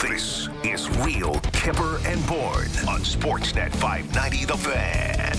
This 0.00 0.48
is 0.64 0.88
Real 1.00 1.38
Kipper 1.52 2.00
and 2.06 2.26
Bourne 2.26 2.70
on 2.88 3.00
Sportsnet 3.02 3.70
590 3.76 4.46
The 4.46 4.56
Fan. 4.56 5.36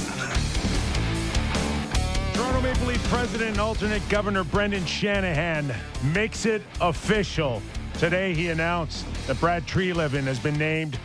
Toronto 2.35 2.61
Maple 2.61 2.85
Leaf 2.85 3.03
President 3.09 3.49
and 3.49 3.59
alternate 3.59 4.07
Governor 4.07 4.43
Brendan 4.43 4.85
Shanahan 4.85 5.73
makes 6.13 6.45
it 6.45 6.61
official. 6.79 7.59
Today 7.97 8.35
he 8.35 8.49
announced 8.49 9.03
that 9.25 9.39
Brad 9.39 9.65
Treliving 9.65 10.25
has 10.25 10.37
been 10.37 10.59
named 10.59 10.99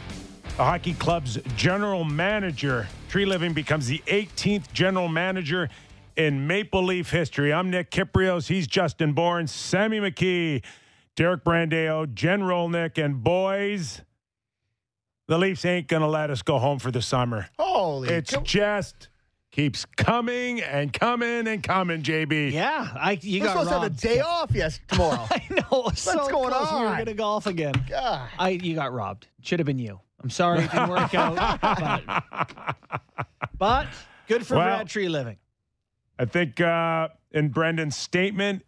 the 0.58 0.64
hockey 0.64 0.92
club's 0.92 1.38
general 1.56 2.04
manager. 2.04 2.86
Treliving 3.08 3.54
becomes 3.54 3.86
the 3.86 4.02
18th 4.06 4.70
general 4.74 5.08
manager 5.08 5.70
in 6.14 6.46
Maple 6.46 6.84
Leaf 6.84 7.10
history. 7.10 7.54
I'm 7.54 7.70
Nick 7.70 7.90
Kypreos. 7.90 8.48
He's 8.48 8.66
Justin 8.66 9.14
Bourne, 9.14 9.46
Sammy 9.46 9.98
McKee, 9.98 10.62
Derek 11.16 11.44
Brandeo, 11.44 12.12
Jen 12.12 12.42
Rolnick, 12.42 13.02
and 13.02 13.22
boys, 13.24 14.02
the 15.28 15.38
Leafs 15.38 15.64
ain't 15.64 15.88
going 15.88 16.02
to 16.02 16.08
let 16.08 16.30
us 16.30 16.42
go 16.42 16.58
home 16.58 16.78
for 16.78 16.90
the 16.90 17.00
summer. 17.00 17.48
Holy, 17.58 18.10
It's 18.10 18.34
co- 18.34 18.42
just 18.42 19.08
keeps 19.50 19.86
coming 19.96 20.60
and 20.60 20.92
coming 20.92 21.48
and 21.48 21.62
coming, 21.62 22.02
JB. 22.02 22.52
Yeah, 22.52 22.88
I 22.94 23.18
you 23.22 23.40
we're 23.40 23.46
got 23.46 23.52
supposed 23.52 23.68
to 23.70 23.74
have 23.80 23.82
a 23.84 23.90
day 23.90 24.20
off 24.20 24.50
yes 24.54 24.78
tomorrow. 24.88 25.26
I 25.30 25.42
know. 25.50 25.80
What's 25.84 26.02
so 26.02 26.28
going 26.28 26.50
close 26.52 26.70
We 26.72 26.80
were 26.80 26.86
on? 26.86 26.94
going 26.96 27.06
to 27.06 27.14
golf 27.14 27.46
again. 27.46 27.72
God. 27.88 28.28
I 28.38 28.50
you 28.50 28.74
got 28.74 28.92
robbed. 28.92 29.26
Should 29.40 29.58
have 29.58 29.66
been 29.66 29.78
you. 29.78 29.98
I'm 30.22 30.28
sorry 30.30 30.60
it 30.64 30.70
didn't 30.70 30.88
work 30.90 31.14
out, 31.14 31.60
but, 31.60 32.74
but 33.58 33.86
good 34.28 34.46
for 34.46 34.56
Well- 34.56 34.66
Brad 34.76 34.86
Treliving. 34.88 35.36
I 36.18 36.24
think 36.26 36.60
uh, 36.60 37.08
in 37.32 37.48
Brendan's 37.50 37.96
statement, 37.96 38.64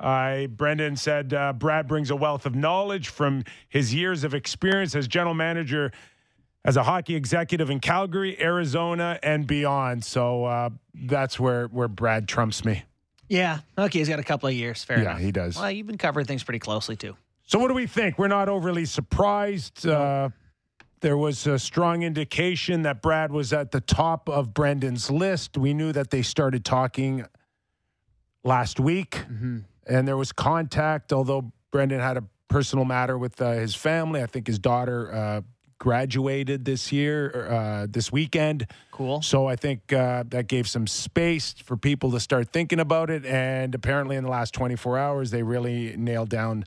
I 0.00 0.48
Brendan 0.50 0.96
said 0.96 1.34
uh, 1.34 1.52
Brad 1.52 1.86
brings 1.86 2.10
a 2.10 2.16
wealth 2.16 2.46
of 2.46 2.54
knowledge 2.54 3.08
from 3.08 3.44
his 3.68 3.92
years 3.94 4.24
of 4.24 4.34
experience 4.34 4.94
as 4.94 5.06
general 5.06 5.34
manager, 5.34 5.92
as 6.64 6.76
a 6.76 6.82
hockey 6.82 7.14
executive 7.16 7.70
in 7.70 7.80
Calgary, 7.80 8.40
Arizona, 8.40 9.18
and 9.22 9.46
beyond. 9.46 10.04
So 10.04 10.44
uh, 10.44 10.70
that's 10.94 11.38
where 11.38 11.66
where 11.66 11.88
Brad 11.88 12.26
trumps 12.28 12.64
me. 12.64 12.84
Yeah. 13.28 13.58
Okay, 13.78 13.98
he's 14.00 14.08
got 14.08 14.18
a 14.18 14.24
couple 14.24 14.48
of 14.48 14.54
years. 14.54 14.82
Fair 14.82 14.98
Yeah, 14.98 15.10
enough. 15.10 15.20
he 15.20 15.30
does. 15.32 15.56
Well, 15.56 15.70
you've 15.70 15.86
been 15.86 15.98
covering 15.98 16.26
things 16.26 16.42
pretty 16.42 16.58
closely 16.58 16.96
too. 16.96 17.16
So 17.46 17.58
what 17.58 17.68
do 17.68 17.74
we 17.74 17.86
think? 17.86 18.18
We're 18.18 18.28
not 18.28 18.48
overly 18.48 18.84
surprised. 18.84 19.86
Uh, 19.86 20.30
there 21.00 21.16
was 21.16 21.46
a 21.46 21.58
strong 21.58 22.02
indication 22.02 22.82
that 22.82 23.00
Brad 23.02 23.32
was 23.32 23.52
at 23.52 23.70
the 23.70 23.80
top 23.80 24.28
of 24.28 24.52
Brendan's 24.52 25.10
list. 25.10 25.56
We 25.56 25.72
knew 25.74 25.92
that 25.92 26.10
they 26.10 26.22
started 26.22 26.64
talking 26.64 27.24
last 28.44 28.78
week, 28.80 29.24
and 29.90 30.06
there 30.06 30.16
was 30.16 30.32
contact. 30.32 31.12
Although 31.12 31.52
Brendan 31.70 32.00
had 32.00 32.16
a 32.16 32.24
personal 32.48 32.84
matter 32.84 33.18
with 33.18 33.40
uh, 33.42 33.52
his 33.52 33.74
family, 33.74 34.22
I 34.22 34.26
think 34.26 34.46
his 34.46 34.58
daughter 34.58 35.12
uh, 35.12 35.40
graduated 35.78 36.64
this 36.64 36.92
year, 36.92 37.48
uh, 37.50 37.86
this 37.90 38.12
weekend. 38.12 38.66
Cool. 38.92 39.22
So 39.22 39.46
I 39.46 39.56
think 39.56 39.92
uh, 39.92 40.24
that 40.28 40.46
gave 40.46 40.68
some 40.68 40.86
space 40.86 41.54
for 41.64 41.76
people 41.76 42.12
to 42.12 42.20
start 42.20 42.52
thinking 42.52 42.78
about 42.78 43.10
it. 43.10 43.26
And 43.26 43.74
apparently, 43.74 44.16
in 44.16 44.24
the 44.24 44.30
last 44.30 44.54
24 44.54 44.98
hours, 44.98 45.30
they 45.30 45.42
really 45.42 45.96
nailed 45.96 46.28
down 46.28 46.64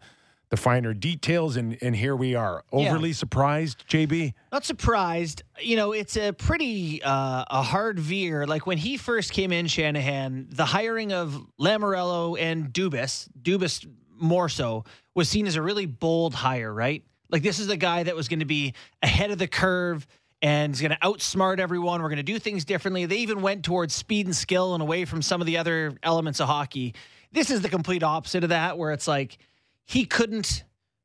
the 0.53 0.57
finer 0.57 0.93
details. 0.93 1.57
And, 1.57 1.79
and 1.81 1.95
here 1.95 2.15
we 2.15 2.35
are. 2.35 2.63
Yeah. 2.71 2.91
Overly 2.91 3.11
surprised, 3.11 3.85
JB? 3.89 4.35
Not 4.51 4.63
surprised. 4.63 5.41
You 5.59 5.75
know, 5.75 5.93
it's 5.93 6.15
a 6.15 6.31
pretty 6.31 7.01
uh, 7.01 7.43
a 7.49 7.63
hard 7.63 7.97
veer. 7.97 8.45
Like 8.45 8.67
when 8.67 8.77
he 8.77 8.97
first 8.97 9.33
came 9.33 9.51
in, 9.51 9.65
Shanahan, 9.65 10.49
the 10.51 10.65
hiring 10.65 11.11
of 11.11 11.43
Lamoriello 11.59 12.39
and 12.39 12.71
Dubas, 12.71 13.27
Dubas 13.41 13.83
more 14.15 14.47
so, 14.47 14.83
was 15.15 15.27
seen 15.27 15.47
as 15.47 15.55
a 15.55 15.61
really 15.63 15.87
bold 15.87 16.35
hire, 16.35 16.71
right? 16.71 17.03
Like 17.31 17.41
this 17.41 17.57
is 17.57 17.65
the 17.65 17.75
guy 17.75 18.03
that 18.03 18.15
was 18.15 18.27
going 18.27 18.41
to 18.41 18.45
be 18.45 18.75
ahead 19.01 19.31
of 19.31 19.39
the 19.39 19.47
curve 19.47 20.05
and 20.43 20.71
is 20.71 20.81
going 20.81 20.91
to 20.91 20.99
outsmart 20.99 21.57
everyone. 21.57 22.03
We're 22.03 22.09
going 22.09 22.17
to 22.17 22.23
do 22.23 22.37
things 22.37 22.63
differently. 22.63 23.07
They 23.07 23.17
even 23.17 23.41
went 23.41 23.65
towards 23.65 23.95
speed 23.95 24.27
and 24.27 24.35
skill 24.35 24.75
and 24.75 24.83
away 24.83 25.05
from 25.05 25.23
some 25.23 25.41
of 25.41 25.47
the 25.47 25.57
other 25.57 25.97
elements 26.03 26.39
of 26.39 26.47
hockey. 26.47 26.93
This 27.31 27.49
is 27.49 27.61
the 27.61 27.69
complete 27.69 28.03
opposite 28.03 28.43
of 28.43 28.51
that, 28.51 28.77
where 28.77 28.91
it's 28.91 29.07
like 29.07 29.39
he 29.85 30.05
couldn't 30.05 30.63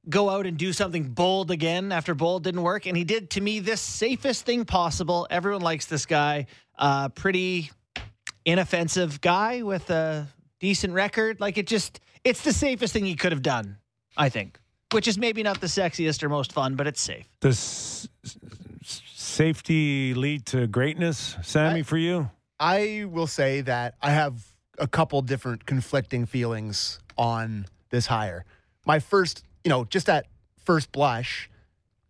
go 0.08 0.30
out 0.30 0.46
and 0.46 0.56
do 0.56 0.72
something 0.72 1.04
bold 1.04 1.50
again 1.50 1.92
after 1.92 2.14
bold 2.14 2.44
didn't 2.44 2.62
work. 2.62 2.86
And 2.86 2.96
he 2.96 3.04
did, 3.04 3.30
to 3.30 3.40
me, 3.40 3.60
this 3.60 3.80
safest 3.80 4.46
thing 4.46 4.64
possible. 4.64 5.26
Everyone 5.30 5.60
likes 5.60 5.86
this 5.86 6.06
guy. 6.06 6.46
Uh, 6.78 7.08
pretty 7.10 7.70
inoffensive 8.44 9.20
guy 9.20 9.62
with 9.62 9.90
a 9.90 10.26
decent 10.60 10.94
record. 10.94 11.40
Like 11.40 11.58
it 11.58 11.66
just, 11.66 12.00
it's 12.24 12.42
the 12.42 12.52
safest 12.52 12.92
thing 12.92 13.04
he 13.04 13.16
could 13.16 13.32
have 13.32 13.42
done, 13.42 13.76
I 14.16 14.28
think. 14.28 14.58
Which 14.92 15.06
is 15.06 15.18
maybe 15.18 15.42
not 15.42 15.60
the 15.60 15.66
sexiest 15.66 16.22
or 16.22 16.30
most 16.30 16.52
fun, 16.52 16.74
but 16.74 16.86
it's 16.86 17.00
safe. 17.02 17.26
Does 17.40 17.58
s- 17.58 18.08
s- 18.82 19.02
safety 19.12 20.14
lead 20.14 20.46
to 20.46 20.66
greatness, 20.66 21.36
Sammy, 21.42 21.80
I- 21.80 21.82
for 21.82 21.98
you? 21.98 22.30
I 22.58 23.04
will 23.06 23.26
say 23.26 23.60
that 23.60 23.94
I 24.00 24.10
have 24.12 24.42
a 24.78 24.88
couple 24.88 25.20
different 25.22 25.66
conflicting 25.66 26.24
feelings 26.24 26.98
on 27.18 27.66
this 27.90 28.06
hire. 28.06 28.46
My 28.88 28.98
first, 28.98 29.44
you 29.62 29.68
know, 29.68 29.84
just 29.84 30.08
at 30.08 30.26
first 30.64 30.90
blush, 30.90 31.48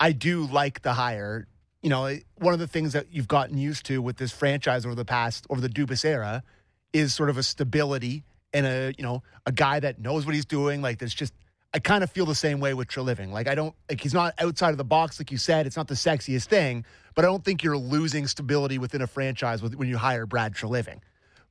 I 0.00 0.12
do 0.12 0.46
like 0.46 0.80
the 0.82 0.94
hire. 0.94 1.48
You 1.82 1.90
know, 1.90 2.16
one 2.36 2.54
of 2.54 2.60
the 2.60 2.68
things 2.68 2.92
that 2.92 3.06
you've 3.10 3.28
gotten 3.28 3.58
used 3.58 3.84
to 3.86 4.00
with 4.00 4.16
this 4.16 4.32
franchise 4.32 4.86
over 4.86 4.94
the 4.94 5.04
past, 5.04 5.46
over 5.50 5.60
the 5.60 5.68
Dubas 5.68 6.04
era, 6.04 6.44
is 6.92 7.14
sort 7.14 7.30
of 7.30 7.36
a 7.36 7.42
stability 7.42 8.22
and 8.52 8.64
a, 8.64 8.94
you 8.96 9.04
know, 9.04 9.22
a 9.44 9.52
guy 9.52 9.80
that 9.80 9.98
knows 10.00 10.24
what 10.24 10.34
he's 10.34 10.46
doing. 10.46 10.80
Like, 10.80 10.98
there's 10.98 11.14
just, 11.14 11.34
I 11.74 11.80
kind 11.80 12.02
of 12.02 12.10
feel 12.10 12.26
the 12.26 12.34
same 12.34 12.60
way 12.60 12.74
with 12.74 12.88
Treliving. 12.88 13.30
Like, 13.30 13.48
I 13.48 13.54
don't, 13.54 13.74
like, 13.90 14.00
he's 14.00 14.14
not 14.14 14.34
outside 14.38 14.70
of 14.70 14.78
the 14.78 14.84
box, 14.84 15.20
like 15.20 15.30
you 15.30 15.36
said. 15.36 15.66
It's 15.66 15.76
not 15.76 15.88
the 15.88 15.94
sexiest 15.94 16.46
thing, 16.46 16.84
but 17.14 17.24
I 17.24 17.28
don't 17.28 17.44
think 17.44 17.62
you're 17.62 17.76
losing 17.76 18.26
stability 18.26 18.78
within 18.78 19.02
a 19.02 19.06
franchise 19.06 19.62
with, 19.62 19.74
when 19.74 19.88
you 19.88 19.98
hire 19.98 20.26
Brad 20.26 20.54
Treliving. 20.54 21.00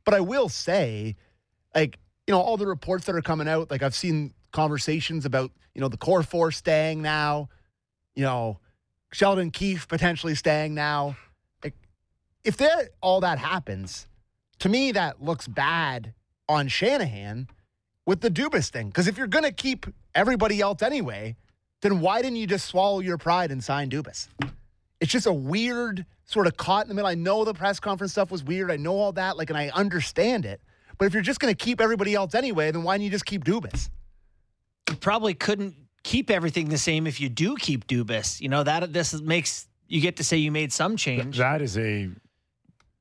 But 0.05 0.13
I 0.13 0.21
will 0.21 0.49
say, 0.49 1.17
like, 1.75 1.99
you 2.25 2.33
know, 2.33 2.39
all 2.39 2.57
the 2.57 2.65
reports 2.65 3.05
that 3.05 3.15
are 3.15 3.21
coming 3.21 3.47
out, 3.47 3.69
like, 3.69 3.83
I've 3.83 3.95
seen 3.95 4.33
conversations 4.51 5.25
about, 5.25 5.51
you 5.73 5.81
know, 5.81 5.87
the 5.87 5.97
core 5.97 6.23
four 6.23 6.51
staying 6.51 7.01
now, 7.01 7.49
you 8.15 8.23
know, 8.23 8.59
Sheldon 9.11 9.51
Keefe 9.51 9.87
potentially 9.87 10.35
staying 10.35 10.73
now. 10.73 11.17
If 12.43 12.57
that 12.57 12.89
all 13.01 13.21
that 13.21 13.39
happens, 13.39 14.07
to 14.59 14.69
me, 14.69 14.93
that 14.93 15.21
looks 15.21 15.47
bad 15.47 16.13
on 16.47 16.67
Shanahan 16.67 17.47
with 18.05 18.21
the 18.21 18.29
Dubas 18.29 18.69
thing. 18.69 18.87
Because 18.87 19.07
if 19.07 19.17
you're 19.17 19.27
to 19.27 19.51
keep 19.51 19.85
everybody 20.15 20.61
else 20.61 20.81
anyway, 20.81 21.35
then 21.81 21.99
why 21.99 22.21
didn't 22.21 22.37
you 22.37 22.47
just 22.47 22.65
swallow 22.65 22.99
your 23.01 23.17
pride 23.17 23.51
and 23.51 23.63
sign 23.63 23.89
Dubas? 23.89 24.29
It's 24.99 25.11
just 25.11 25.27
a 25.27 25.33
weird 25.33 26.05
sort 26.25 26.47
of 26.47 26.57
caught 26.57 26.85
in 26.85 26.89
the 26.89 26.95
middle. 26.95 27.09
I 27.09 27.15
know 27.15 27.43
the 27.43 27.53
press 27.53 27.79
conference 27.79 28.13
stuff 28.13 28.31
was 28.31 28.43
weird. 28.43 28.71
I 28.71 28.77
know 28.77 28.95
all 28.95 29.11
that, 29.11 29.37
like, 29.37 29.49
and 29.49 29.57
I 29.57 29.69
understand 29.69 30.45
it. 30.45 30.61
But 30.97 31.05
if 31.05 31.13
you're 31.13 31.21
just 31.21 31.39
to 31.53 31.53
keep 31.53 31.79
everybody 31.79 32.15
else 32.15 32.33
anyway, 32.33 32.71
then 32.71 32.83
why 32.83 32.97
don't 32.97 33.03
you 33.03 33.11
just 33.11 33.25
keep 33.25 33.43
Dubas? 33.43 33.89
Probably 34.99 35.33
couldn't 35.33 35.75
keep 36.03 36.29
everything 36.29 36.69
the 36.69 36.77
same 36.77 37.07
if 37.07 37.19
you 37.19 37.29
do 37.29 37.55
keep 37.55 37.87
Dubas. 37.87 38.39
You 38.41 38.49
know, 38.49 38.63
that 38.63 38.93
this 38.93 39.19
makes 39.21 39.67
you 39.87 40.01
get 40.01 40.17
to 40.17 40.23
say 40.23 40.37
you 40.37 40.51
made 40.51 40.71
some 40.73 40.97
change. 40.97 41.37
That 41.37 41.61
is 41.61 41.77
a 41.77 42.07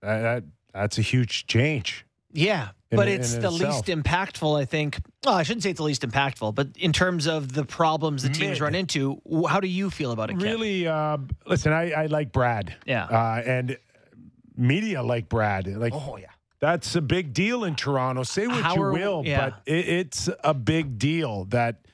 that, 0.03 0.21
that 0.23 0.45
that's 0.73 0.99
a 0.99 1.03
huge 1.03 1.47
change. 1.47 2.05
Yeah, 2.33 2.69
in- 2.91 2.97
but 2.99 3.09
it's 3.09 3.33
the 3.33 3.49
itself. 3.49 3.61
least 3.61 3.85
impactful, 3.87 4.61
I 4.61 4.65
think. 4.67 4.99
Well, 5.25 5.35
I 5.35 5.43
shouldn't 5.43 5.63
say 5.63 5.71
it's 5.71 5.79
the 5.79 5.85
least 5.85 6.03
impactful, 6.03 6.55
but 6.55 6.69
in 6.77 6.93
terms 6.93 7.27
of 7.27 7.53
the 7.55 7.65
problems 7.65 8.23
the 8.25 8.29
teams 8.29 8.53
Mid. 8.53 8.61
run 8.61 8.75
into, 8.75 9.21
how 9.49 9.59
do 9.61 9.69
you 9.69 9.89
feel 9.91 10.13
about 10.13 10.29
it, 10.31 10.35
Kip? 10.35 10.43
Really, 10.43 10.87
uh, 10.87 11.17
listen, 11.47 11.73
I, 11.73 11.93
I 11.93 12.07
like 12.07 12.33
Brad. 12.33 12.77
Yeah. 12.87 13.05
uh, 13.07 13.43
and 13.45 13.79
media 14.57 15.03
like 15.03 15.29
Brad. 15.29 15.67
Like 15.67 15.93
Oh, 15.95 16.17
yeah. 16.19 16.27
That's 16.61 16.95
a 16.97 17.01
big 17.03 17.33
deal 17.33 17.65
in 17.65 17.75
Toronto. 17.75 18.23
Say 18.23 18.47
what 18.47 18.63
How 18.63 18.75
you 18.75 18.81
will, 18.83 19.23
yeah. 19.25 19.51
but 19.51 19.63
it, 19.67 19.89
it's 19.89 20.29
a 20.45 20.55
big 20.55 20.99
deal 20.99 21.45
that 21.47 21.86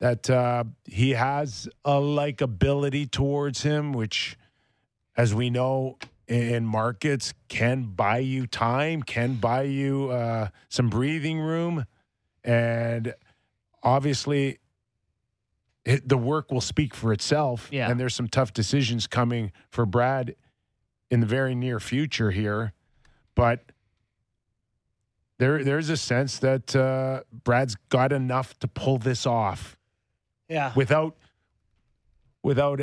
that 0.00 0.28
uh, 0.28 0.64
he 0.86 1.10
has 1.10 1.68
a 1.84 1.92
likability 1.92 3.10
towards 3.10 3.62
him, 3.62 3.92
which, 3.92 4.36
as 5.16 5.34
we 5.34 5.50
know 5.50 5.98
in 6.26 6.64
markets, 6.66 7.32
can 7.48 7.84
buy 7.84 8.18
you 8.18 8.46
time, 8.46 9.02
can 9.02 9.34
buy 9.34 9.62
you 9.62 10.10
uh, 10.10 10.48
some 10.68 10.88
breathing 10.90 11.38
room, 11.38 11.86
and 12.44 13.14
obviously. 13.82 14.58
It, 15.82 16.06
the 16.06 16.18
work 16.18 16.52
will 16.52 16.60
speak 16.60 16.94
for 16.94 17.10
itself, 17.10 17.68
Yeah. 17.72 17.90
and 17.90 17.98
there's 17.98 18.14
some 18.14 18.28
tough 18.28 18.52
decisions 18.52 19.06
coming 19.06 19.50
for 19.70 19.86
Brad 19.86 20.36
in 21.10 21.20
the 21.20 21.26
very 21.26 21.54
near 21.54 21.80
future 21.80 22.30
here, 22.30 22.74
but 23.34 23.64
there 25.38 25.64
there's 25.64 25.88
a 25.88 25.96
sense 25.96 26.38
that 26.40 26.76
uh, 26.76 27.22
Brad's 27.32 27.76
got 27.88 28.12
enough 28.12 28.58
to 28.58 28.68
pull 28.68 28.98
this 28.98 29.26
off 29.26 29.78
Yeah. 30.50 30.72
without 30.74 31.16
without 32.42 32.80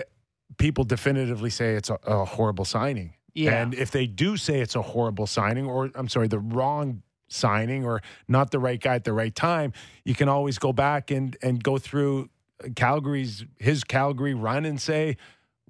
people 0.57 0.83
definitively 0.83 1.49
say 1.49 1.73
it's 1.75 1.89
a, 1.89 1.99
a 2.05 2.25
horrible 2.25 2.65
signing. 2.65 3.13
Yeah. 3.33 3.61
And 3.61 3.73
if 3.75 3.91
they 3.91 4.07
do 4.07 4.37
say 4.37 4.61
it's 4.61 4.75
a 4.75 4.81
horrible 4.81 5.27
signing, 5.27 5.67
or 5.67 5.91
I'm 5.93 6.07
sorry, 6.07 6.27
the 6.27 6.39
wrong 6.39 7.03
signing, 7.27 7.85
or 7.85 8.01
not 8.27 8.49
the 8.51 8.59
right 8.59 8.79
guy 8.79 8.95
at 8.95 9.03
the 9.03 9.13
right 9.13 9.35
time, 9.35 9.73
you 10.05 10.15
can 10.15 10.29
always 10.29 10.57
go 10.57 10.73
back 10.73 11.11
and 11.11 11.37
and 11.43 11.63
go 11.63 11.77
through 11.77 12.29
Calgary's 12.75 13.45
his 13.59 13.83
Calgary 13.83 14.33
run 14.33 14.65
and 14.65 14.81
say, 14.81 15.17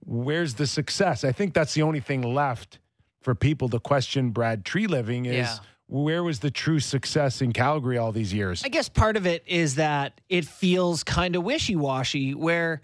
"Where's 0.06 0.54
the 0.54 0.68
success?" 0.68 1.24
I 1.24 1.32
think 1.34 1.54
that's 1.54 1.74
the 1.74 1.82
only 1.82 2.00
thing 2.00 2.22
left 2.22 2.80
for 3.22 3.36
people 3.36 3.68
to 3.70 3.80
question 3.80 4.30
Brad 4.30 4.64
Treliving 4.64 5.26
is 5.26 5.34
Yeah. 5.36 5.58
Where 5.88 6.22
was 6.22 6.40
the 6.40 6.52
true 6.52 6.80
success 6.80 7.42
in 7.42 7.54
Calgary 7.54 7.98
all 7.98 8.12
these 8.12 8.34
years? 8.34 8.62
I 8.64 8.70
guess 8.70 8.90
part 8.90 9.16
of 9.16 9.26
it 9.26 9.44
is 9.48 9.76
that 9.76 10.20
it 10.28 10.46
feels 10.46 11.04
kind 11.04 11.36
of 11.36 11.44
wishy 11.44 11.78
washy, 11.78 12.34
where 12.34 12.82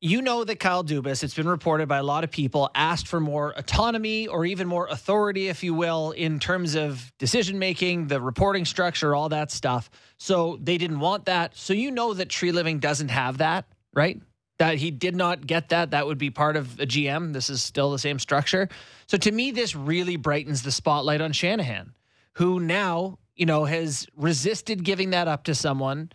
you 0.00 0.22
know 0.22 0.42
that 0.44 0.60
Kyle 0.60 0.84
Dubas, 0.84 1.22
it's 1.22 1.34
been 1.34 1.48
reported 1.48 1.88
by 1.88 1.98
a 1.98 2.02
lot 2.02 2.22
of 2.24 2.30
people, 2.30 2.70
asked 2.74 3.08
for 3.08 3.20
more 3.20 3.52
autonomy 3.56 4.26
or 4.26 4.44
even 4.44 4.66
more 4.68 4.86
authority, 4.88 5.48
if 5.48 5.62
you 5.62 5.74
will, 5.74 6.12
in 6.12 6.40
terms 6.40 6.74
of 6.74 7.12
decision 7.18 7.58
making, 7.58 8.08
the 8.08 8.20
reporting 8.20 8.64
structure, 8.64 9.14
all 9.14 9.28
that 9.28 9.50
stuff. 9.50 9.90
So 10.18 10.58
they 10.60 10.78
didn't 10.78 11.00
want 11.00 11.24
that. 11.26 11.56
So 11.56 11.72
you 11.72 11.90
know 11.90 12.14
that 12.14 12.28
Treliving 12.28 12.80
doesn't 12.80 13.10
have 13.10 13.38
that, 13.38 13.64
right? 13.94 14.20
That 14.58 14.78
he 14.78 14.90
did 14.92 15.16
not 15.16 15.44
get 15.46 15.70
that. 15.70 15.90
That 15.90 16.06
would 16.06 16.18
be 16.18 16.30
part 16.30 16.56
of 16.56 16.78
a 16.78 16.86
GM. 16.86 17.32
This 17.32 17.50
is 17.50 17.62
still 17.62 17.90
the 17.90 17.98
same 17.98 18.18
structure. 18.18 18.68
So 19.06 19.16
to 19.18 19.30
me, 19.30 19.50
this 19.50 19.74
really 19.74 20.16
brightens 20.16 20.62
the 20.62 20.72
spotlight 20.72 21.20
on 21.20 21.32
Shanahan, 21.32 21.94
who 22.34 22.60
now, 22.60 23.18
you 23.34 23.46
know, 23.46 23.64
has 23.64 24.06
resisted 24.16 24.84
giving 24.84 25.10
that 25.10 25.28
up 25.28 25.44
to 25.44 25.54
someone 25.54 26.10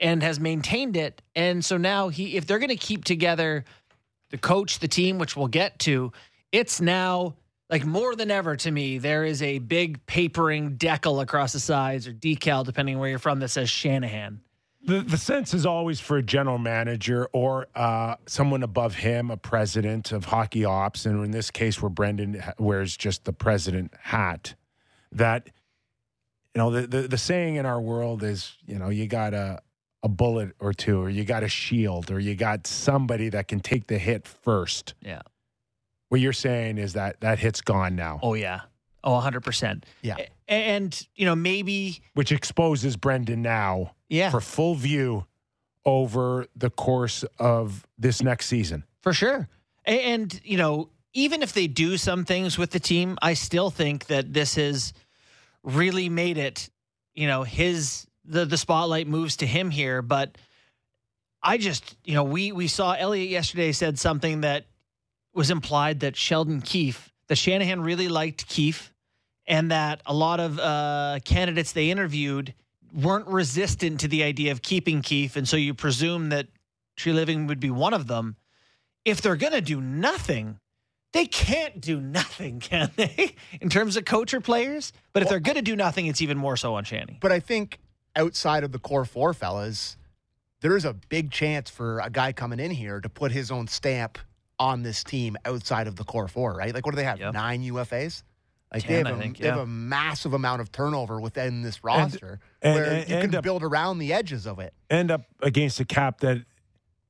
and 0.00 0.22
has 0.22 0.38
maintained 0.38 0.96
it. 0.96 1.22
And 1.34 1.64
so 1.64 1.76
now 1.76 2.08
he 2.08 2.36
if 2.36 2.46
they're 2.46 2.58
going 2.58 2.68
to 2.68 2.76
keep 2.76 3.04
together 3.04 3.64
the 4.30 4.38
coach, 4.38 4.78
the 4.78 4.88
team, 4.88 5.18
which 5.18 5.36
we'll 5.36 5.48
get 5.48 5.78
to, 5.80 6.12
it's 6.52 6.80
now 6.80 7.34
like 7.70 7.84
more 7.84 8.14
than 8.16 8.30
ever 8.30 8.56
to 8.56 8.70
me, 8.70 8.98
there 8.98 9.24
is 9.24 9.42
a 9.42 9.58
big 9.58 10.04
papering 10.06 10.76
decal 10.76 11.22
across 11.22 11.52
the 11.52 11.60
sides 11.60 12.08
or 12.08 12.12
decal, 12.12 12.64
depending 12.64 12.98
where 12.98 13.10
you're 13.10 13.18
from, 13.18 13.40
that 13.40 13.48
says 13.48 13.68
Shanahan. 13.68 14.40
The, 14.84 15.00
the 15.00 15.18
sense 15.18 15.54
is 15.54 15.66
always 15.66 16.00
for 16.00 16.16
a 16.16 16.22
general 16.22 16.56
manager 16.56 17.28
or 17.32 17.66
uh, 17.74 18.14
someone 18.26 18.62
above 18.62 18.94
him, 18.94 19.30
a 19.30 19.36
president 19.36 20.12
of 20.12 20.26
hockey 20.26 20.64
ops, 20.64 21.04
and 21.04 21.22
in 21.24 21.30
this 21.30 21.50
case, 21.50 21.82
where 21.82 21.90
Brendan 21.90 22.42
wears 22.58 22.96
just 22.96 23.24
the 23.24 23.32
president 23.32 23.92
hat, 24.00 24.54
that 25.12 25.50
you 26.58 26.64
know 26.64 26.70
the, 26.72 26.88
the 26.88 27.06
the 27.06 27.18
saying 27.18 27.54
in 27.54 27.66
our 27.66 27.80
world 27.80 28.24
is 28.24 28.56
you 28.66 28.80
know 28.80 28.88
you 28.88 29.06
got 29.06 29.32
a 29.32 29.62
a 30.02 30.08
bullet 30.08 30.56
or 30.58 30.72
two, 30.72 31.00
or 31.00 31.08
you 31.08 31.24
got 31.24 31.44
a 31.44 31.48
shield, 31.48 32.10
or 32.10 32.18
you 32.18 32.34
got 32.34 32.66
somebody 32.66 33.28
that 33.28 33.46
can 33.46 33.60
take 33.60 33.86
the 33.86 33.96
hit 33.96 34.26
first. 34.26 34.94
Yeah. 35.00 35.22
What 36.08 36.20
you're 36.20 36.32
saying 36.32 36.78
is 36.78 36.94
that 36.94 37.20
that 37.20 37.38
hit's 37.38 37.60
gone 37.60 37.94
now, 37.94 38.18
Oh 38.24 38.34
yeah. 38.34 38.62
Oh, 39.04 39.12
100%. 39.12 39.84
Yeah. 40.02 40.16
And, 40.48 41.06
you 41.14 41.24
know, 41.24 41.36
maybe 41.36 42.02
which 42.14 42.32
exposes 42.32 42.96
Brendan 42.96 43.42
now 43.42 43.94
yeah, 44.08 44.30
for 44.30 44.40
full 44.40 44.74
view 44.74 45.26
over 45.84 46.46
the 46.56 46.70
course 46.70 47.24
of 47.38 47.86
this 47.96 48.20
next 48.20 48.46
season. 48.46 48.82
For 49.02 49.12
sure. 49.12 49.48
And, 49.84 50.40
you 50.42 50.58
know, 50.58 50.90
even 51.12 51.42
if 51.42 51.52
they 51.52 51.68
do 51.68 51.96
some 51.96 52.24
things 52.24 52.58
with 52.58 52.72
the 52.72 52.80
team, 52.80 53.16
I 53.22 53.34
still 53.34 53.70
think 53.70 54.06
that 54.06 54.32
this 54.32 54.56
has 54.56 54.92
really 55.68 56.08
made 56.08 56.38
it, 56.38 56.70
you 57.14 57.26
know, 57.26 57.42
his 57.42 58.06
the 58.24 58.44
the 58.44 58.56
spotlight 58.56 59.06
moves 59.06 59.36
to 59.36 59.46
him 59.46 59.70
here, 59.70 60.02
but 60.02 60.36
I 61.42 61.58
just, 61.58 61.96
you 62.04 62.14
know, 62.14 62.24
we 62.24 62.52
we 62.52 62.66
saw 62.68 62.92
Elliot 62.92 63.28
yesterday 63.28 63.72
said 63.72 63.98
something 63.98 64.40
that 64.40 64.66
was 65.34 65.50
implied 65.50 66.00
that 66.00 66.16
Sheldon 66.16 66.60
Keefe, 66.60 67.12
that 67.28 67.36
Shanahan 67.36 67.80
really 67.80 68.08
liked 68.08 68.48
Keefe, 68.48 68.92
and 69.46 69.70
that 69.70 70.00
a 70.06 70.14
lot 70.14 70.40
of 70.40 70.58
uh, 70.58 71.18
candidates 71.24 71.72
they 71.72 71.90
interviewed 71.90 72.54
weren't 72.92 73.28
resistant 73.28 74.00
to 74.00 74.08
the 74.08 74.22
idea 74.22 74.52
of 74.52 74.62
keeping 74.62 75.02
Keefe, 75.02 75.36
and 75.36 75.46
so 75.46 75.56
you 75.56 75.74
presume 75.74 76.30
that 76.30 76.48
Treliving 76.98 77.46
would 77.46 77.60
be 77.60 77.70
one 77.70 77.94
of 77.94 78.06
them. 78.06 78.36
If 79.04 79.22
they're 79.22 79.36
going 79.36 79.52
to 79.52 79.60
do 79.60 79.80
nothing, 79.80 80.58
they 81.12 81.26
can't 81.26 81.80
do 81.80 82.00
nothing, 82.00 82.60
can 82.60 82.90
they? 82.96 83.34
In 83.60 83.68
terms 83.68 83.96
of 83.96 84.04
coach 84.04 84.34
or 84.34 84.40
players, 84.40 84.92
but 85.12 85.22
if 85.22 85.28
they're 85.28 85.40
going 85.40 85.56
to 85.56 85.62
do 85.62 85.76
nothing, 85.76 86.06
it's 86.06 86.20
even 86.22 86.38
more 86.38 86.56
so 86.56 86.74
on 86.74 86.84
Shanny. 86.84 87.18
But 87.20 87.32
I 87.32 87.40
think 87.40 87.78
outside 88.16 88.64
of 88.64 88.72
the 88.72 88.78
core 88.78 89.04
four 89.04 89.32
fellas, 89.34 89.96
there 90.60 90.76
is 90.76 90.84
a 90.84 90.92
big 90.92 91.30
chance 91.30 91.70
for 91.70 92.00
a 92.00 92.10
guy 92.10 92.32
coming 92.32 92.58
in 92.60 92.70
here 92.70 93.00
to 93.00 93.08
put 93.08 93.30
his 93.32 93.50
own 93.50 93.68
stamp 93.68 94.18
on 94.58 94.82
this 94.82 95.04
team 95.04 95.36
outside 95.44 95.86
of 95.86 95.94
the 95.96 96.04
core 96.04 96.26
four, 96.28 96.52
right? 96.54 96.74
Like, 96.74 96.84
what 96.84 96.92
do 96.92 96.96
they 96.96 97.04
have? 97.04 97.20
Yep. 97.20 97.32
Nine 97.32 97.62
UFAs? 97.62 98.24
Like 98.74 98.82
they 98.82 98.96
10, 98.96 99.06
have, 99.06 99.14
I 99.14 99.18
a, 99.18 99.22
think, 99.22 99.38
they 99.38 99.48
have 99.48 99.58
a 99.60 99.66
massive 99.66 100.34
amount 100.34 100.60
of 100.60 100.70
turnover 100.70 101.20
within 101.20 101.62
this 101.62 101.82
roster 101.82 102.38
and- 102.60 102.74
where 102.74 102.84
and- 102.84 103.08
you 103.08 103.20
can 103.20 103.34
a- 103.34 103.40
build 103.40 103.62
around 103.62 103.98
the 103.98 104.12
edges 104.12 104.46
of 104.46 104.58
it. 104.58 104.74
End 104.90 105.10
up 105.10 105.22
against 105.42 105.80
a 105.80 105.84
cap 105.86 106.20
that 106.20 106.36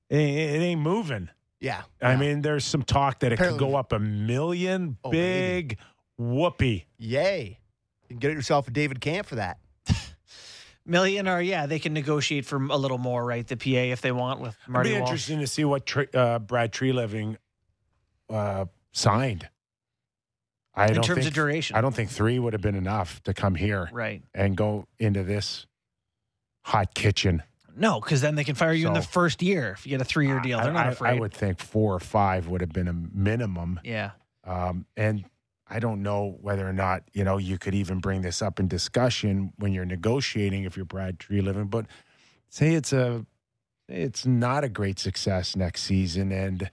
it, 0.09 0.17
it 0.21 0.63
ain't 0.63 0.81
moving. 0.81 1.31
Yeah. 1.61 1.83
I 2.01 2.13
yeah. 2.13 2.17
mean, 2.19 2.43
there's 2.43 2.65
some 2.65 2.83
talk 2.83 3.21
that 3.21 3.33
it 3.33 3.39
could 3.39 3.59
go 3.59 3.77
up 3.77 3.93
a 3.93 3.99
million. 3.99 4.97
Oh, 5.05 5.11
big 5.11 5.79
whoopee. 6.17 6.87
yay. 6.99 7.59
You 8.03 8.15
can 8.15 8.19
get 8.19 8.33
yourself 8.33 8.69
a 8.69 8.71
David 8.71 9.01
Kampf 9.01 9.29
for 9.29 9.35
that. 9.37 9.59
Million 10.87 11.29
or 11.29 11.43
yeah, 11.43 11.67
they 11.67 11.79
can 11.79 11.93
negotiate 11.93 12.47
for 12.47 12.57
a 12.57 12.77
little 12.79 12.97
more, 12.97 13.23
right? 13.23 13.47
The 13.47 13.57
PA 13.57 13.93
if 13.93 14.01
they 14.01 14.13
want 14.13 14.41
with 14.41 14.57
Marty. 14.67 14.89
It'd 14.89 14.97
be 14.97 15.01
Walsh. 15.01 15.11
interesting 15.11 15.41
to 15.41 15.47
see 15.47 15.65
what 15.67 15.85
Tre- 15.85 16.09
uh, 16.15 16.39
Brad 16.39 16.73
Treliving 16.73 17.37
uh, 18.31 18.65
signed. 18.93 19.47
I 20.75 20.87
in 20.87 20.95
don't 20.95 21.05
terms 21.05 21.19
think, 21.19 21.29
of 21.29 21.35
duration, 21.35 21.77
I 21.77 21.81
don't 21.81 21.95
think 21.95 22.09
three 22.09 22.39
would 22.39 22.55
have 22.55 22.63
been 22.63 22.77
enough 22.77 23.23
to 23.25 23.35
come 23.35 23.57
here 23.57 23.91
right? 23.93 24.23
and 24.33 24.57
go 24.57 24.87
into 24.99 25.25
this 25.25 25.67
hot 26.63 26.95
kitchen. 26.95 27.43
No, 27.79 28.01
because 28.01 28.21
then 28.21 28.35
they 28.35 28.45
can 28.45 28.55
fire 28.55 28.73
you 28.73 28.87
in 28.89 28.93
the 28.95 29.03
first 29.03 29.43
year 29.43 29.73
if 29.79 29.87
you 29.87 29.91
get 29.91 30.01
a 30.01 30.05
three-year 30.05 30.41
deal. 30.41 30.59
They're 30.61 30.71
I, 30.71 30.73
not 30.75 30.87
I- 30.87 30.91
afraid. 30.91 31.11
I 31.17 31.21
would 31.21 31.33
think 31.33 31.59
four 31.61 31.95
or 31.95 32.01
five 32.01 32.49
would 32.49 32.61
have 32.61 32.73
been 32.73 32.89
a 32.89 32.93
minimum. 32.93 33.81
yeah, 33.85 34.11
Um, 34.45 34.87
and 34.97 35.25
I 35.71 35.79
don't 35.81 36.03
know 36.03 36.37
whether 36.41 36.67
or 36.67 36.73
not 36.73 37.03
you 37.13 37.25
know 37.25 37.37
you 37.37 37.59
could 37.59 37.75
even 37.75 37.99
bring 37.99 38.23
this 38.23 38.41
up 38.43 38.59
in 38.59 38.69
discussion 38.69 39.53
when 39.59 39.73
you're 39.73 39.85
negotiating 39.85 40.65
if 40.65 40.77
you're 40.77 40.87
Brad 40.87 41.19
Treliving. 41.19 41.69
But 41.71 41.87
say 42.49 42.75
it's 42.75 42.93
a 42.93 43.27
it's 43.89 44.25
not 44.27 44.65
a 44.65 44.69
great 44.69 44.99
success 44.99 45.55
next 45.57 45.83
season, 45.83 46.33
and 46.33 46.71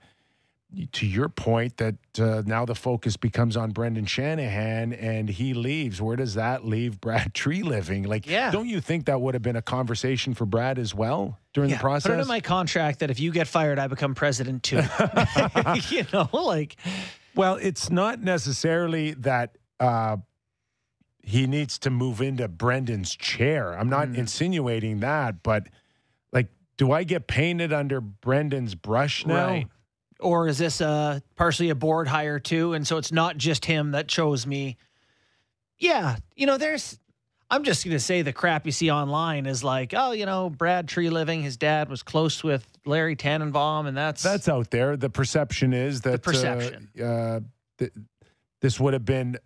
to 0.92 1.06
your 1.06 1.30
point 1.30 1.77
that 1.77 1.95
uh, 2.19 2.44
now 2.45 2.66
the 2.66 2.75
focus 2.75 3.16
becomes 3.18 3.56
on 3.56 3.72
Brendan 3.72 4.06
Shanahan 4.06 4.92
and 4.94 5.30
he 5.30 5.54
leaves. 5.54 6.01
Where 6.01 6.16
does 6.16 6.33
that 6.36 6.66
leave 6.66 7.00
Brad 7.00 7.33
Treliving? 7.33 8.06
Like, 8.07 8.27
Yeah. 8.27 8.51
don't 8.51 8.68
you 8.68 8.81
think 8.81 9.06
that 9.06 9.22
would 9.22 9.33
have 9.36 9.44
been 9.44 9.56
a 9.56 9.62
conversation 9.62 10.33
for 10.33 10.45
Brad 10.45 10.77
as 10.77 10.94
well 10.94 11.39
during 11.54 11.69
yeah. 11.69 11.77
the 11.77 11.81
process? 11.81 12.10
Put 12.12 12.19
it 12.19 12.22
in 12.22 12.27
my 12.27 12.42
contract 12.42 13.00
that 13.00 13.10
if 13.10 13.19
you 13.19 13.31
get 13.31 13.48
fired, 13.48 13.80
I 13.80 13.88
become 13.88 14.16
president 14.16 14.63
too. 14.63 14.81
you 15.89 16.06
know, 16.11 16.30
like 16.33 16.76
Well, 17.35 17.56
it's 17.56 17.90
not 17.90 18.21
necessarily 18.21 19.11
that 19.16 19.57
uh, 19.80 20.18
he 21.21 21.47
needs 21.47 21.80
to 21.80 21.90
move 21.90 22.21
into 22.21 22.47
Brendan's 22.47 23.16
chair. 23.16 23.73
I'm 23.78 23.90
not 23.90 24.09
Mm. 24.09 24.18
insinuating 24.18 24.99
that, 24.99 25.42
but 25.42 25.68
like, 26.31 26.49
do 26.78 26.92
I 26.92 27.04
get 27.04 27.28
painted 27.28 27.71
under 27.73 28.02
Brendan's 28.02 28.76
brush 28.76 29.26
now? 29.26 29.47
Right. 29.47 29.68
Or 30.19 30.48
is 30.48 30.57
this 30.57 30.81
uh, 30.81 31.19
partially 31.36 31.69
a 31.69 31.76
board 31.76 32.07
hire 32.07 32.40
too? 32.40 32.74
And 32.74 32.88
so 32.88 32.98
it's 32.98 33.12
not 33.12 33.38
just 33.38 33.66
him 33.66 33.92
that 33.92 34.07
chose 34.07 34.48
me. 34.48 34.78
Yeah, 35.78 36.18
you 36.36 36.45
know, 36.45 36.57
there's. 36.57 36.98
I'm 37.52 37.64
just 37.64 37.86
going 37.86 37.95
to 37.95 38.00
say 38.00 38.24
the 38.24 38.34
crap 38.34 38.66
you 38.66 38.72
see 38.72 38.90
online 38.90 39.45
is 39.45 39.64
like, 39.64 39.94
oh, 39.95 40.14
you 40.14 40.26
know, 40.26 40.50
Brad 40.50 40.88
Treliving, 40.88 41.44
his 41.44 41.57
dad 41.57 41.90
was 41.90 42.02
close 42.02 42.44
with 42.44 42.68
Larry 42.86 43.16
Tannenbaum, 43.16 43.86
and 43.86 43.95
that's 43.95 44.24
That's 44.24 44.50
out 44.50 44.72
there. 44.72 44.98
The 44.98 45.12
perception 45.12 45.72
is 45.72 46.02
that 46.02 46.14
uh, 46.16 46.18
perception. 46.18 46.90
Uh, 47.00 47.42
th- 47.78 47.92
this 48.62 48.80
would 48.80 48.94
have 48.94 49.06
been 49.06 49.38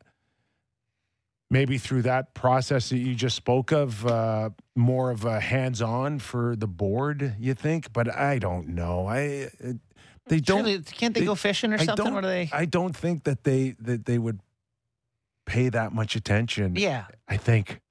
maybe 1.51 1.77
through 1.77 2.03
that 2.03 2.33
process 2.35 2.89
that 2.89 2.99
you 2.99 3.15
just 3.15 3.35
spoke 3.35 3.71
of, 3.71 4.05
uh, 4.05 4.51
more 4.75 5.11
of 5.11 5.25
a 5.25 5.39
hands-on 5.41 6.19
for 6.19 6.55
the 6.55 6.67
board. 6.67 7.35
You 7.37 7.53
think, 7.53 7.91
but 7.91 8.13
I 8.15 8.39
don't 8.39 8.69
know. 8.69 9.07
I 9.07 9.49
uh, 9.61 9.73
they 10.29 10.39
don't. 10.39 10.59
Surely- 10.65 10.79
can't 10.83 11.13
they, 11.13 11.21
they- 11.21 11.25
go 11.25 11.35
fishing 11.35 11.73
or 11.73 11.77
I 11.79 11.85
something? 11.85 12.13
are 12.13 12.21
they? 12.21 12.49
I 12.53 12.65
don't 12.65 12.95
think 12.95 13.25
that 13.25 13.43
they 13.43 13.75
that 13.79 14.05
they 14.05 14.17
would 14.17 14.39
pay 15.45 15.69
that 15.69 15.93
much 15.93 16.15
attention. 16.15 16.75
yeah, 16.75 17.05
I 17.27 17.37
think, 17.37 17.81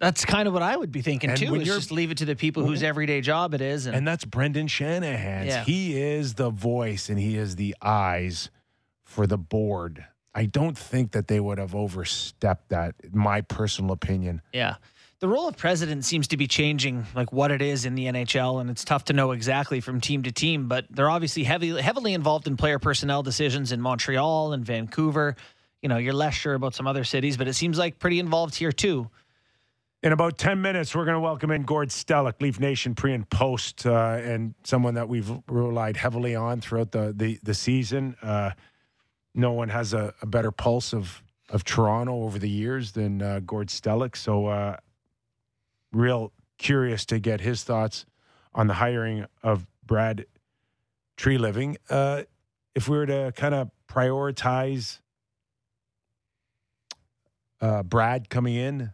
that's 0.00 0.24
kind 0.24 0.48
of 0.48 0.52
what 0.52 0.62
I 0.62 0.76
would 0.76 0.90
be 0.90 1.00
thinking 1.00 1.30
And 1.30 1.38
too. 1.38 1.54
Is 1.54 1.66
just 1.66 1.92
leave 1.92 2.10
it 2.10 2.18
to 2.18 2.24
the 2.24 2.36
people 2.36 2.64
whose 2.64 2.82
everyday 2.82 3.20
job 3.20 3.54
it 3.54 3.60
is, 3.60 3.86
and, 3.86 3.96
and 3.96 4.06
that's 4.06 4.24
Brendan 4.24 4.66
Shanahan's. 4.66 5.46
Yeah. 5.46 5.64
He 5.64 6.00
is 6.00 6.34
the 6.34 6.50
voice 6.50 7.08
and 7.08 7.18
he 7.18 7.36
is 7.36 7.56
the 7.56 7.74
eyes 7.80 8.50
for 9.04 9.26
the 9.26 9.38
board. 9.38 10.04
I 10.34 10.46
don't 10.46 10.76
think 10.76 11.12
that 11.12 11.28
they 11.28 11.38
would 11.38 11.58
have 11.58 11.74
overstepped 11.76 12.70
that. 12.70 12.96
My 13.14 13.40
personal 13.40 13.92
opinion. 13.92 14.42
Yeah. 14.52 14.76
The 15.24 15.30
role 15.30 15.48
of 15.48 15.56
president 15.56 16.04
seems 16.04 16.28
to 16.28 16.36
be 16.36 16.46
changing, 16.46 17.06
like 17.14 17.32
what 17.32 17.50
it 17.50 17.62
is 17.62 17.86
in 17.86 17.94
the 17.94 18.04
NHL, 18.04 18.60
and 18.60 18.68
it's 18.68 18.84
tough 18.84 19.06
to 19.06 19.14
know 19.14 19.30
exactly 19.30 19.80
from 19.80 19.98
team 19.98 20.22
to 20.24 20.30
team. 20.30 20.68
But 20.68 20.84
they're 20.90 21.08
obviously 21.08 21.44
heavy, 21.44 21.80
heavily 21.80 22.12
involved 22.12 22.46
in 22.46 22.58
player 22.58 22.78
personnel 22.78 23.22
decisions 23.22 23.72
in 23.72 23.80
Montreal 23.80 24.52
and 24.52 24.66
Vancouver. 24.66 25.34
You 25.80 25.88
know, 25.88 25.96
you're 25.96 26.12
less 26.12 26.34
sure 26.34 26.52
about 26.52 26.74
some 26.74 26.86
other 26.86 27.04
cities, 27.04 27.38
but 27.38 27.48
it 27.48 27.54
seems 27.54 27.78
like 27.78 27.98
pretty 27.98 28.18
involved 28.18 28.54
here 28.54 28.70
too. 28.70 29.08
In 30.02 30.12
about 30.12 30.36
10 30.36 30.60
minutes, 30.60 30.94
we're 30.94 31.06
going 31.06 31.14
to 31.14 31.20
welcome 31.20 31.50
in 31.50 31.62
Gord 31.62 31.88
Stellick, 31.88 32.42
Leaf 32.42 32.60
Nation 32.60 32.94
pre 32.94 33.14
and 33.14 33.26
post, 33.30 33.86
uh, 33.86 34.20
and 34.22 34.54
someone 34.62 34.92
that 34.92 35.08
we've 35.08 35.32
relied 35.48 35.96
heavily 35.96 36.34
on 36.34 36.60
throughout 36.60 36.92
the, 36.92 37.14
the, 37.16 37.40
the 37.42 37.54
season. 37.54 38.14
Uh, 38.20 38.50
no 39.34 39.52
one 39.52 39.70
has 39.70 39.94
a, 39.94 40.12
a, 40.20 40.26
better 40.26 40.50
pulse 40.50 40.92
of, 40.92 41.22
of 41.48 41.64
Toronto 41.64 42.24
over 42.24 42.38
the 42.38 42.50
years 42.50 42.92
than 42.92 43.22
uh, 43.22 43.40
Gord 43.40 43.68
Stellick. 43.68 44.16
So, 44.16 44.48
uh, 44.48 44.76
real 45.94 46.32
curious 46.58 47.04
to 47.06 47.18
get 47.18 47.40
his 47.40 47.62
thoughts 47.64 48.04
on 48.54 48.66
the 48.66 48.74
hiring 48.74 49.26
of 49.42 49.66
Brad 49.86 50.26
Treliving. 51.16 51.76
Uh, 51.88 52.22
if 52.74 52.88
we 52.88 52.96
were 52.98 53.06
to 53.06 53.32
kind 53.36 53.54
of 53.54 53.70
prioritize 53.88 54.98
uh, 57.60 57.82
Brad 57.82 58.28
coming 58.28 58.54
in, 58.54 58.92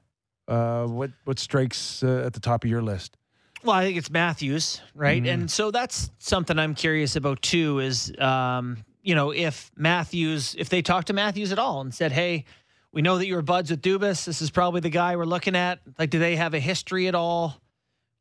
uh, 0.49 0.87
what 0.87 1.11
what 1.25 1.39
strikes 1.39 2.03
uh, 2.03 2.23
at 2.27 2.33
the 2.33 2.41
top 2.41 2.65
of 2.65 2.71
your 2.71 2.83
list? 2.83 3.17
Well, 3.63 3.77
I 3.77 3.85
think 3.85 3.99
it's 3.99 4.11
Matthews, 4.11 4.81
right? 4.95 5.23
Mhm. 5.23 5.33
And 5.35 5.51
so 5.51 5.71
that's 5.71 6.11
something 6.19 6.59
I'm 6.59 6.75
curious 6.75 7.17
about 7.17 7.43
too. 7.43 7.79
Is 7.79 8.13
um, 8.19 8.85
you 9.03 9.15
know 9.15 9.31
if 9.33 9.71
Matthews, 9.77 10.55
if 10.59 10.69
they 10.69 10.83
talked 10.83 11.07
to 11.09 11.13
Matthews 11.13 11.53
at 11.53 11.59
all 11.59 11.81
and 11.81 11.95
said, 11.95 12.13
"Hey, 12.13 12.45
we 12.93 13.03
know 13.03 13.19
that 13.19 13.27
you 13.27 13.35
were 13.35 13.43
buds 13.43 13.71
with 13.71 13.83
Dubas. 13.83 14.25
This 14.25 14.43
is 14.43 14.51
probably 14.51 14.81
the 14.81 14.91
guy 14.91 15.17
we're 15.17 15.25
looking 15.25 15.57
at." 15.57 15.81
Like, 15.99 16.11
do 16.11 16.19
they 16.19 16.37
have 16.37 16.55
a 16.55 16.61
history 16.61 17.09
at 17.09 17.15
all? 17.15 17.61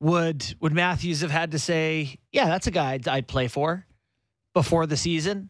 Would 0.02 0.56
would 0.60 0.74
Matthews 0.74 1.22
have 1.22 1.32
had 1.32 1.52
to 1.52 1.60
say, 1.60 2.20
"Yeah, 2.32 2.46
that's 2.46 2.68
a 2.68 2.72
guy 2.72 2.94
I'd, 2.94 3.08
I'd 3.08 3.28
play 3.28 3.48
for 3.48 3.86
before 4.54 4.86
the 4.86 4.98
season"? 4.98 5.50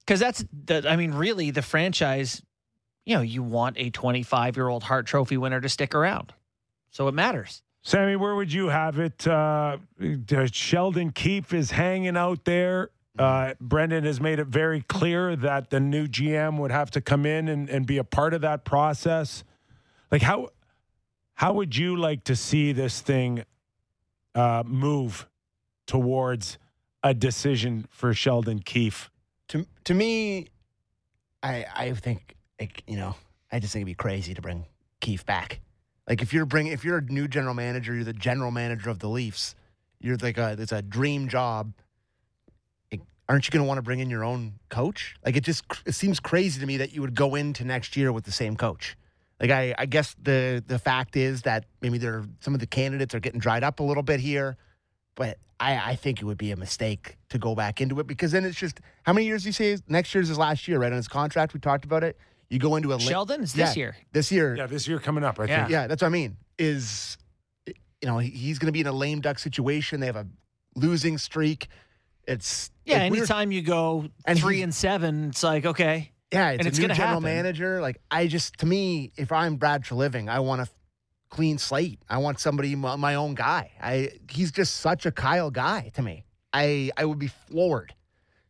Because 0.00 0.20
that's 0.20 0.44
the, 0.52 0.84
I 0.88 0.96
mean, 0.96 1.12
really, 1.12 1.50
the 1.50 1.62
franchise. 1.62 2.42
You 3.04 3.16
know, 3.16 3.22
you 3.22 3.42
want 3.42 3.78
a 3.78 3.90
25 3.90 4.56
year 4.56 4.68
old 4.68 4.84
Hart 4.84 5.06
Trophy 5.06 5.36
winner 5.36 5.60
to 5.60 5.68
stick 5.68 5.94
around, 5.94 6.32
so 6.90 7.08
it 7.08 7.14
matters. 7.14 7.62
Sammy, 7.82 8.14
where 8.14 8.36
would 8.36 8.52
you 8.52 8.68
have 8.68 8.98
it? 9.00 9.26
Uh, 9.26 9.78
Sheldon 10.52 11.10
Keefe 11.10 11.52
is 11.52 11.72
hanging 11.72 12.16
out 12.16 12.44
there. 12.44 12.90
Uh, 13.18 13.54
Brendan 13.60 14.04
has 14.04 14.20
made 14.20 14.38
it 14.38 14.46
very 14.46 14.82
clear 14.82 15.36
that 15.36 15.70
the 15.70 15.80
new 15.80 16.06
GM 16.06 16.58
would 16.58 16.70
have 16.70 16.90
to 16.92 17.00
come 17.00 17.26
in 17.26 17.48
and, 17.48 17.68
and 17.68 17.86
be 17.86 17.98
a 17.98 18.04
part 18.04 18.32
of 18.32 18.40
that 18.40 18.64
process. 18.64 19.44
Like 20.10 20.22
how 20.22 20.50
how 21.34 21.54
would 21.54 21.76
you 21.76 21.96
like 21.96 22.24
to 22.24 22.36
see 22.36 22.72
this 22.72 23.00
thing 23.00 23.44
uh, 24.34 24.62
move 24.64 25.26
towards 25.86 26.58
a 27.02 27.12
decision 27.12 27.86
for 27.90 28.14
Sheldon 28.14 28.60
Keefe? 28.60 29.10
To 29.48 29.66
to 29.84 29.94
me, 29.94 30.48
I 31.42 31.66
I 31.74 31.92
think 31.92 32.34
like, 32.58 32.82
you 32.86 32.96
know 32.96 33.14
I 33.50 33.58
just 33.58 33.74
think 33.74 33.82
it'd 33.82 33.86
be 33.86 33.94
crazy 33.94 34.32
to 34.32 34.40
bring 34.40 34.64
Keefe 35.00 35.26
back. 35.26 35.60
Like 36.08 36.22
if 36.22 36.32
you're 36.32 36.46
bringing 36.46 36.72
if 36.72 36.84
you're 36.84 36.98
a 36.98 37.02
new 37.02 37.28
general 37.28 37.54
manager, 37.54 37.94
you're 37.94 38.04
the 38.04 38.14
general 38.14 38.50
manager 38.50 38.88
of 38.88 39.00
the 39.00 39.08
Leafs. 39.08 39.54
You're 40.00 40.16
like 40.16 40.38
a 40.38 40.56
it's 40.58 40.72
a 40.72 40.80
dream 40.80 41.28
job. 41.28 41.74
Like, 43.32 43.36
aren't 43.36 43.46
you 43.46 43.50
going 43.52 43.64
to 43.64 43.68
want 43.68 43.78
to 43.78 43.82
bring 43.82 44.00
in 44.00 44.10
your 44.10 44.24
own 44.24 44.58
coach? 44.68 45.14
Like 45.24 45.36
it 45.36 45.42
just 45.42 45.64
it 45.86 45.94
seems 45.94 46.20
crazy 46.20 46.60
to 46.60 46.66
me 46.66 46.76
that 46.76 46.92
you 46.92 47.00
would 47.00 47.14
go 47.14 47.34
into 47.34 47.64
next 47.64 47.96
year 47.96 48.12
with 48.12 48.24
the 48.24 48.30
same 48.32 48.56
coach. 48.56 48.94
Like 49.40 49.50
I, 49.50 49.74
I 49.78 49.86
guess 49.86 50.14
the 50.22 50.62
the 50.66 50.78
fact 50.78 51.16
is 51.16 51.42
that 51.42 51.64
maybe 51.80 51.96
there 51.96 52.24
some 52.40 52.52
of 52.52 52.60
the 52.60 52.66
candidates 52.66 53.14
are 53.14 53.20
getting 53.20 53.40
dried 53.40 53.64
up 53.64 53.80
a 53.80 53.82
little 53.82 54.02
bit 54.02 54.20
here, 54.20 54.58
but 55.14 55.38
I, 55.58 55.92
I 55.92 55.96
think 55.96 56.20
it 56.20 56.26
would 56.26 56.36
be 56.36 56.50
a 56.50 56.56
mistake 56.56 57.16
to 57.30 57.38
go 57.38 57.54
back 57.54 57.80
into 57.80 57.98
it 58.00 58.06
because 58.06 58.32
then 58.32 58.44
it's 58.44 58.58
just 58.58 58.80
how 59.04 59.14
many 59.14 59.26
years 59.26 59.44
do 59.44 59.48
you 59.48 59.52
say 59.54 59.68
is, 59.72 59.82
next 59.88 60.14
year's 60.14 60.28
his 60.28 60.36
last 60.36 60.68
year, 60.68 60.78
right? 60.78 60.92
On 60.92 60.96
his 60.96 61.08
contract, 61.08 61.54
we 61.54 61.60
talked 61.60 61.86
about 61.86 62.04
it. 62.04 62.18
You 62.50 62.58
go 62.58 62.76
into 62.76 62.92
a 62.92 62.96
li- 62.96 63.00
Sheldon 63.00 63.42
is 63.42 63.54
this 63.54 63.76
year. 63.78 63.96
This 64.12 64.30
year, 64.30 64.54
Yeah, 64.56 64.66
this 64.66 64.86
year 64.86 64.98
coming 64.98 65.24
up, 65.24 65.40
I 65.40 65.44
Yeah. 65.46 65.60
think. 65.60 65.70
yeah, 65.70 65.86
that's 65.86 66.02
what 66.02 66.08
I 66.08 66.10
mean. 66.10 66.36
Is 66.58 67.16
you 67.66 68.08
know 68.08 68.18
he's 68.18 68.58
going 68.58 68.66
to 68.66 68.72
be 68.72 68.80
in 68.80 68.86
a 68.86 68.92
lame 68.92 69.20
duck 69.22 69.38
situation. 69.38 70.00
They 70.00 70.06
have 70.06 70.16
a 70.16 70.26
losing 70.74 71.16
streak. 71.16 71.68
It's 72.26 72.70
Yeah, 72.84 72.98
like, 73.02 73.10
we're- 73.12 73.20
anytime 73.20 73.52
you 73.52 73.62
go 73.62 74.08
And 74.24 74.38
three 74.38 74.56
he- 74.58 74.62
and 74.62 74.74
seven, 74.74 75.28
it's 75.30 75.42
like 75.42 75.64
okay. 75.66 76.12
Yeah, 76.32 76.50
it's 76.50 76.58
and 76.60 76.66
a 76.66 76.68
it's 76.68 76.78
new 76.78 76.84
gonna 76.84 76.94
general 76.94 77.20
happen. 77.20 77.24
manager. 77.24 77.80
Like 77.82 78.00
I 78.10 78.26
just, 78.26 78.54
to 78.58 78.66
me, 78.66 79.12
if 79.16 79.30
I'm 79.32 79.56
Brad 79.56 79.84
Treliving, 79.84 80.30
I 80.30 80.38
want 80.40 80.62
a 80.62 80.68
clean 81.28 81.58
slate. 81.58 82.00
I 82.08 82.18
want 82.18 82.38
somebody 82.40 82.74
my, 82.74 82.96
my 82.96 83.14
own 83.16 83.34
guy. 83.34 83.72
I 83.80 84.10
he's 84.30 84.50
just 84.52 84.76
such 84.76 85.04
a 85.06 85.10
Kyle 85.12 85.50
guy 85.50 85.90
to 85.94 86.02
me. 86.02 86.24
I 86.52 86.90
I 86.96 87.04
would 87.04 87.18
be 87.18 87.28
floored. 87.28 87.94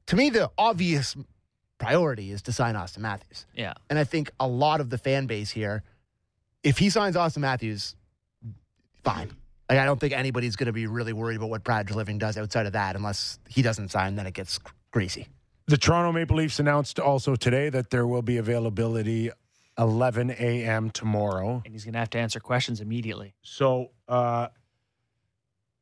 To 0.07 0.17
me, 0.17 0.31
the 0.31 0.51
obvious 0.59 1.17
priority 1.79 2.31
is 2.31 2.43
to 2.43 2.53
sign 2.53 2.75
Auston 2.77 2.99
Matthews, 2.99 3.47
Yeah. 3.55 3.75
and 3.91 3.99
I 3.99 4.05
think 4.05 4.31
a 4.39 4.47
lot 4.47 4.81
of 4.81 4.91
the 4.91 4.99
fan 4.99 5.27
base 5.27 5.51
here, 5.51 5.83
if 6.63 6.79
he 6.79 6.91
signs 6.91 7.17
Auston 7.17 7.39
Matthews, 7.39 7.97
fine. 9.03 9.31
Like 9.73 9.81
I 9.81 9.87
don't 9.87 9.99
think 9.99 10.13
anybody's 10.13 10.55
going 10.55 10.67
to 10.67 10.73
be 10.75 10.87
really 10.87 11.15
worried 11.15 11.37
about 11.37 11.49
what 11.49 11.65
Brad 11.65 11.91
Living 11.91 12.19
does 12.19 12.37
outside 12.37 12.67
of 12.67 12.75
that, 12.75 12.95
unless 12.95 13.39
he 13.49 13.63
doesn't 13.63 13.91
sign, 13.91 14.17
then 14.17 14.27
it 14.27 14.35
gets 14.35 14.61
greasy. 14.91 15.29
The 15.67 15.79
Toronto 15.79 16.13
Maple 16.13 16.37
Leafs 16.37 16.61
announced 16.61 17.01
also 17.01 17.37
today 17.37 17.71
that 17.71 17.89
there 17.89 18.07
will 18.07 18.21
be 18.21 18.37
availability 18.37 19.31
11 19.79 20.33
a.m. 20.33 20.91
tomorrow. 20.91 21.63
And 21.65 21.73
he's 21.73 21.87
gonna 21.87 21.97
have 21.97 22.11
to 22.11 22.19
answer 22.19 22.39
questions 22.39 22.83
immediately. 22.83 23.33
So, 23.41 23.93
uh, 24.09 24.49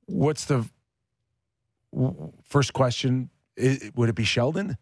what's 0.07 0.45
the 0.45 0.71
first 2.45 2.73
question? 2.73 3.29
I 3.61 3.91
would 3.97 4.09
it 4.09 4.15
be 4.15 4.23
Sheldon? 4.23 4.79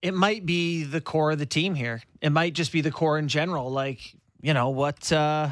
It 0.00 0.14
might 0.14 0.46
be 0.46 0.84
the 0.84 1.02
core 1.02 1.32
of 1.32 1.38
the 1.38 1.44
team 1.44 1.74
here. 1.74 2.00
It 2.22 2.30
might 2.30 2.54
just 2.54 2.72
be 2.72 2.80
the 2.80 2.90
core 2.90 3.18
in 3.18 3.28
general. 3.28 3.70
Like, 3.70 4.00
you 4.40 4.54
know, 4.54 4.70
what 4.70 5.12
uh 5.12 5.50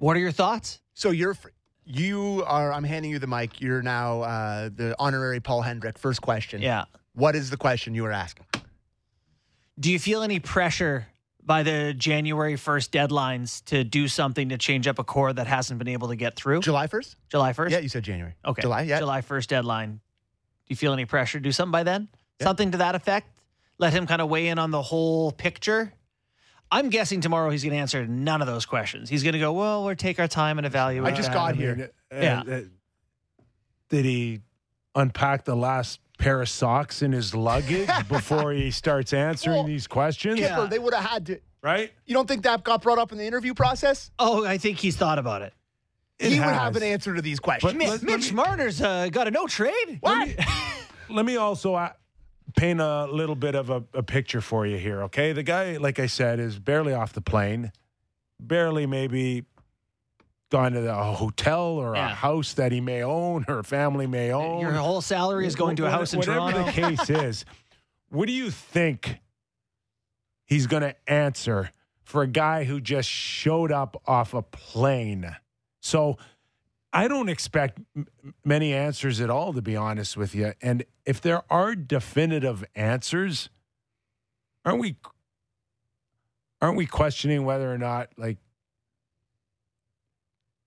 what 0.00 0.16
are 0.16 0.20
your 0.20 0.32
thoughts? 0.32 0.80
So 0.94 1.10
you're 1.10 1.36
you 1.84 2.44
are. 2.46 2.72
I'm 2.72 2.84
handing 2.84 3.10
you 3.10 3.18
the 3.18 3.26
mic. 3.26 3.60
You're 3.60 3.82
now 3.82 4.22
uh, 4.22 4.70
the 4.74 4.94
honorary 4.98 5.40
Paul 5.40 5.62
Hendrick. 5.62 5.98
First 5.98 6.22
question. 6.22 6.62
Yeah. 6.62 6.84
What 7.14 7.34
is 7.34 7.50
the 7.50 7.56
question 7.56 7.94
you 7.94 8.04
were 8.04 8.12
asking? 8.12 8.46
Do 9.78 9.90
you 9.90 9.98
feel 9.98 10.22
any 10.22 10.38
pressure 10.38 11.06
by 11.44 11.62
the 11.62 11.92
January 11.92 12.54
1st 12.54 12.90
deadlines 12.90 13.64
to 13.64 13.84
do 13.84 14.06
something 14.06 14.50
to 14.50 14.58
change 14.58 14.86
up 14.86 14.98
a 14.98 15.04
core 15.04 15.32
that 15.32 15.46
hasn't 15.46 15.78
been 15.78 15.88
able 15.88 16.08
to 16.08 16.16
get 16.16 16.36
through? 16.36 16.60
July 16.60 16.86
first? 16.86 17.16
July 17.28 17.52
1st? 17.52 17.70
Yeah, 17.70 17.78
you 17.78 17.88
said 17.88 18.04
January. 18.04 18.34
Okay. 18.44 18.62
July. 18.62 18.82
Yeah. 18.82 18.98
July 19.00 19.20
1st 19.20 19.46
deadline. 19.48 19.90
Do 19.92 19.98
you 20.68 20.76
feel 20.76 20.92
any 20.92 21.04
pressure 21.04 21.38
to 21.38 21.42
do 21.42 21.52
something 21.52 21.72
by 21.72 21.82
then? 21.82 22.08
Yeah. 22.40 22.46
Something 22.46 22.70
to 22.72 22.78
that 22.78 22.94
effect? 22.94 23.28
Let 23.78 23.92
him 23.92 24.06
kind 24.06 24.22
of 24.22 24.28
weigh 24.28 24.48
in 24.48 24.58
on 24.58 24.70
the 24.70 24.82
whole 24.82 25.32
picture? 25.32 25.92
I'm 26.72 26.88
guessing 26.88 27.20
tomorrow 27.20 27.50
he's 27.50 27.62
going 27.62 27.74
to 27.74 27.78
answer 27.78 28.06
none 28.06 28.40
of 28.40 28.46
those 28.48 28.64
questions. 28.66 29.08
He's 29.10 29.22
going 29.22 29.34
to 29.34 29.38
go, 29.38 29.52
well, 29.52 29.84
we'll 29.84 29.94
take 29.94 30.18
our 30.18 30.26
time 30.26 30.58
and 30.58 30.66
evaluate. 30.66 31.12
I 31.12 31.14
just 31.14 31.28
that." 31.28 31.34
got 31.34 31.50
I 31.52 31.56
here. 31.56 31.76
mean, 31.76 31.88
uh, 32.10 32.16
Yeah. 32.16 32.42
uh, 32.56 32.60
did 33.90 34.04
he 34.04 34.40
unpack 34.94 35.44
the 35.44 35.54
last 35.54 36.00
pair 36.18 36.40
of 36.40 36.48
socks 36.48 37.02
in 37.02 37.12
his 37.12 37.34
luggage 37.34 37.88
before 38.08 38.52
he 38.52 38.70
starts 38.70 39.12
answering 39.12 39.56
Well, 39.56 39.64
these 39.64 39.86
questions? 39.86 40.40
Kipper, 40.40 40.66
they 40.66 40.78
would 40.78 40.94
have 40.94 41.04
had 41.04 41.26
to. 41.26 41.40
Right? 41.62 41.92
You 42.06 42.14
don't 42.14 42.26
think 42.26 42.42
that 42.42 42.64
got 42.64 42.82
brought 42.82 42.98
up 42.98 43.12
in 43.12 43.18
the 43.18 43.24
interview 43.26 43.54
process? 43.54 44.10
Oh, 44.18 44.44
I 44.44 44.58
think 44.58 44.78
he's 44.78 44.96
thought 44.96 45.18
about 45.18 45.42
it. 45.42 45.52
It 46.18 46.32
he 46.32 46.38
would 46.40 46.48
have 46.48 46.74
an 46.76 46.82
answer 46.82 47.14
to 47.14 47.22
these 47.22 47.38
questions. 47.38 47.72
But- 47.74 47.86
let- 47.88 48.02
Mitch 48.02 48.32
Marner's 48.32 48.80
uh, 48.80 49.08
got 49.10 49.28
a 49.28 49.30
no 49.30 49.46
trade. 49.46 49.98
what? 50.00 50.28
Let 51.10 51.24
me 51.26 51.36
also 51.36 51.74
uh, 51.74 51.90
paint 52.54 52.80
a 52.80 53.06
little 53.06 53.34
bit 53.34 53.54
of 53.54 53.70
a, 53.70 53.84
a 53.94 54.02
picture 54.02 54.40
for 54.40 54.66
you 54.66 54.78
here, 54.78 55.02
okay? 55.04 55.32
The 55.32 55.42
guy, 55.42 55.76
like 55.76 55.98
I 55.98 56.06
said, 56.06 56.38
is 56.40 56.58
barely 56.58 56.92
off 56.92 57.12
the 57.12 57.20
plane, 57.20 57.72
barely 58.40 58.86
maybe 58.86 59.44
gone 60.50 60.72
to 60.72 60.92
a 60.92 61.12
hotel 61.12 61.62
or 61.62 61.94
a 61.94 62.08
house 62.08 62.52
that 62.54 62.72
he 62.72 62.80
may 62.80 63.02
own 63.02 63.44
or 63.48 63.60
a 63.60 63.64
family 63.64 64.06
may 64.06 64.30
uh, 64.30 64.38
own. 64.38 64.60
Your 64.60 64.72
whole 64.72 65.00
salary 65.00 65.46
is 65.46 65.56
going 65.56 65.76
to 65.76 65.86
a 65.86 65.90
house 65.90 66.12
in 66.12 66.18
whatever 66.18 66.52
Toronto. 66.52 66.64
the 66.64 66.72
case 66.72 67.10
is, 67.10 67.44
what 68.10 68.26
do 68.26 68.32
you 68.32 68.50
think 68.50 69.18
he's 70.44 70.66
going 70.66 70.82
to 70.82 70.94
answer 71.10 71.70
for 72.04 72.22
a 72.22 72.26
guy 72.26 72.64
who 72.64 72.80
just 72.80 73.08
showed 73.08 73.72
up 73.72 74.00
off 74.06 74.34
a 74.34 74.42
plane? 74.42 75.34
So 75.80 76.18
I 76.92 77.08
don't 77.08 77.28
expect 77.28 77.78
m- 77.96 78.06
many 78.44 78.74
answers 78.74 79.20
at 79.20 79.30
all, 79.30 79.52
to 79.54 79.62
be 79.62 79.76
honest 79.76 80.16
with 80.16 80.34
you. 80.34 80.52
And 80.60 80.84
if 81.06 81.20
there 81.20 81.42
are 81.50 81.74
definitive 81.74 82.64
answers, 82.74 83.48
aren't 84.64 84.80
we? 84.80 84.96
Aren't 86.60 86.76
we 86.76 86.86
questioning 86.86 87.44
whether 87.44 87.72
or 87.72 87.78
not, 87.78 88.10
like, 88.16 88.38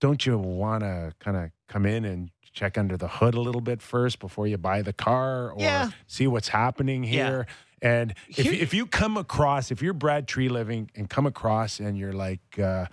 don't 0.00 0.26
you 0.26 0.36
want 0.36 0.82
to 0.82 1.12
kind 1.20 1.36
of 1.36 1.50
come 1.68 1.86
in 1.86 2.04
and 2.04 2.30
check 2.52 2.76
under 2.76 2.96
the 2.96 3.08
hood 3.08 3.34
a 3.34 3.40
little 3.40 3.60
bit 3.62 3.80
first 3.80 4.18
before 4.18 4.46
you 4.46 4.58
buy 4.58 4.82
the 4.82 4.92
car 4.92 5.52
or 5.52 5.60
Yeah. 5.60 5.90
see 6.06 6.26
what's 6.26 6.48
happening 6.48 7.04
Yeah. 7.04 7.10
here? 7.10 7.46
And 7.82 8.14
if, 8.28 8.36
Here- 8.36 8.52
if 8.54 8.74
you 8.74 8.86
come 8.86 9.16
across, 9.16 9.70
if 9.70 9.80
you're 9.82 9.92
Brad 9.94 10.26
Treliving 10.26 10.88
and 10.94 11.08
come 11.08 11.26
across 11.26 11.80
and 11.80 11.96
you're 11.96 12.12
like, 12.12 12.58
uh, 12.58 12.86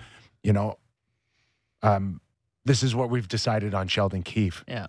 you 0.44 0.54
know, 0.54 0.78
um, 1.82 2.22
this 2.66 2.84
is 2.84 2.96
what 2.96 3.10
we've 3.10 3.28
decided 3.28 3.74
on 3.74 3.88
Sheldon 3.88 4.24
Keefe. 4.24 4.64
Yeah. 4.68 4.88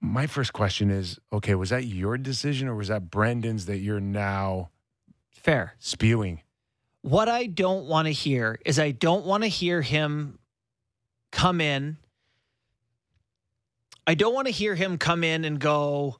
My 0.00 0.26
first 0.26 0.52
question 0.52 0.90
is 0.90 1.18
okay, 1.32 1.54
was 1.54 1.70
that 1.70 1.84
your 1.84 2.16
decision 2.16 2.68
or 2.68 2.74
was 2.74 2.88
that 2.88 3.10
Brendan's 3.10 3.66
that 3.66 3.78
you're 3.78 4.00
now 4.00 4.70
Fair. 5.32 5.74
spewing? 5.78 6.42
What 7.02 7.28
I 7.28 7.46
don't 7.46 7.86
want 7.86 8.06
to 8.06 8.12
hear 8.12 8.58
is 8.64 8.78
I 8.78 8.90
don't 8.90 9.24
want 9.24 9.44
to 9.44 9.48
hear 9.48 9.82
him 9.82 10.38
come 11.32 11.60
in. 11.60 11.96
I 14.06 14.14
don't 14.14 14.34
want 14.34 14.46
to 14.46 14.52
hear 14.52 14.74
him 14.74 14.98
come 14.98 15.22
in 15.22 15.44
and 15.44 15.58
go, 15.58 16.16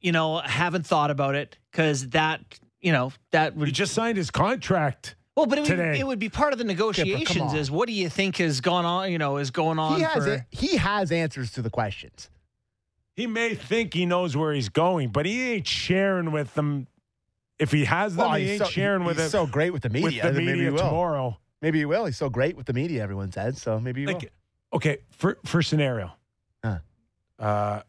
you 0.00 0.12
know, 0.12 0.36
I 0.36 0.48
haven't 0.48 0.86
thought 0.86 1.10
about 1.10 1.34
it 1.34 1.58
because 1.70 2.08
that, 2.10 2.40
you 2.80 2.92
know, 2.92 3.12
that 3.32 3.54
He 3.56 3.72
just 3.72 3.92
signed 3.92 4.16
his 4.16 4.30
contract. 4.30 5.16
Well, 5.36 5.46
but 5.46 5.58
it 5.58 5.68
would, 5.68 5.78
it 5.78 6.06
would 6.06 6.18
be 6.18 6.28
part 6.28 6.52
of 6.52 6.58
the 6.58 6.64
negotiations. 6.64 7.52
on. 7.52 7.56
Is 7.56 7.70
what 7.70 7.86
do 7.86 7.92
you 7.94 8.08
think 8.08 8.36
has 8.38 8.60
gone 8.60 8.84
on? 8.84 9.10
You 9.12 9.18
know, 9.18 9.36
is 9.38 9.50
going 9.50 9.78
on 9.78 9.96
He 9.96 10.02
has 10.02 10.24
for 10.24 10.32
it. 10.32 10.42
He 10.50 10.76
has 10.76 11.10
answers 11.12 11.50
to 11.52 11.62
the 11.62 11.70
questions. 11.70 12.28
He 13.14 13.26
may 13.26 13.54
think 13.54 13.92
he 13.94 14.06
knows 14.06 14.36
where 14.36 14.52
he's 14.52 14.68
going, 14.68 15.10
but 15.10 15.26
he 15.26 15.52
ain't 15.52 15.66
sharing 15.66 16.32
with 16.32 16.54
them. 16.54 16.86
If 17.58 17.70
he 17.72 17.84
has 17.84 18.16
them, 18.16 18.26
Well, 18.30 18.38
he 18.38 18.50
ain't 18.52 18.62
so, 18.62 18.68
sharing 18.68 19.04
with 19.04 19.16
them. 19.16 19.24
he's 19.24 19.28
it 19.34 19.36
so 19.36 19.46
great 19.46 19.70
with 19.72 19.82
the 19.82 19.88
with 19.90 20.02
media. 20.04 20.22
the 20.22 20.28
then 20.32 20.36
maybe 20.46 20.52
media 20.52 20.64
he 20.64 20.70
will. 20.70 20.78
tomorrow. 20.78 21.38
Maybe 21.60 21.78
he 21.80 21.84
will. 21.84 22.06
He's 22.06 22.16
so 22.16 22.30
great 22.30 22.56
with 22.56 22.64
the 22.66 22.72
media. 22.72 23.02
Everyone 23.02 23.30
says 23.30 23.60
so. 23.60 23.78
Maybe 23.78 24.00
he 24.02 24.06
will. 24.06 24.20
Okay, 24.72 24.98
for 25.10 25.36
for 25.44 25.62
scenario, 25.62 26.12
Huh. 26.64 26.78
uh, 27.38 27.82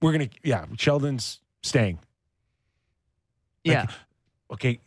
we're 0.00 0.12
gonna 0.12 0.28
yeah, 0.44 0.66
Sheldon's 0.76 1.40
staying. 1.62 1.98
yeah. 3.64 3.86
Okay, 4.52 4.80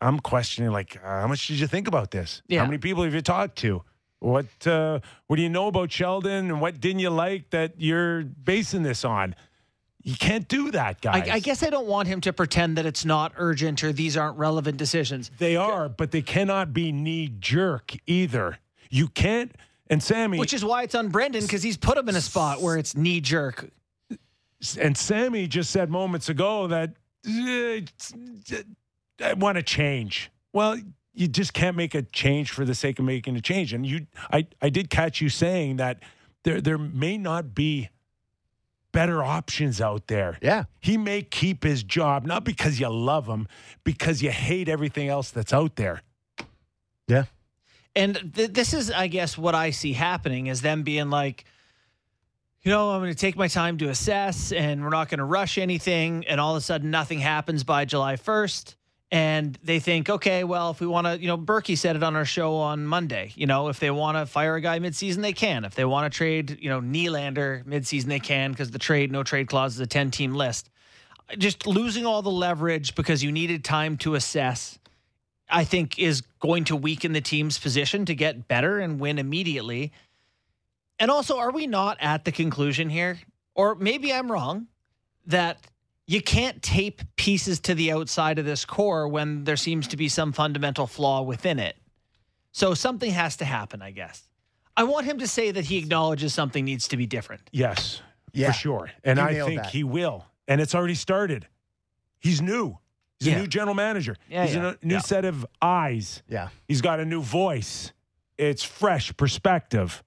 I'm 0.00 0.20
questioning 0.20 0.70
like, 0.70 0.96
uh, 0.96 1.20
how 1.22 1.26
much 1.26 1.46
did 1.46 1.58
you 1.58 1.66
think 1.66 1.88
about 1.88 2.10
this? 2.10 2.42
Yeah. 2.46 2.60
How 2.60 2.66
many 2.66 2.78
people 2.78 3.02
have 3.04 3.14
you 3.14 3.20
talked 3.20 3.56
to? 3.58 3.82
What 4.20 4.46
uh, 4.66 4.98
what 5.26 5.36
do 5.36 5.42
you 5.42 5.48
know 5.48 5.68
about 5.68 5.92
Sheldon, 5.92 6.50
and 6.50 6.60
what 6.60 6.80
didn't 6.80 6.98
you 7.00 7.10
like 7.10 7.50
that 7.50 7.74
you're 7.78 8.24
basing 8.24 8.82
this 8.82 9.04
on? 9.04 9.34
You 10.02 10.16
can't 10.16 10.48
do 10.48 10.70
that, 10.72 10.96
I, 11.06 11.20
guys. 11.20 11.28
I 11.28 11.38
guess 11.38 11.62
I 11.62 11.70
don't 11.70 11.86
want 11.86 12.08
him 12.08 12.20
to 12.22 12.32
pretend 12.32 12.78
that 12.78 12.86
it's 12.86 13.04
not 13.04 13.32
urgent 13.36 13.84
or 13.84 13.92
these 13.92 14.16
aren't 14.16 14.38
relevant 14.38 14.76
decisions. 14.76 15.30
They 15.38 15.56
are, 15.56 15.88
but 15.88 16.10
they 16.12 16.22
cannot 16.22 16.72
be 16.72 16.92
knee 16.92 17.32
jerk 17.38 17.94
either. 18.06 18.58
You 18.90 19.08
can't. 19.08 19.52
And 19.90 20.02
Sammy, 20.02 20.38
Which 20.38 20.52
is 20.52 20.64
why 20.64 20.82
it's 20.82 20.94
on 20.94 21.08
Brendan 21.08 21.42
because 21.42 21.62
he's 21.62 21.76
put 21.76 21.96
him 21.96 22.08
in 22.08 22.16
a 22.16 22.20
spot 22.20 22.60
where 22.60 22.76
it's 22.76 22.96
knee 22.96 23.20
jerk. 23.20 23.70
and 24.80 24.96
Sammy 24.96 25.46
just 25.46 25.70
said 25.70 25.90
moments 25.90 26.28
ago 26.28 26.66
that 26.68 26.90
"Eh, 27.26 27.82
it's- 27.82 28.12
I 29.22 29.34
want 29.34 29.56
to 29.56 29.62
change. 29.62 30.30
Well, 30.52 30.78
you 31.14 31.28
just 31.28 31.52
can't 31.52 31.76
make 31.76 31.94
a 31.94 32.02
change 32.02 32.50
for 32.50 32.64
the 32.64 32.74
sake 32.74 32.98
of 32.98 33.04
making 33.04 33.36
a 33.36 33.40
change. 33.40 33.72
And 33.72 33.84
you, 33.84 34.06
I, 34.32 34.46
I 34.62 34.68
did 34.70 34.88
catch 34.88 35.20
you 35.20 35.28
saying 35.28 35.76
that 35.76 36.02
there, 36.44 36.60
there 36.60 36.78
may 36.78 37.18
not 37.18 37.54
be 37.54 37.90
better 38.92 39.22
options 39.22 39.80
out 39.80 40.06
there. 40.06 40.38
yeah. 40.40 40.64
He 40.80 40.96
may 40.96 41.22
keep 41.22 41.62
his 41.62 41.82
job 41.82 42.24
not 42.24 42.44
because 42.44 42.80
you 42.80 42.88
love 42.88 43.26
him, 43.26 43.46
because 43.84 44.22
you 44.22 44.30
hate 44.30 44.68
everything 44.68 45.08
else 45.08 45.30
that's 45.30 45.52
out 45.52 45.76
there. 45.76 46.02
Yeah. 47.06 47.24
And 47.94 48.32
th- 48.34 48.52
this 48.52 48.72
is, 48.72 48.90
I 48.90 49.08
guess, 49.08 49.36
what 49.36 49.54
I 49.54 49.70
see 49.70 49.92
happening 49.92 50.46
is 50.46 50.62
them 50.62 50.84
being 50.84 51.10
like, 51.10 51.44
you 52.62 52.70
know, 52.70 52.90
I'm 52.90 53.00
going 53.00 53.12
to 53.12 53.18
take 53.18 53.36
my 53.36 53.48
time 53.48 53.78
to 53.78 53.88
assess 53.88 54.52
and 54.52 54.82
we're 54.82 54.90
not 54.90 55.08
going 55.08 55.18
to 55.18 55.24
rush 55.24 55.58
anything. 55.58 56.24
And 56.26 56.40
all 56.40 56.52
of 56.54 56.58
a 56.58 56.60
sudden, 56.60 56.90
nothing 56.90 57.18
happens 57.18 57.64
by 57.64 57.84
July 57.84 58.16
1st. 58.16 58.74
And 59.10 59.58
they 59.62 59.78
think, 59.78 60.10
okay, 60.10 60.44
well, 60.44 60.70
if 60.70 60.80
we 60.80 60.86
want 60.86 61.06
to, 61.06 61.18
you 61.18 61.28
know, 61.28 61.38
Berkey 61.38 61.78
said 61.78 61.96
it 61.96 62.02
on 62.02 62.14
our 62.14 62.26
show 62.26 62.56
on 62.56 62.84
Monday. 62.84 63.32
You 63.36 63.46
know, 63.46 63.68
if 63.68 63.80
they 63.80 63.90
want 63.90 64.18
to 64.18 64.26
fire 64.26 64.56
a 64.56 64.60
guy 64.60 64.78
midseason, 64.80 65.22
they 65.22 65.32
can. 65.32 65.64
If 65.64 65.74
they 65.74 65.86
want 65.86 66.12
to 66.12 66.14
trade, 66.14 66.58
you 66.60 66.68
know, 66.68 66.82
Nylander 66.82 67.64
midseason, 67.64 68.06
they 68.06 68.20
can 68.20 68.50
because 68.50 68.70
the 68.70 68.78
trade, 68.78 69.10
no 69.10 69.22
trade 69.22 69.48
clause 69.48 69.74
is 69.74 69.80
a 69.80 69.86
10 69.86 70.10
team 70.10 70.34
list. 70.34 70.68
Just 71.38 71.66
losing 71.66 72.04
all 72.04 72.20
the 72.20 72.30
leverage 72.30 72.94
because 72.94 73.24
you 73.24 73.32
needed 73.32 73.64
time 73.64 73.96
to 73.98 74.14
assess 74.14 74.78
I 75.50 75.64
think 75.64 75.98
is 75.98 76.20
going 76.40 76.64
to 76.64 76.76
weaken 76.76 77.12
the 77.12 77.20
team's 77.20 77.58
position 77.58 78.04
to 78.06 78.14
get 78.14 78.48
better 78.48 78.78
and 78.78 79.00
win 79.00 79.18
immediately. 79.18 79.92
And 80.98 81.10
also, 81.10 81.38
are 81.38 81.50
we 81.50 81.66
not 81.66 81.96
at 82.00 82.24
the 82.24 82.32
conclusion 82.32 82.90
here, 82.90 83.18
or 83.54 83.74
maybe 83.74 84.12
I'm 84.12 84.30
wrong, 84.30 84.66
that 85.26 85.58
you 86.08 86.20
can't 86.22 86.60
tape 86.62 87.02
pieces 87.16 87.60
to 87.60 87.74
the 87.74 87.92
outside 87.92 88.38
of 88.40 88.44
this 88.46 88.64
core 88.64 89.06
when 89.06 89.44
there 89.44 89.56
seems 89.56 89.86
to 89.88 89.96
be 89.96 90.08
some 90.08 90.32
fundamental 90.32 90.86
flaw 90.88 91.22
within 91.22 91.58
it? 91.60 91.76
So 92.50 92.72
something 92.74 93.10
has 93.12 93.36
to 93.36 93.44
happen, 93.44 93.82
I 93.82 93.90
guess. 93.92 94.26
I 94.76 94.84
want 94.84 95.04
him 95.06 95.18
to 95.18 95.28
say 95.28 95.50
that 95.50 95.66
he 95.66 95.76
acknowledges 95.76 96.32
something 96.32 96.64
needs 96.64 96.88
to 96.88 96.96
be 96.96 97.06
different. 97.06 97.42
Yes, 97.52 98.00
Yeah. 98.32 98.48
for 98.48 98.52
sure. 98.58 98.90
And 99.04 99.18
You 99.18 99.24
I 99.24 99.34
think 99.46 99.62
that. 99.62 99.70
he 99.70 99.84
will. 99.84 100.24
And 100.48 100.60
it's 100.62 100.74
already 100.74 100.94
started. 100.94 101.46
He's 102.20 102.40
new. 102.40 102.78
He's 103.20 103.28
Yeah. 103.28 103.34
a 103.36 103.40
new 103.40 103.46
general 103.46 103.74
manager. 103.74 104.16
Yeah, 104.30 104.46
He's 104.46 104.54
yeah, 104.54 104.74
a 104.82 104.86
new 104.86 104.94
yeah. 104.94 105.00
set 105.00 105.24
of 105.26 105.44
eyes. 105.60 106.22
Yeah. 106.28 106.48
He's 106.66 106.80
got 106.80 107.00
a 107.00 107.04
new 107.04 107.20
voice. 107.20 107.92
It's 108.38 108.62
fresh 108.64 109.14
perspective. 109.16 110.02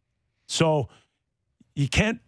So 0.48 0.90
you 1.76 1.88
can't 1.88 2.22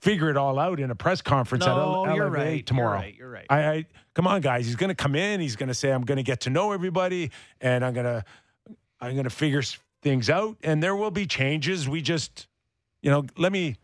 figure 0.00 0.30
it 0.30 0.36
all 0.36 0.58
out 0.58 0.80
in 0.80 0.90
a 0.90 0.94
press 0.94 1.20
conference 1.22 1.64
at 1.64 1.74
No, 1.74 2.04
L- 2.04 2.14
you're 2.16 2.28
right. 2.30 2.64
tomorrow. 2.64 2.98
You're 3.00 3.00
right. 3.00 3.14
You're 3.16 3.30
right. 3.30 3.46
I, 3.50 3.70
I 3.72 3.86
come 4.14 4.26
on, 4.26 4.40
guys. 4.40 4.66
He's 4.66 4.76
going 4.76 4.88
to 4.88 4.94
come 4.94 5.14
in. 5.14 5.40
He's 5.40 5.56
going 5.56 5.68
to 5.68 5.74
say, 5.74 5.90
"I'm 5.90 6.02
going 6.04 6.16
to 6.16 6.22
get 6.22 6.40
to 6.42 6.50
know 6.50 6.72
everybody, 6.72 7.30
and 7.60 7.84
I'm 7.84 7.94
going 7.94 8.06
to, 8.06 8.24
I'm 9.00 9.12
going 9.12 9.24
to 9.24 9.30
figure 9.30 9.62
things 10.02 10.30
out, 10.30 10.56
and 10.62 10.82
there 10.82 10.94
will 10.94 11.10
be 11.10 11.26
changes. 11.26 11.88
We 11.88 12.00
just, 12.02 12.46
you 13.02 13.10
know, 13.10 13.26
let 13.36 13.50
me, 13.50 13.76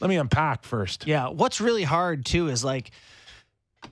let 0.00 0.08
me 0.08 0.16
unpack 0.16 0.64
first. 0.64 1.06
Yeah. 1.06 1.28
What's 1.28 1.60
really 1.60 1.84
hard 1.84 2.24
too 2.26 2.48
is 2.48 2.64
like, 2.64 2.90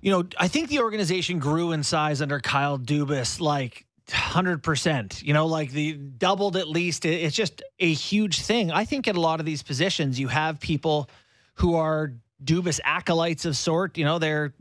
you 0.01 0.11
know, 0.11 0.25
I 0.39 0.49
think 0.49 0.69
the 0.69 0.81
organization 0.81 1.39
grew 1.39 1.71
in 1.73 1.85
size 1.85 2.21
under 2.21 2.41
Kyle 2.41 2.79
Dubas 2.79 3.41
like 3.41 3.87
100%. 4.09 5.23
You 5.23 5.33
know, 5.35 5.47
like 5.47 5.71
the 5.71 5.93
doubled 5.95 6.57
at 6.57 6.69
least. 6.69 7.05
It's 7.05 7.35
just 7.37 7.63
a 7.79 7.93
huge 7.93 8.41
thing. 8.43 8.71
I 8.73 8.85
think 8.85 9.09
at 9.09 9.17
a 9.17 9.21
lot 9.21 9.41
of 9.41 9.47
these 9.47 9.63
positions, 9.63 10.19
you 10.19 10.29
have 10.29 10.61
people 10.61 11.09
who 11.57 11.75
are 11.75 12.13
Dubas 12.43 12.81
acolytes 12.85 13.45
of 13.45 13.57
sort. 13.57 13.97
You 13.99 14.05
know, 14.05 14.19
they're 14.19 14.55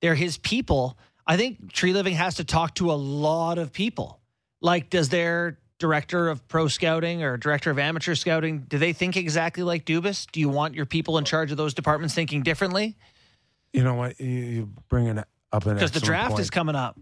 they're 0.00 0.14
his 0.14 0.38
people. 0.38 0.98
I 1.26 1.36
think 1.36 1.72
Treliving 1.72 2.14
has 2.14 2.36
to 2.36 2.44
talk 2.44 2.74
to 2.76 2.90
a 2.90 2.94
lot 2.94 3.58
of 3.58 3.72
people. 3.72 4.20
Like, 4.60 4.90
does 4.90 5.08
their 5.08 5.58
director 5.78 6.28
of 6.28 6.46
pro 6.48 6.68
scouting 6.68 7.22
or 7.24 7.36
director 7.36 7.70
of 7.70 7.78
amateur 7.78 8.14
scouting, 8.14 8.60
do 8.68 8.78
they 8.78 8.92
think 8.92 9.16
exactly 9.16 9.62
like 9.64 9.84
Dubas? 9.84 10.26
Do 10.30 10.38
you 10.40 10.48
want 10.48 10.74
your 10.74 10.86
people 10.86 11.18
in 11.18 11.24
charge 11.24 11.50
of 11.50 11.56
those 11.56 11.74
departments 11.74 12.14
thinking 12.14 12.42
differently? 12.42 12.96
You 13.72 13.82
know 13.84 13.94
what? 13.94 14.20
You, 14.20 14.70
bring 14.88 15.06
it 15.06 15.18
up 15.52 15.64
Because 15.64 15.90
the 15.90 15.98
draft 16.00 16.30
point. 16.30 16.40
is 16.40 16.50
coming 16.50 16.76
up. 16.76 16.98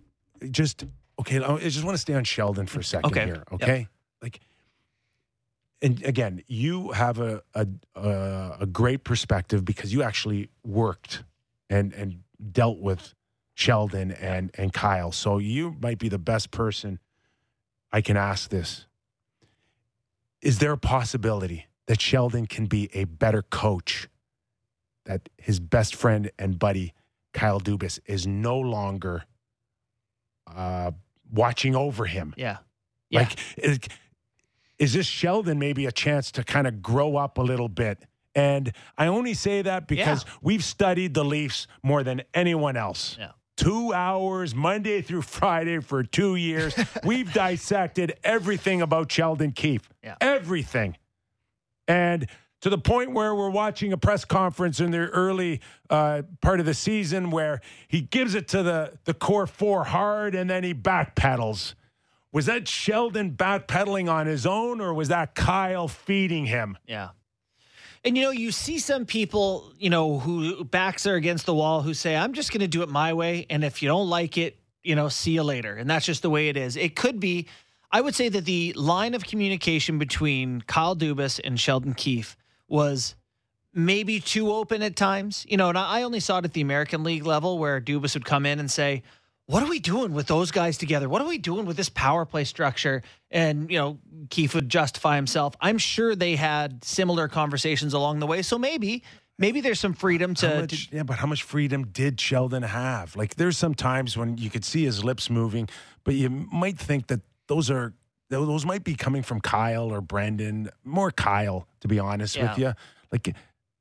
just 0.50 0.84
okay. 1.18 1.42
I 1.42 1.58
just 1.58 1.84
want 1.84 1.94
to 1.94 1.98
stay 2.00 2.14
on 2.14 2.24
Sheldon 2.24 2.66
for 2.66 2.80
a 2.80 2.84
second 2.84 3.10
Okay. 3.10 3.24
here. 3.26 3.44
Yep. 3.52 3.62
Okay, 3.62 3.88
like, 4.22 4.40
and 5.82 6.02
again, 6.04 6.42
you 6.46 6.90
have 6.92 7.18
a, 7.20 7.42
a 7.54 7.66
a 8.60 8.66
great 8.66 9.04
perspective 9.04 9.64
because 9.64 9.92
you 9.92 10.02
actually 10.02 10.50
worked 10.64 11.24
and 11.68 11.92
and 11.94 12.22
dealt 12.52 12.78
with 12.78 13.14
Sheldon 13.54 14.12
and 14.12 14.50
and 14.54 14.72
Kyle. 14.72 15.12
So 15.12 15.38
you 15.38 15.76
might 15.80 15.98
be 15.98 16.08
the 16.08 16.18
best 16.18 16.50
person 16.50 16.98
I 17.92 18.00
can 18.00 18.16
ask 18.16 18.50
this. 18.50 18.86
Is 20.42 20.58
there 20.58 20.72
a 20.72 20.78
possibility 20.78 21.66
that 21.86 22.00
Sheldon 22.00 22.46
can 22.46 22.66
be 22.66 22.90
a 22.94 23.04
better 23.04 23.42
coach? 23.42 24.08
That 25.06 25.28
his 25.38 25.60
best 25.60 25.94
friend 25.94 26.30
and 26.38 26.58
buddy 26.58 26.92
Kyle 27.32 27.60
Dubas 27.60 27.98
is 28.06 28.26
no 28.26 28.58
longer 28.58 29.24
uh, 30.46 30.90
watching 31.32 31.74
over 31.74 32.04
him. 32.06 32.34
Yeah. 32.36 32.58
Yeah. 33.08 33.20
Like, 33.20 33.38
is, 33.56 33.78
is 34.80 34.94
this 34.94 35.06
Sheldon 35.06 35.58
maybe 35.58 35.86
a 35.86 35.92
chance 35.92 36.32
to 36.32 36.42
kind 36.42 36.66
of 36.66 36.82
grow 36.82 37.16
up 37.16 37.38
a 37.38 37.42
little 37.42 37.68
bit? 37.68 38.02
And 38.34 38.72
I 38.96 39.06
only 39.06 39.34
say 39.34 39.62
that 39.62 39.86
because 39.86 40.24
we've 40.40 40.64
studied 40.64 41.14
the 41.14 41.24
Leafs 41.24 41.66
more 41.82 42.02
than 42.02 42.22
anyone 42.32 42.76
else. 42.76 43.16
Yeah. 43.18 43.32
Two 43.56 43.92
hours, 43.92 44.54
Monday 44.54 45.02
through 45.02 45.22
Friday 45.22 45.80
for 45.80 46.02
two 46.02 46.36
years. 46.36 46.74
we've 47.04 47.30
dissected 47.32 48.18
everything 48.24 48.80
about 48.80 49.12
Sheldon 49.12 49.52
Keefe. 49.52 49.86
Yeah. 50.02 50.16
Everything. 50.20 50.96
And 51.86 52.26
to 52.62 52.70
the 52.70 52.78
point 52.78 53.12
where 53.12 53.34
we're 53.34 53.50
watching 53.50 53.92
a 53.92 53.98
press 53.98 54.24
conference 54.24 54.80
in 54.80 54.92
the 54.92 54.98
early 54.98 55.60
uh, 55.90 56.22
part 56.40 56.60
of 56.60 56.66
the 56.66 56.74
season 56.74 57.30
where 57.30 57.60
he 57.88 58.00
gives 58.00 58.34
it 58.34 58.48
to 58.48 58.62
the, 58.62 58.92
the 59.04 59.12
core 59.12 59.46
four 59.46 59.84
hard 59.84 60.34
and 60.34 60.48
then 60.48 60.64
he 60.64 60.72
backpedals. 60.72 61.74
Was 62.32 62.46
that 62.46 62.68
Sheldon 62.68 63.32
backpedaling 63.32 64.10
on 64.10 64.26
his 64.26 64.46
own 64.46 64.80
or 64.80 64.94
was 64.94 65.08
that 65.08 65.34
Kyle 65.34 65.88
feeding 65.88 66.46
him? 66.46 66.78
Yeah. 66.86 67.10
And 68.04 68.16
you 68.16 68.22
know, 68.22 68.30
you 68.30 68.50
see 68.52 68.78
some 68.78 69.04
people, 69.04 69.72
you 69.78 69.90
know, 69.90 70.18
who 70.18 70.64
backs 70.64 71.06
are 71.06 71.16
against 71.16 71.44
the 71.44 71.54
wall 71.54 71.82
who 71.82 71.92
say, 71.92 72.16
I'm 72.16 72.32
just 72.32 72.50
going 72.52 72.60
to 72.60 72.68
do 72.68 72.82
it 72.82 72.88
my 72.88 73.12
way. 73.12 73.46
And 73.50 73.64
if 73.64 73.82
you 73.82 73.88
don't 73.88 74.08
like 74.08 74.38
it, 74.38 74.56
you 74.82 74.94
know, 74.94 75.08
see 75.08 75.32
you 75.32 75.42
later. 75.42 75.74
And 75.74 75.90
that's 75.90 76.06
just 76.06 76.22
the 76.22 76.30
way 76.30 76.48
it 76.48 76.56
is. 76.56 76.76
It 76.76 76.96
could 76.96 77.20
be, 77.20 77.46
I 77.92 78.00
would 78.00 78.14
say 78.14 78.28
that 78.30 78.44
the 78.44 78.72
line 78.74 79.14
of 79.14 79.24
communication 79.24 79.98
between 79.98 80.62
Kyle 80.62 80.96
Dubas 80.96 81.40
and 81.42 81.60
Sheldon 81.60 81.92
Keefe 81.92 82.36
was 82.68 83.16
maybe 83.74 84.20
too 84.20 84.50
open 84.50 84.82
at 84.82 84.96
times. 84.96 85.44
You 85.48 85.58
know, 85.58 85.68
and 85.68 85.76
I 85.76 86.02
only 86.02 86.20
saw 86.20 86.38
it 86.38 86.46
at 86.46 86.54
the 86.54 86.62
American 86.62 87.02
League 87.04 87.26
level 87.26 87.58
where 87.58 87.80
Dubas 87.80 88.14
would 88.14 88.24
come 88.24 88.46
in 88.46 88.60
and 88.60 88.70
say, 88.70 89.02
what 89.50 89.64
are 89.64 89.68
we 89.68 89.80
doing 89.80 90.12
with 90.12 90.28
those 90.28 90.52
guys 90.52 90.78
together? 90.78 91.08
What 91.08 91.20
are 91.20 91.26
we 91.26 91.36
doing 91.36 91.66
with 91.66 91.76
this 91.76 91.88
power 91.88 92.24
play 92.24 92.44
structure? 92.44 93.02
And, 93.32 93.68
you 93.68 93.78
know, 93.78 93.98
Keefe 94.28 94.54
would 94.54 94.68
justify 94.68 95.16
himself. 95.16 95.56
I'm 95.60 95.76
sure 95.76 96.14
they 96.14 96.36
had 96.36 96.84
similar 96.84 97.26
conversations 97.26 97.92
along 97.92 98.20
the 98.20 98.28
way. 98.28 98.42
So 98.42 98.58
maybe, 98.58 99.02
maybe 99.38 99.60
there's 99.60 99.80
some 99.80 99.92
freedom 99.92 100.34
to. 100.36 100.60
Much, 100.60 100.90
to 100.90 100.96
yeah, 100.96 101.02
but 101.02 101.18
how 101.18 101.26
much 101.26 101.42
freedom 101.42 101.86
did 101.86 102.20
Sheldon 102.20 102.62
have? 102.62 103.16
Like, 103.16 103.34
there's 103.34 103.58
some 103.58 103.74
times 103.74 104.16
when 104.16 104.38
you 104.38 104.50
could 104.50 104.64
see 104.64 104.84
his 104.84 105.02
lips 105.02 105.28
moving, 105.28 105.68
but 106.04 106.14
you 106.14 106.30
might 106.30 106.78
think 106.78 107.08
that 107.08 107.20
those 107.48 107.72
are 107.72 107.92
those 108.28 108.64
might 108.64 108.84
be 108.84 108.94
coming 108.94 109.24
from 109.24 109.40
Kyle 109.40 109.92
or 109.92 110.00
Brendan, 110.00 110.70
more 110.84 111.10
Kyle, 111.10 111.66
to 111.80 111.88
be 111.88 111.98
honest 111.98 112.36
Yeah. 112.36 112.50
with 112.50 112.58
you. 112.58 112.72
Like, 113.10 113.34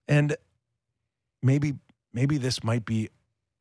and 0.08 0.36
maybe 1.43 1.75
maybe 2.12 2.39
this 2.39 2.63
might 2.63 2.86
be 2.86 3.10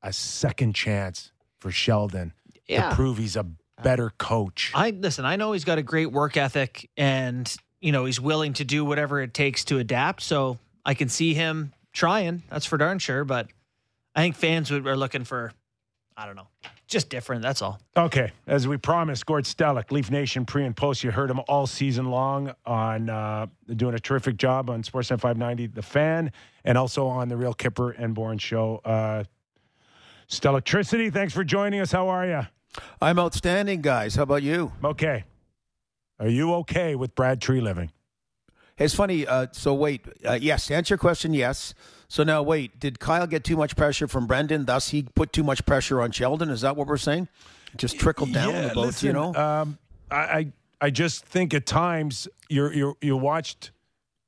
a 0.02 0.10
second 0.14 0.74
chance 0.74 1.32
for 1.60 1.70
Sheldon 1.70 2.32
yeah. 2.66 2.90
to 2.90 2.94
prove 2.94 3.18
he's 3.18 3.36
a 3.36 3.46
better 3.82 4.10
coach. 4.18 4.72
I 4.74 4.90
listen, 4.90 5.24
I 5.24 5.36
know 5.36 5.52
he's 5.52 5.64
got 5.64 5.78
a 5.78 5.82
great 5.82 6.12
work 6.12 6.36
ethic 6.36 6.90
and, 6.96 7.52
you 7.80 7.92
know, 7.92 8.04
he's 8.04 8.20
willing 8.20 8.52
to 8.54 8.64
do 8.64 8.84
whatever 8.84 9.20
it 9.20 9.34
takes 9.34 9.64
to 9.66 9.78
adapt. 9.78 10.22
So 10.22 10.58
I 10.84 10.94
can 10.94 11.08
see 11.08 11.34
him 11.34 11.72
trying. 11.92 12.42
That's 12.50 12.66
for 12.66 12.76
darn 12.76 12.98
sure. 12.98 13.24
But 13.24 13.48
I 14.14 14.22
think 14.22 14.36
fans 14.36 14.70
would, 14.70 14.86
are 14.86 14.96
looking 14.96 15.24
for, 15.24 15.52
I 16.16 16.26
don't 16.26 16.36
know, 16.36 16.48
just 16.86 17.10
different. 17.10 17.42
That's 17.42 17.62
all. 17.62 17.78
Okay, 17.96 18.32
as 18.46 18.66
we 18.66 18.78
promised, 18.78 19.26
Gord 19.26 19.44
Stellick, 19.44 19.90
Leaf 19.90 20.10
Nation 20.10 20.44
pre 20.44 20.64
and 20.64 20.74
post. 20.74 21.04
You 21.04 21.10
heard 21.10 21.30
him 21.30 21.40
all 21.46 21.66
season 21.66 22.06
long 22.06 22.54
on 22.64 23.10
uh, 23.10 23.46
doing 23.76 23.94
a 23.94 24.00
terrific 24.00 24.36
job 24.36 24.70
on 24.70 24.82
Sportsnet 24.82 25.20
590, 25.20 25.68
The 25.68 25.82
Fan, 25.82 26.32
and 26.64 26.78
also 26.78 27.06
on 27.06 27.28
the 27.28 27.36
Real 27.36 27.52
Kipper 27.52 27.90
and 27.90 28.14
Bourne 28.14 28.38
show. 28.38 28.80
Uh, 28.84 29.24
Stellictricity, 30.28 31.12
thanks 31.12 31.32
for 31.32 31.42
joining 31.42 31.80
us. 31.80 31.92
How 31.92 32.08
are 32.08 32.26
you? 32.26 32.42
I'm 33.00 33.18
outstanding, 33.18 33.80
guys. 33.80 34.14
How 34.14 34.24
about 34.24 34.42
you? 34.42 34.72
Okay. 34.84 35.24
Are 36.20 36.28
you 36.28 36.52
okay 36.56 36.94
with 36.94 37.14
Brad 37.14 37.40
Treliving? 37.40 37.90
It's 38.76 38.94
funny. 38.94 39.26
Uh, 39.26 39.46
so 39.52 39.74
wait, 39.74 40.02
uh, 40.24 40.38
yes. 40.40 40.70
Answer 40.70 40.92
your 40.92 40.98
question, 40.98 41.32
yes. 41.32 41.74
So 42.08 42.22
now 42.22 42.42
wait, 42.42 42.78
did 42.78 43.00
Kyle 43.00 43.26
get 43.26 43.42
too 43.42 43.56
much 43.56 43.74
pressure 43.74 44.06
from 44.06 44.26
Brendan? 44.26 44.66
Thus, 44.66 44.90
he 44.90 45.02
put 45.02 45.32
too 45.32 45.42
much 45.42 45.64
pressure 45.66 46.00
on 46.00 46.10
Sheldon. 46.12 46.50
Is 46.50 46.60
that 46.60 46.76
what 46.76 46.86
we're 46.86 46.96
saying? 46.96 47.28
It 47.72 47.78
just 47.78 47.98
trickled 47.98 48.32
down 48.32 48.50
Yeah, 48.52 48.68
the 48.68 48.74
both, 48.74 48.86
listen, 48.86 49.06
you 49.08 49.12
know. 49.12 49.34
Um, 49.34 49.78
I, 50.10 50.16
I 50.16 50.52
I 50.80 50.90
just 50.90 51.24
think 51.24 51.54
at 51.54 51.66
times 51.66 52.28
you're 52.48 52.72
you 52.72 52.96
you 53.00 53.16
watched 53.16 53.72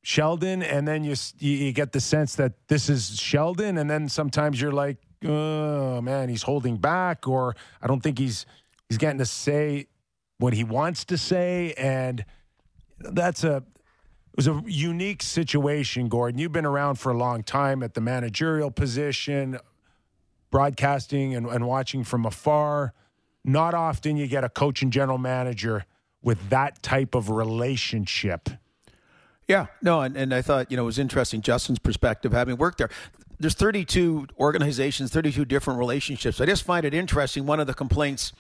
Sheldon, 0.02 0.62
and 0.62 0.86
then 0.86 1.04
you 1.04 1.14
you 1.38 1.72
get 1.72 1.92
the 1.92 2.00
sense 2.00 2.34
that 2.36 2.52
this 2.68 2.88
is 2.88 3.18
Sheldon, 3.18 3.78
and 3.78 3.88
then 3.88 4.08
sometimes 4.08 4.60
you're 4.60 4.72
like, 4.72 4.96
oh 5.24 6.00
man, 6.00 6.28
he's 6.28 6.42
holding 6.42 6.76
back, 6.76 7.28
or 7.28 7.54
I 7.83 7.87
don't 7.87 8.00
think 8.00 8.18
he's 8.18 8.46
he's 8.88 8.98
getting 8.98 9.18
to 9.18 9.26
say 9.26 9.87
what 10.38 10.52
he 10.52 10.64
wants 10.64 11.04
to 11.06 11.18
say, 11.18 11.74
and 11.76 12.24
that's 12.98 13.44
a 13.44 13.56
it 13.56 14.37
was 14.37 14.46
a 14.46 14.62
unique 14.66 15.22
situation, 15.22 16.09
Gordon. 16.09 16.38
You've 16.38 16.52
been 16.52 16.64
around 16.64 16.96
for 16.96 17.11
a 17.11 17.16
long 17.16 17.42
time 17.42 17.83
at 17.83 17.94
the 17.94 18.00
managerial 18.00 18.70
position, 18.70 19.59
broadcasting 20.50 21.35
and, 21.35 21.46
and 21.46 21.66
watching 21.66 22.04
from 22.04 22.24
afar. 22.24 22.94
Not 23.44 23.74
often 23.74 24.16
you 24.16 24.28
get 24.28 24.44
a 24.44 24.48
coach 24.48 24.83
and 24.83 24.92
general 24.92 25.18
manager 25.18 25.85
with 26.22 26.50
that 26.50 26.83
type 26.83 27.14
of 27.14 27.30
relationship. 27.30 28.50
Yeah, 29.48 29.66
no, 29.83 30.02
and, 30.02 30.16
and 30.16 30.33
I 30.33 30.42
thought, 30.42 30.70
you 30.70 30.76
know, 30.76 30.85
it 30.85 30.87
was 30.87 30.98
interesting, 30.98 31.40
Justin's 31.40 31.80
perspective, 31.80 32.33
having 32.33 32.56
worked 32.56 32.78
there. 32.78 32.90
There's 33.40 33.55
32 33.55 34.29
organizations, 34.38 35.11
32 35.11 35.46
different 35.46 35.79
relationships. 35.79 36.40
I 36.42 36.46
just 36.46 36.62
find 36.62 36.85
it 36.85 36.92
interesting. 36.92 37.46
One 37.46 37.59
of 37.59 37.66
the 37.66 37.74
complaints 37.74 38.35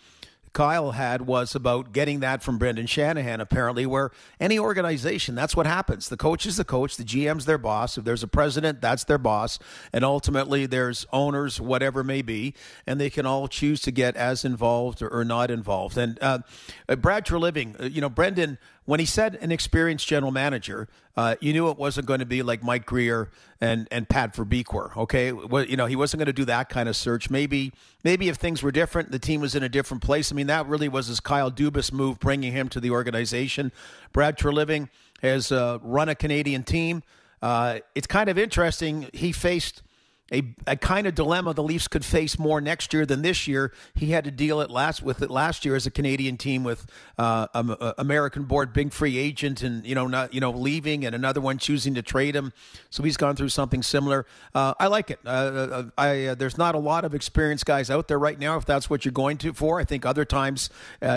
Kyle 0.52 0.90
had 0.90 1.22
was 1.22 1.54
about 1.54 1.92
getting 1.92 2.20
that 2.20 2.42
from 2.42 2.58
Brendan 2.58 2.86
Shanahan, 2.86 3.40
apparently, 3.40 3.86
where 3.86 4.10
any 4.40 4.58
organization, 4.58 5.34
that's 5.34 5.54
what 5.54 5.66
happens. 5.66 6.08
The 6.08 6.16
coach 6.16 6.44
is 6.44 6.56
the 6.56 6.64
coach, 6.64 6.96
the 6.96 7.04
GM's 7.04 7.44
their 7.44 7.58
boss. 7.58 7.96
If 7.96 8.04
there's 8.04 8.24
a 8.24 8.28
president, 8.28 8.80
that's 8.80 9.04
their 9.04 9.18
boss. 9.18 9.58
And 9.92 10.04
ultimately, 10.04 10.66
there's 10.66 11.06
owners, 11.12 11.60
whatever 11.60 12.02
may 12.02 12.22
be, 12.22 12.54
and 12.86 13.00
they 13.00 13.10
can 13.10 13.26
all 13.26 13.46
choose 13.46 13.80
to 13.82 13.92
get 13.92 14.16
as 14.16 14.44
involved 14.44 15.02
or, 15.02 15.24
not 15.24 15.50
involved. 15.50 15.96
And 15.96 16.18
uh, 16.20 16.40
uh, 16.88 16.96
Brad 16.96 17.24
Treliving, 17.24 17.80
uh, 17.80 17.84
you 17.84 18.00
know, 18.00 18.08
Brendan, 18.08 18.58
when 18.90 18.98
he 18.98 19.06
said 19.06 19.38
an 19.40 19.52
experienced 19.52 20.08
general 20.08 20.32
manager, 20.32 20.88
uh, 21.16 21.36
you 21.40 21.52
knew 21.52 21.70
it 21.70 21.78
wasn't 21.78 22.04
going 22.06 22.18
to 22.18 22.26
be 22.26 22.42
like 22.42 22.60
Mike 22.60 22.86
Grier 22.86 23.30
and 23.60 23.86
and 23.92 24.08
Pat 24.08 24.34
Verbeek 24.34 24.96
Okay, 24.96 25.30
well, 25.30 25.64
you 25.64 25.76
know 25.76 25.86
he 25.86 25.94
wasn't 25.94 26.18
going 26.18 26.26
to 26.26 26.32
do 26.32 26.44
that 26.46 26.68
kind 26.68 26.88
of 26.88 26.96
search. 26.96 27.30
Maybe 27.30 27.72
maybe 28.02 28.28
if 28.28 28.34
things 28.34 28.64
were 28.64 28.72
different, 28.72 29.12
the 29.12 29.20
team 29.20 29.40
was 29.40 29.54
in 29.54 29.62
a 29.62 29.68
different 29.68 30.02
place. 30.02 30.32
I 30.32 30.34
mean, 30.34 30.48
that 30.48 30.66
really 30.66 30.88
was 30.88 31.06
his 31.06 31.20
Kyle 31.20 31.52
Dubas 31.52 31.92
move, 31.92 32.18
bringing 32.18 32.50
him 32.50 32.68
to 32.70 32.80
the 32.80 32.90
organization. 32.90 33.70
Brad 34.12 34.36
Treliving 34.36 34.88
has 35.22 35.52
uh, 35.52 35.78
run 35.82 36.08
a 36.08 36.16
Canadian 36.16 36.64
team. 36.64 37.04
Uh, 37.40 37.78
it's 37.94 38.08
kind 38.08 38.28
of 38.28 38.38
interesting. 38.38 39.08
He 39.12 39.30
faced 39.30 39.84
a, 40.32 40.54
a 40.66 40.76
kind 40.76 41.06
of 41.06 41.14
dilemma 41.14 41.54
the 41.54 41.62
Leafs 41.62 41.88
could 41.88 42.04
face 42.04 42.38
more 42.38 42.60
next 42.60 42.92
year 42.92 43.04
than 43.04 43.22
this 43.22 43.48
year. 43.48 43.72
He 43.94 44.10
had 44.12 44.24
to 44.24 44.30
deal 44.30 44.60
it 44.60 44.70
last 44.70 45.02
with 45.02 45.22
it 45.22 45.30
last 45.30 45.64
year 45.64 45.74
as 45.74 45.86
a 45.86 45.90
Canadian 45.90 46.36
team 46.36 46.62
with 46.64 46.86
uh, 47.18 47.48
um, 47.54 47.76
uh, 47.80 47.94
American 47.98 48.44
board 48.44 48.72
big 48.72 48.92
free 48.92 49.18
agent 49.18 49.62
and 49.62 49.84
you 49.84 49.94
know 49.94 50.06
not 50.06 50.32
you 50.32 50.40
know 50.40 50.50
leaving 50.50 51.04
and 51.04 51.14
another 51.14 51.40
one 51.40 51.58
choosing 51.58 51.94
to 51.94 52.02
trade 52.02 52.36
him. 52.36 52.52
So 52.90 53.02
he's 53.02 53.16
gone 53.16 53.36
through 53.36 53.48
something 53.48 53.82
similar. 53.82 54.26
Uh, 54.54 54.74
I 54.78 54.86
like 54.86 55.10
it. 55.10 55.18
Uh, 55.24 55.28
uh, 55.28 55.84
I 55.98 56.34
there's 56.38 56.58
not 56.58 56.74
a 56.74 56.78
lot 56.78 57.04
of 57.04 57.14
experienced 57.14 57.66
guys 57.66 57.90
out 57.90 58.08
there 58.08 58.18
right 58.18 58.38
now. 58.38 58.56
If 58.56 58.66
that's 58.66 58.88
what 58.88 59.04
you're 59.04 59.12
going 59.12 59.38
to 59.38 59.52
for, 59.52 59.80
I 59.80 59.84
think 59.84 60.06
other 60.06 60.24
times 60.24 60.70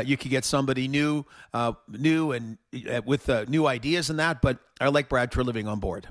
you 0.06 0.18
could 0.18 0.32
get 0.32 0.46
somebody 0.46 0.88
new, 0.88 1.26
new 1.88 2.32
and 2.32 2.58
with 3.06 3.30
new 3.50 3.68
ideas 3.68 4.10
and 4.10 4.20
that. 4.20 4.42
But 4.42 4.58
I 4.82 4.88
like 4.88 5.10
Brad 5.10 5.32
Treliving 5.32 5.68
on 5.68 5.80
board. 5.80 6.08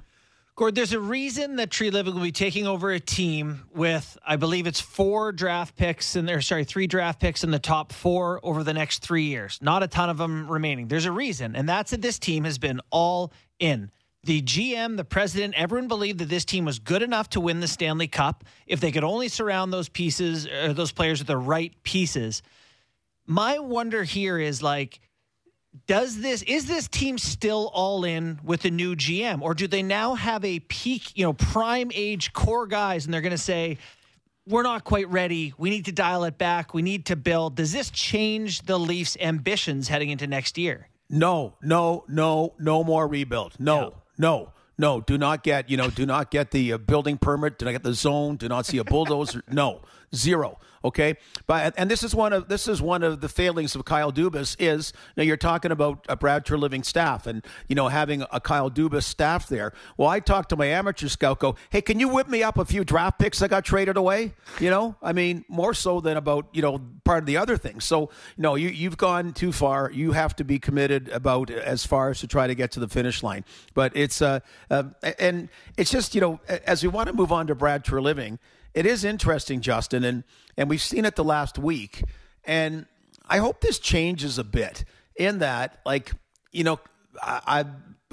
Gord, 0.62 0.76
there's 0.76 0.92
a 0.92 1.00
reason 1.00 1.56
that 1.56 1.70
Treliving 1.70 2.14
will 2.14 2.20
be 2.20 2.30
taking 2.30 2.68
over 2.68 2.92
a 2.92 3.00
team 3.00 3.64
with, 3.74 4.16
I 4.24 4.36
believe 4.36 4.68
it's 4.68 4.80
four 4.80 5.32
draft 5.32 5.74
picks 5.74 6.14
and 6.14 6.28
there, 6.28 6.40
sorry, 6.40 6.62
three 6.62 6.86
draft 6.86 7.18
picks 7.18 7.42
in 7.42 7.50
the 7.50 7.58
top 7.58 7.92
four 7.92 8.38
over 8.44 8.62
the 8.62 8.72
next 8.72 9.00
three 9.02 9.24
years. 9.24 9.58
Not 9.60 9.82
a 9.82 9.88
ton 9.88 10.08
of 10.08 10.18
them 10.18 10.48
remaining. 10.48 10.86
There's 10.86 11.04
a 11.04 11.10
reason, 11.10 11.56
and 11.56 11.68
that's 11.68 11.90
that 11.90 12.00
this 12.00 12.16
team 12.16 12.44
has 12.44 12.58
been 12.58 12.80
all 12.90 13.32
in. 13.58 13.90
The 14.22 14.40
GM, 14.40 14.96
the 14.96 15.04
president, 15.04 15.54
everyone 15.56 15.88
believed 15.88 16.20
that 16.20 16.28
this 16.28 16.44
team 16.44 16.64
was 16.64 16.78
good 16.78 17.02
enough 17.02 17.28
to 17.30 17.40
win 17.40 17.58
the 17.58 17.66
Stanley 17.66 18.06
Cup 18.06 18.44
if 18.64 18.78
they 18.78 18.92
could 18.92 19.02
only 19.02 19.26
surround 19.26 19.72
those 19.72 19.88
pieces, 19.88 20.46
or 20.46 20.72
those 20.72 20.92
players 20.92 21.18
with 21.18 21.26
the 21.26 21.36
right 21.36 21.74
pieces. 21.82 22.40
My 23.26 23.58
wonder 23.58 24.04
here 24.04 24.38
is 24.38 24.62
like, 24.62 25.00
does 25.86 26.20
this 26.20 26.42
is 26.42 26.66
this 26.66 26.86
team 26.88 27.16
still 27.18 27.70
all 27.72 28.04
in 28.04 28.38
with 28.44 28.62
the 28.62 28.70
new 28.70 28.94
GM 28.94 29.40
or 29.40 29.54
do 29.54 29.66
they 29.66 29.82
now 29.82 30.14
have 30.14 30.44
a 30.44 30.60
peak, 30.60 31.16
you 31.16 31.24
know, 31.24 31.32
prime 31.32 31.90
age 31.94 32.32
core 32.32 32.66
guys 32.66 33.04
and 33.04 33.12
they're 33.14 33.22
going 33.22 33.30
to 33.30 33.38
say 33.38 33.78
we're 34.46 34.62
not 34.62 34.84
quite 34.84 35.08
ready. 35.08 35.54
We 35.56 35.70
need 35.70 35.84
to 35.84 35.92
dial 35.92 36.24
it 36.24 36.36
back. 36.36 36.74
We 36.74 36.82
need 36.82 37.06
to 37.06 37.16
build. 37.16 37.54
Does 37.54 37.72
this 37.72 37.90
change 37.90 38.62
the 38.62 38.78
Leafs 38.78 39.16
ambitions 39.20 39.88
heading 39.88 40.10
into 40.10 40.26
next 40.26 40.58
year? 40.58 40.88
No, 41.08 41.54
no, 41.62 42.04
no, 42.08 42.54
no 42.58 42.82
more 42.82 43.06
rebuild. 43.06 43.54
No, 43.60 43.94
no, 44.18 44.52
no. 44.78 45.00
Do 45.00 45.18
not 45.18 45.42
get 45.42 45.70
you 45.70 45.76
know. 45.76 45.90
Do 45.90 46.06
not 46.06 46.30
get 46.30 46.50
the 46.50 46.72
uh, 46.72 46.78
building 46.78 47.18
permit. 47.18 47.58
Do 47.58 47.66
not 47.66 47.72
get 47.72 47.82
the 47.82 47.94
zone. 47.94 48.36
Do 48.36 48.48
not 48.48 48.66
see 48.66 48.78
a 48.78 48.84
bulldozer. 48.84 49.42
no, 49.50 49.82
zero. 50.14 50.58
Okay, 50.84 51.16
but 51.46 51.74
and 51.76 51.88
this 51.88 52.02
is 52.02 52.12
one 52.12 52.32
of 52.32 52.48
this 52.48 52.66
is 52.66 52.82
one 52.82 53.04
of 53.04 53.20
the 53.20 53.28
failings 53.28 53.76
of 53.76 53.84
Kyle 53.84 54.12
Dubas 54.12 54.56
is 54.58 54.92
now 55.16 55.22
you're 55.22 55.36
talking 55.36 55.70
about 55.70 56.04
a 56.08 56.16
Brad 56.16 56.48
Living 56.50 56.82
staff 56.82 57.26
and 57.26 57.44
you 57.68 57.76
know 57.76 57.86
having 57.86 58.24
a 58.32 58.40
Kyle 58.40 58.68
Dubas 58.68 59.04
staff 59.04 59.48
there. 59.48 59.72
Well, 59.96 60.08
I 60.08 60.18
talked 60.18 60.48
to 60.48 60.56
my 60.56 60.66
amateur 60.66 61.06
scout. 61.06 61.38
Go, 61.38 61.54
hey, 61.70 61.82
can 61.82 62.00
you 62.00 62.08
whip 62.08 62.28
me 62.28 62.42
up 62.42 62.58
a 62.58 62.64
few 62.64 62.82
draft 62.82 63.20
picks 63.20 63.38
that 63.38 63.50
got 63.50 63.64
traded 63.64 63.96
away? 63.96 64.34
You 64.58 64.70
know, 64.70 64.96
I 65.00 65.12
mean, 65.12 65.44
more 65.48 65.72
so 65.72 66.00
than 66.00 66.16
about 66.16 66.48
you 66.52 66.62
know 66.62 66.80
part 67.04 67.20
of 67.20 67.26
the 67.26 67.36
other 67.36 67.56
things. 67.56 67.84
So 67.84 68.10
no, 68.36 68.56
you 68.56 68.68
you've 68.68 68.96
gone 68.96 69.32
too 69.32 69.52
far. 69.52 69.88
You 69.92 70.12
have 70.12 70.34
to 70.36 70.44
be 70.44 70.58
committed 70.58 71.10
about 71.10 71.48
as 71.50 71.86
far 71.86 72.10
as 72.10 72.18
to 72.20 72.26
try 72.26 72.48
to 72.48 72.56
get 72.56 72.72
to 72.72 72.80
the 72.80 72.88
finish 72.88 73.22
line. 73.22 73.44
But 73.74 73.96
it's 73.96 74.20
uh, 74.20 74.40
uh 74.68 74.84
and 75.20 75.48
it's 75.76 75.92
just 75.92 76.16
you 76.16 76.20
know 76.20 76.40
as 76.66 76.82
we 76.82 76.88
want 76.88 77.06
to 77.06 77.12
move 77.12 77.30
on 77.30 77.46
to 77.46 77.54
Brad 77.54 77.88
Living 77.92 78.40
it 78.74 78.86
is 78.86 79.04
interesting, 79.04 79.60
Justin, 79.60 80.04
and 80.04 80.24
and 80.56 80.68
we've 80.68 80.82
seen 80.82 81.04
it 81.04 81.16
the 81.16 81.24
last 81.24 81.58
week, 81.58 82.04
and 82.44 82.86
I 83.28 83.38
hope 83.38 83.60
this 83.60 83.78
changes 83.78 84.38
a 84.38 84.44
bit 84.44 84.84
in 85.16 85.38
that, 85.40 85.80
like 85.84 86.12
you 86.52 86.64
know, 86.64 86.80
I. 87.22 87.40
I 87.46 87.64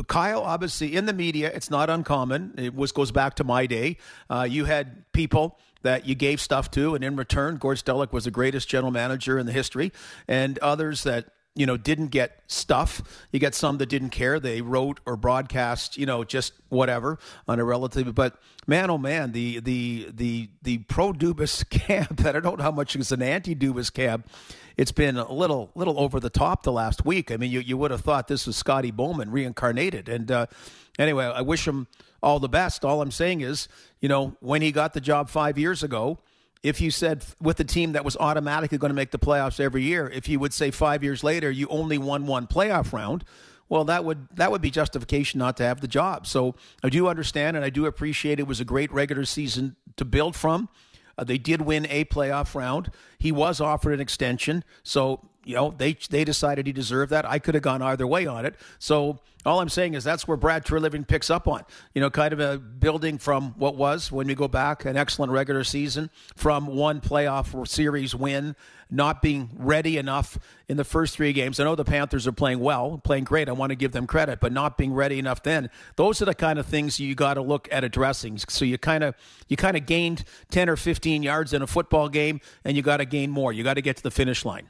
Kyle, 0.07 0.43
obviously, 0.43 0.95
in 0.95 1.07
the 1.07 1.13
media, 1.13 1.51
it's 1.53 1.69
not 1.69 1.89
uncommon. 1.89 2.53
It 2.57 2.73
was 2.73 2.93
goes 2.93 3.11
back 3.11 3.35
to 3.35 3.43
my 3.43 3.65
day. 3.65 3.97
Uh, 4.29 4.47
you 4.49 4.63
had 4.63 5.11
people 5.11 5.59
that 5.81 6.05
you 6.05 6.15
gave 6.15 6.39
stuff 6.39 6.71
to, 6.71 6.95
and 6.95 7.03
in 7.03 7.17
return, 7.17 7.57
Gord 7.57 7.77
Stellick 7.77 8.13
was 8.13 8.23
the 8.23 8.31
greatest 8.31 8.69
general 8.69 8.91
manager 8.91 9.37
in 9.37 9.45
the 9.45 9.51
history, 9.51 9.91
and 10.25 10.57
others 10.59 11.03
that 11.03 11.33
you 11.59 11.65
know, 11.65 11.75
didn't 11.75 12.07
get 12.07 12.41
stuff. 12.47 13.01
You 13.33 13.39
get 13.39 13.53
some 13.53 13.79
that 13.79 13.87
didn't 13.87 14.11
care. 14.11 14.39
They 14.39 14.61
wrote 14.61 15.01
or 15.05 15.17
broadcast, 15.17 15.97
you 15.97 16.05
know, 16.05 16.23
just 16.23 16.53
whatever 16.69 17.19
on 17.49 17.59
a 17.59 17.65
relative. 17.65 18.15
But 18.15 18.37
man, 18.65 18.89
oh 18.89 18.97
man, 18.97 19.33
the 19.33 19.59
the 19.59 20.07
the 20.09 20.49
the 20.61 20.77
pro 20.77 21.11
Dubas 21.11 21.69
camp. 21.69 22.19
That 22.19 22.37
I 22.37 22.39
don't 22.39 22.59
know 22.59 22.63
how 22.63 22.71
much 22.71 22.95
is 22.95 23.11
an 23.11 23.21
anti 23.21 23.55
Dubas 23.55 23.91
camp. 23.91 24.29
It's 24.77 24.93
been 24.93 25.17
a 25.17 25.29
little 25.29 25.69
little 25.75 25.99
over 25.99 26.21
the 26.21 26.29
top 26.29 26.63
the 26.63 26.71
last 26.71 27.05
week. 27.05 27.29
I 27.29 27.35
mean, 27.35 27.51
you 27.51 27.59
you 27.59 27.75
would 27.75 27.91
have 27.91 28.01
thought 28.01 28.29
this 28.29 28.47
was 28.47 28.55
Scotty 28.55 28.91
Bowman 28.91 29.29
reincarnated. 29.29 30.07
And 30.07 30.31
uh, 30.31 30.45
anyway, 30.97 31.25
I 31.25 31.41
wish 31.41 31.67
him 31.67 31.87
all 32.23 32.39
the 32.39 32.47
best. 32.47 32.85
All 32.85 33.01
I'm 33.01 33.11
saying 33.11 33.41
is, 33.41 33.67
you 33.99 34.07
know, 34.07 34.37
when 34.39 34.61
he 34.61 34.71
got 34.71 34.93
the 34.93 35.01
job 35.01 35.29
five 35.29 35.57
years 35.57 35.83
ago 35.83 36.19
if 36.61 36.81
you 36.81 36.91
said 36.91 37.23
with 37.41 37.59
a 37.59 37.63
team 37.63 37.93
that 37.93 38.03
was 38.03 38.17
automatically 38.17 38.77
going 38.77 38.89
to 38.89 38.95
make 38.95 39.11
the 39.11 39.19
playoffs 39.19 39.59
every 39.59 39.83
year, 39.83 40.09
if 40.09 40.27
you 40.27 40.39
would 40.39 40.53
say 40.53 40.71
five 40.71 41.03
years 41.03 41.23
later 41.23 41.49
you 41.49 41.67
only 41.69 41.97
won 41.97 42.25
one 42.25 42.47
playoff 42.47 42.91
round, 42.91 43.23
well, 43.69 43.85
that 43.85 44.03
would 44.03 44.27
that 44.33 44.51
would 44.51 44.61
be 44.61 44.71
justification 44.71 45.37
not 45.37 45.55
to 45.57 45.63
have 45.63 45.79
the 45.79 45.87
job. 45.87 46.25
So 46.25 46.55
I 46.83 46.89
do 46.89 47.07
understand 47.07 47.55
and 47.55 47.65
I 47.65 47.69
do 47.69 47.85
appreciate 47.85 48.39
it 48.39 48.47
was 48.47 48.59
a 48.59 48.65
great 48.65 48.91
regular 48.91 49.25
season 49.25 49.75
to 49.95 50.05
build 50.05 50.35
from. 50.35 50.69
Uh, 51.17 51.23
they 51.23 51.37
did 51.37 51.61
win 51.61 51.85
a 51.89 52.05
playoff 52.05 52.55
round. 52.55 52.91
He 53.19 53.31
was 53.31 53.61
offered 53.61 53.93
an 53.93 53.99
extension, 53.99 54.63
so 54.83 55.29
you 55.49 55.55
know 55.55 55.73
they 55.75 55.97
they 56.11 56.23
decided 56.23 56.67
he 56.67 56.73
deserved 56.73 57.09
that. 57.09 57.25
I 57.25 57.39
could 57.39 57.55
have 57.55 57.63
gone 57.63 57.81
either 57.81 58.05
way 58.05 58.27
on 58.27 58.45
it. 58.45 58.53
So 58.77 59.19
all 59.47 59.61
I'm 59.61 59.69
saying 59.69 59.95
is 59.95 60.03
that's 60.03 60.27
where 60.27 60.37
Brad 60.37 60.63
Treliving 60.63 61.07
picks 61.07 61.31
up 61.31 61.47
on. 61.47 61.63
You 61.95 62.01
know, 62.01 62.11
kind 62.11 62.33
of 62.33 62.39
a 62.39 62.59
building 62.59 63.17
from 63.17 63.55
what 63.57 63.75
was 63.75 64.11
when 64.11 64.27
we 64.27 64.35
go 64.35 64.47
back 64.47 64.85
an 64.85 64.95
excellent 64.95 65.31
regular 65.31 65.63
season 65.63 66.11
from 66.35 66.67
one 66.67 67.01
playoff 67.01 67.67
series 67.67 68.13
win, 68.13 68.55
not 68.91 69.23
being 69.23 69.49
ready 69.57 69.97
enough 69.97 70.37
in 70.67 70.77
the 70.77 70.83
first 70.83 71.15
three 71.15 71.33
games. 71.33 71.59
I 71.59 71.63
know 71.63 71.73
the 71.73 71.83
Panthers 71.83 72.27
are 72.27 72.31
playing 72.31 72.59
well, 72.59 73.01
playing 73.03 73.23
great. 73.23 73.49
I 73.49 73.53
want 73.53 73.71
to 73.71 73.75
give 73.75 73.91
them 73.91 74.05
credit, 74.05 74.39
but 74.39 74.51
not 74.51 74.77
being 74.77 74.93
ready 74.93 75.17
enough 75.17 75.41
then. 75.41 75.71
Those 75.95 76.21
are 76.21 76.25
the 76.25 76.35
kind 76.35 76.59
of 76.59 76.67
things 76.67 76.99
you 76.99 77.15
got 77.15 77.33
to 77.35 77.41
look 77.41 77.67
at 77.71 77.83
addressing. 77.83 78.37
So 78.37 78.65
you 78.65 78.77
kind 78.77 79.03
of 79.03 79.15
you 79.47 79.57
kind 79.57 79.75
of 79.75 79.87
gained 79.87 80.25
10 80.51 80.69
or 80.69 80.75
15 80.75 81.23
yards 81.23 81.53
in 81.53 81.63
a 81.63 81.67
football 81.67 82.07
game 82.07 82.39
and 82.63 82.77
you 82.77 82.83
got 82.83 82.97
to 82.97 83.05
gain 83.05 83.31
more. 83.31 83.51
You 83.51 83.63
got 83.63 83.73
to 83.73 83.81
get 83.81 83.97
to 83.97 84.03
the 84.03 84.11
finish 84.11 84.45
line. 84.45 84.67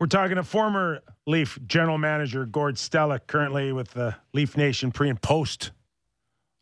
We're 0.00 0.06
talking 0.06 0.36
to 0.36 0.44
former 0.44 1.02
Leaf 1.26 1.58
general 1.66 1.98
manager 1.98 2.46
Gord 2.46 2.76
Stellick, 2.76 3.26
currently 3.26 3.72
with 3.72 3.90
the 3.90 4.14
Leaf 4.32 4.56
Nation 4.56 4.92
pre 4.92 5.08
and 5.08 5.20
post 5.20 5.72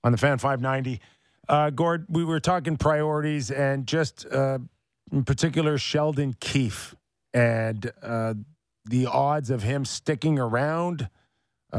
on 0.03 0.13
the 0.13 0.19
Fan 0.19 0.39
590. 0.39 1.01
Uh, 1.47 1.69
Gord, 1.69 2.07
we 2.09 2.25
were 2.25 2.41
talking 2.41 2.79
priorities 2.79 3.51
and 3.51 3.87
just 3.87 4.25
uh, 4.33 4.59
in 5.13 5.25
particular 5.25 5.77
Sheldon 5.77 6.35
Keefe 6.41 6.95
and 7.35 7.93
uh, 8.03 8.35
the 8.87 9.05
odds 9.05 9.51
of 9.51 9.63
him 9.63 9.85
sticking 9.85 10.39
around 10.39 11.11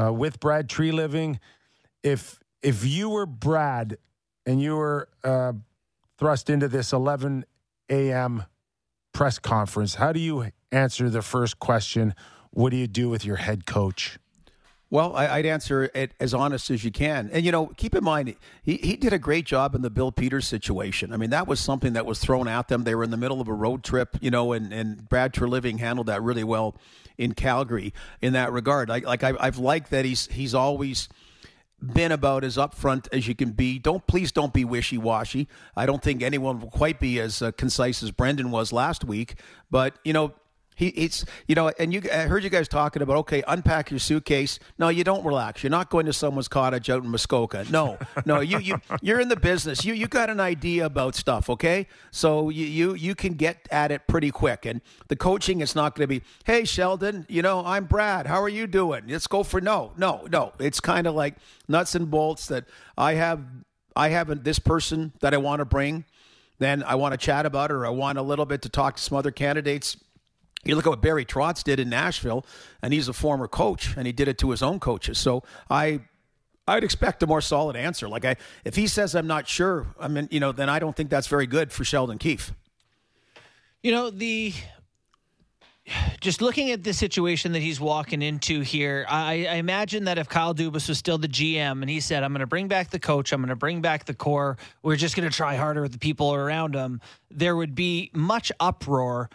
uh, 0.00 0.12
with 0.12 0.38
Brad 0.38 0.68
Treliving. 0.68 1.40
If 2.04 2.38
if 2.62 2.84
you 2.86 3.10
were 3.10 3.26
Brad 3.26 3.98
and 4.46 4.62
you 4.62 4.76
were 4.76 5.08
uh, 5.24 5.54
thrust 6.18 6.50
into 6.50 6.68
this 6.68 6.92
11 6.92 7.44
a.m. 7.90 8.44
press 9.12 9.40
conference, 9.40 9.96
how 9.96 10.12
do 10.12 10.20
you 10.20 10.52
answer 10.72 11.08
the 11.08 11.22
first 11.22 11.58
question 11.58 12.14
what 12.50 12.70
do 12.70 12.76
you 12.76 12.86
do 12.86 13.08
with 13.08 13.24
your 13.24 13.36
head 13.36 13.66
coach? 13.66 14.18
Well, 14.90 15.14
I, 15.14 15.36
would 15.36 15.46
answer 15.46 15.90
it 15.94 16.12
as 16.18 16.32
honest 16.32 16.70
as 16.70 16.82
you 16.82 16.90
can. 16.90 17.28
And, 17.30 17.44
you 17.44 17.52
know, 17.52 17.66
keep 17.76 17.94
in 17.94 18.02
mind, 18.02 18.34
he, 18.62 18.78
he 18.78 18.96
did 18.96 19.12
a 19.12 19.18
great 19.18 19.44
job 19.44 19.74
in 19.74 19.82
the 19.82 19.90
Bill 19.90 20.10
Peters 20.10 20.48
situation. 20.48 21.12
I 21.12 21.18
mean, 21.18 21.28
that 21.28 21.46
was 21.46 21.60
something 21.60 21.92
that 21.92 22.06
was 22.06 22.18
thrown 22.20 22.48
at 22.48 22.68
them. 22.68 22.84
They 22.84 22.94
were 22.94 23.04
in 23.04 23.10
the 23.10 23.18
middle 23.18 23.40
of 23.40 23.48
a 23.48 23.52
road 23.52 23.84
trip, 23.84 24.16
you 24.22 24.30
know, 24.30 24.52
and, 24.52 24.72
and 24.72 25.06
Brad 25.06 25.34
Treliving 25.34 25.78
handled 25.78 26.06
that 26.06 26.22
really 26.22 26.42
well 26.42 26.74
in 27.18 27.34
Calgary 27.34 27.92
in 28.22 28.32
that 28.32 28.50
regard. 28.50 28.88
Like, 28.88 29.04
like 29.04 29.22
I, 29.22 29.34
I've 29.38 29.58
liked 29.58 29.90
that 29.90 30.06
he's, 30.06 30.26
he's 30.28 30.54
always 30.54 31.10
been 31.82 32.10
about 32.10 32.42
as 32.42 32.56
upfront 32.56 33.08
as 33.12 33.28
you 33.28 33.34
can 33.34 33.52
be. 33.52 33.78
Don't 33.78 34.06
please 34.06 34.32
don't 34.32 34.52
be 34.52 34.64
wishy 34.64 34.98
washy. 34.98 35.48
I 35.76 35.86
don't 35.86 36.02
think 36.02 36.22
anyone 36.22 36.60
will 36.60 36.70
quite 36.70 36.98
be 36.98 37.20
as 37.20 37.42
uh, 37.42 37.52
concise 37.52 38.02
as 38.02 38.10
Brendan 38.10 38.50
was 38.50 38.72
last 38.72 39.04
week. 39.04 39.34
But 39.70 39.98
you 40.02 40.12
know, 40.12 40.32
he, 40.78 40.88
it's 40.90 41.24
you 41.48 41.56
know, 41.56 41.72
and 41.76 41.92
you 41.92 42.02
I 42.12 42.22
heard 42.22 42.44
you 42.44 42.50
guys 42.50 42.68
talking 42.68 43.02
about 43.02 43.16
okay, 43.16 43.42
unpack 43.48 43.90
your 43.90 43.98
suitcase. 43.98 44.60
No, 44.78 44.90
you 44.90 45.02
don't 45.02 45.24
relax. 45.24 45.64
You're 45.64 45.70
not 45.70 45.90
going 45.90 46.06
to 46.06 46.12
someone's 46.12 46.46
cottage 46.46 46.88
out 46.88 47.02
in 47.02 47.10
Muskoka. 47.10 47.64
No, 47.68 47.98
no, 48.24 48.38
you 48.38 48.60
you 48.60 48.80
you're 49.02 49.18
in 49.18 49.28
the 49.28 49.36
business. 49.36 49.84
You 49.84 49.92
you 49.92 50.06
got 50.06 50.30
an 50.30 50.38
idea 50.38 50.86
about 50.86 51.16
stuff, 51.16 51.50
okay? 51.50 51.88
So 52.12 52.48
you 52.48 52.64
you 52.64 52.94
you 52.94 53.16
can 53.16 53.34
get 53.34 53.66
at 53.72 53.90
it 53.90 54.06
pretty 54.06 54.30
quick. 54.30 54.64
And 54.66 54.80
the 55.08 55.16
coaching 55.16 55.62
is 55.62 55.74
not 55.74 55.96
going 55.96 56.04
to 56.04 56.20
be, 56.20 56.22
hey 56.44 56.64
Sheldon, 56.64 57.26
you 57.28 57.42
know 57.42 57.66
I'm 57.66 57.86
Brad. 57.86 58.28
How 58.28 58.40
are 58.40 58.48
you 58.48 58.68
doing? 58.68 59.08
Let's 59.08 59.26
go 59.26 59.42
for 59.42 59.60
no, 59.60 59.94
no, 59.96 60.28
no. 60.30 60.52
It's 60.60 60.78
kind 60.78 61.08
of 61.08 61.14
like 61.16 61.34
nuts 61.66 61.96
and 61.96 62.08
bolts 62.08 62.46
that 62.46 62.66
I 62.96 63.14
have. 63.14 63.42
I 63.96 64.10
have 64.10 64.44
this 64.44 64.60
person 64.60 65.12
that 65.22 65.34
I 65.34 65.38
want 65.38 65.58
to 65.58 65.64
bring. 65.64 66.04
Then 66.60 66.82
I 66.82 66.96
want 66.96 67.12
to 67.12 67.18
chat 67.18 67.46
about, 67.46 67.70
or 67.70 67.86
I 67.86 67.90
want 67.90 68.18
a 68.18 68.22
little 68.22 68.44
bit 68.44 68.62
to 68.62 68.68
talk 68.68 68.96
to 68.96 69.02
some 69.02 69.16
other 69.16 69.30
candidates 69.30 69.96
you 70.64 70.74
look 70.74 70.86
at 70.86 70.90
what 70.90 71.00
Barry 71.00 71.24
Trotz 71.24 71.62
did 71.62 71.78
in 71.78 71.88
Nashville, 71.88 72.44
and 72.82 72.92
he's 72.92 73.08
a 73.08 73.12
former 73.12 73.48
coach, 73.48 73.96
and 73.96 74.06
he 74.06 74.12
did 74.12 74.28
it 74.28 74.38
to 74.38 74.50
his 74.50 74.62
own 74.62 74.80
coaches. 74.80 75.18
So 75.18 75.42
I, 75.70 76.00
I'd 76.66 76.84
expect 76.84 77.22
a 77.22 77.26
more 77.26 77.40
solid 77.40 77.76
answer. 77.76 78.08
Like 78.08 78.24
I, 78.24 78.36
if 78.64 78.76
he 78.76 78.86
says 78.86 79.14
I'm 79.14 79.26
not 79.26 79.48
sure, 79.48 79.86
I 80.00 80.08
mean, 80.08 80.28
you 80.30 80.40
know, 80.40 80.52
then 80.52 80.68
I 80.68 80.78
don't 80.78 80.96
think 80.96 81.10
that's 81.10 81.28
very 81.28 81.46
good 81.46 81.72
for 81.72 81.84
Sheldon 81.84 82.18
Keefe. 82.18 82.52
You 83.82 83.92
know 83.92 84.10
the. 84.10 84.52
Just 86.20 86.42
looking 86.42 86.70
at 86.70 86.84
the 86.84 86.92
situation 86.92 87.52
that 87.52 87.62
he's 87.62 87.80
walking 87.80 88.20
into 88.20 88.60
here, 88.60 89.06
I, 89.08 89.46
I 89.46 89.54
imagine 89.54 90.04
that 90.04 90.18
if 90.18 90.28
Kyle 90.28 90.54
Dubas 90.54 90.86
was 90.86 90.98
still 90.98 91.16
the 91.16 91.28
GM 91.28 91.80
and 91.80 91.88
he 91.88 92.00
said, 92.00 92.22
"I'm 92.22 92.32
going 92.32 92.40
to 92.40 92.46
bring 92.46 92.68
back 92.68 92.90
the 92.90 92.98
coach, 92.98 93.32
I'm 93.32 93.40
going 93.40 93.48
to 93.48 93.56
bring 93.56 93.80
back 93.80 94.04
the 94.04 94.12
core, 94.12 94.58
we're 94.82 94.96
just 94.96 95.16
going 95.16 95.26
to 95.26 95.34
try 95.34 95.56
harder 95.56 95.80
with 95.80 95.92
the 95.92 95.98
people 95.98 96.34
around 96.34 96.74
him," 96.74 97.00
there 97.30 97.56
would 97.56 97.74
be 97.74 98.10
much 98.12 98.52
uproar 98.60 99.30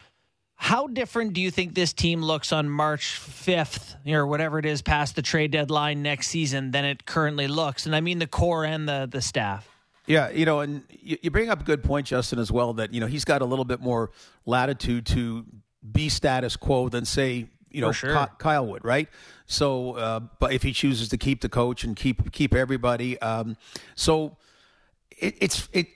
how 0.55 0.87
different 0.87 1.33
do 1.33 1.41
you 1.41 1.51
think 1.51 1.73
this 1.73 1.93
team 1.93 2.21
looks 2.21 2.51
on 2.53 2.69
March 2.69 3.19
5th 3.19 3.95
or 4.07 4.25
whatever 4.25 4.59
it 4.59 4.65
is 4.65 4.81
past 4.81 5.15
the 5.15 5.21
trade 5.21 5.51
deadline 5.51 6.01
next 6.01 6.27
season 6.27 6.71
than 6.71 6.85
it 6.85 7.05
currently 7.05 7.47
looks? 7.47 7.85
And 7.85 7.95
I 7.95 8.01
mean 8.01 8.19
the 8.19 8.27
core 8.27 8.63
and 8.63 8.87
the, 8.87 9.07
the 9.09 9.21
staff. 9.21 9.67
Yeah, 10.05 10.29
you 10.29 10.45
know, 10.45 10.59
and 10.59 10.83
you, 10.89 11.17
you 11.21 11.31
bring 11.31 11.49
up 11.49 11.61
a 11.61 11.63
good 11.63 11.83
point, 11.83 12.07
Justin, 12.07 12.39
as 12.39 12.51
well, 12.51 12.73
that, 12.73 12.93
you 12.93 12.99
know, 12.99 13.07
he's 13.07 13.25
got 13.25 13.41
a 13.41 13.45
little 13.45 13.65
bit 13.65 13.79
more 13.79 14.11
latitude 14.45 15.05
to 15.07 15.45
be 15.89 16.09
status 16.09 16.55
quo 16.55 16.89
than, 16.89 17.05
say, 17.05 17.47
you 17.73 17.81
know, 17.81 17.91
sure. 17.91 18.27
Kyle 18.37 18.65
would, 18.67 18.85
right? 18.85 19.09
So, 19.47 19.93
uh, 19.93 20.19
but 20.39 20.53
if 20.53 20.63
he 20.63 20.71
chooses 20.71 21.09
to 21.09 21.17
keep 21.17 21.41
the 21.41 21.49
coach 21.49 21.83
and 21.83 21.95
keep 21.95 22.31
keep 22.31 22.53
everybody, 22.53 23.19
um, 23.19 23.57
so 23.95 24.37
it, 25.19 25.35
it's 25.39 25.69
it 25.71 25.87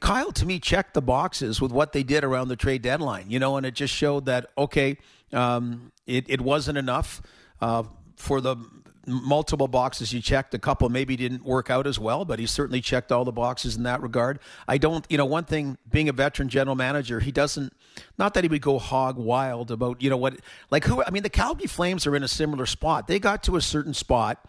Kyle 0.00 0.32
to 0.32 0.46
me 0.46 0.58
checked 0.58 0.94
the 0.94 1.02
boxes 1.02 1.60
with 1.60 1.72
what 1.72 1.92
they 1.92 2.02
did 2.02 2.24
around 2.24 2.48
the 2.48 2.56
trade 2.56 2.82
deadline, 2.82 3.30
you 3.30 3.38
know, 3.38 3.56
and 3.56 3.66
it 3.66 3.74
just 3.74 3.94
showed 3.94 4.26
that 4.26 4.46
okay, 4.56 4.96
um, 5.32 5.92
it 6.06 6.24
it 6.28 6.40
wasn't 6.40 6.78
enough 6.78 7.22
uh, 7.60 7.82
for 8.16 8.40
the 8.40 8.56
multiple 9.08 9.68
boxes 9.68 10.12
you 10.12 10.20
checked. 10.20 10.54
A 10.54 10.58
couple 10.58 10.88
maybe 10.88 11.16
didn't 11.16 11.44
work 11.44 11.70
out 11.70 11.86
as 11.86 11.98
well, 11.98 12.24
but 12.24 12.38
he 12.38 12.46
certainly 12.46 12.80
checked 12.80 13.10
all 13.10 13.24
the 13.24 13.32
boxes 13.32 13.76
in 13.76 13.82
that 13.84 14.02
regard. 14.02 14.38
I 14.66 14.78
don't, 14.78 15.06
you 15.08 15.16
know, 15.16 15.24
one 15.24 15.44
thing 15.44 15.78
being 15.90 16.08
a 16.08 16.12
veteran 16.12 16.48
general 16.48 16.76
manager, 16.76 17.20
he 17.20 17.32
doesn't. 17.32 17.72
Not 18.18 18.34
that 18.34 18.44
he 18.44 18.48
would 18.48 18.62
go 18.62 18.78
hog 18.78 19.16
wild 19.16 19.70
about, 19.70 20.02
you 20.02 20.10
know, 20.10 20.16
what 20.16 20.38
like 20.70 20.84
who. 20.84 21.02
I 21.02 21.10
mean, 21.10 21.22
the 21.22 21.30
Calgary 21.30 21.66
Flames 21.66 22.06
are 22.06 22.14
in 22.14 22.22
a 22.22 22.28
similar 22.28 22.66
spot. 22.66 23.08
They 23.08 23.18
got 23.18 23.42
to 23.44 23.56
a 23.56 23.60
certain 23.60 23.94
spot 23.94 24.46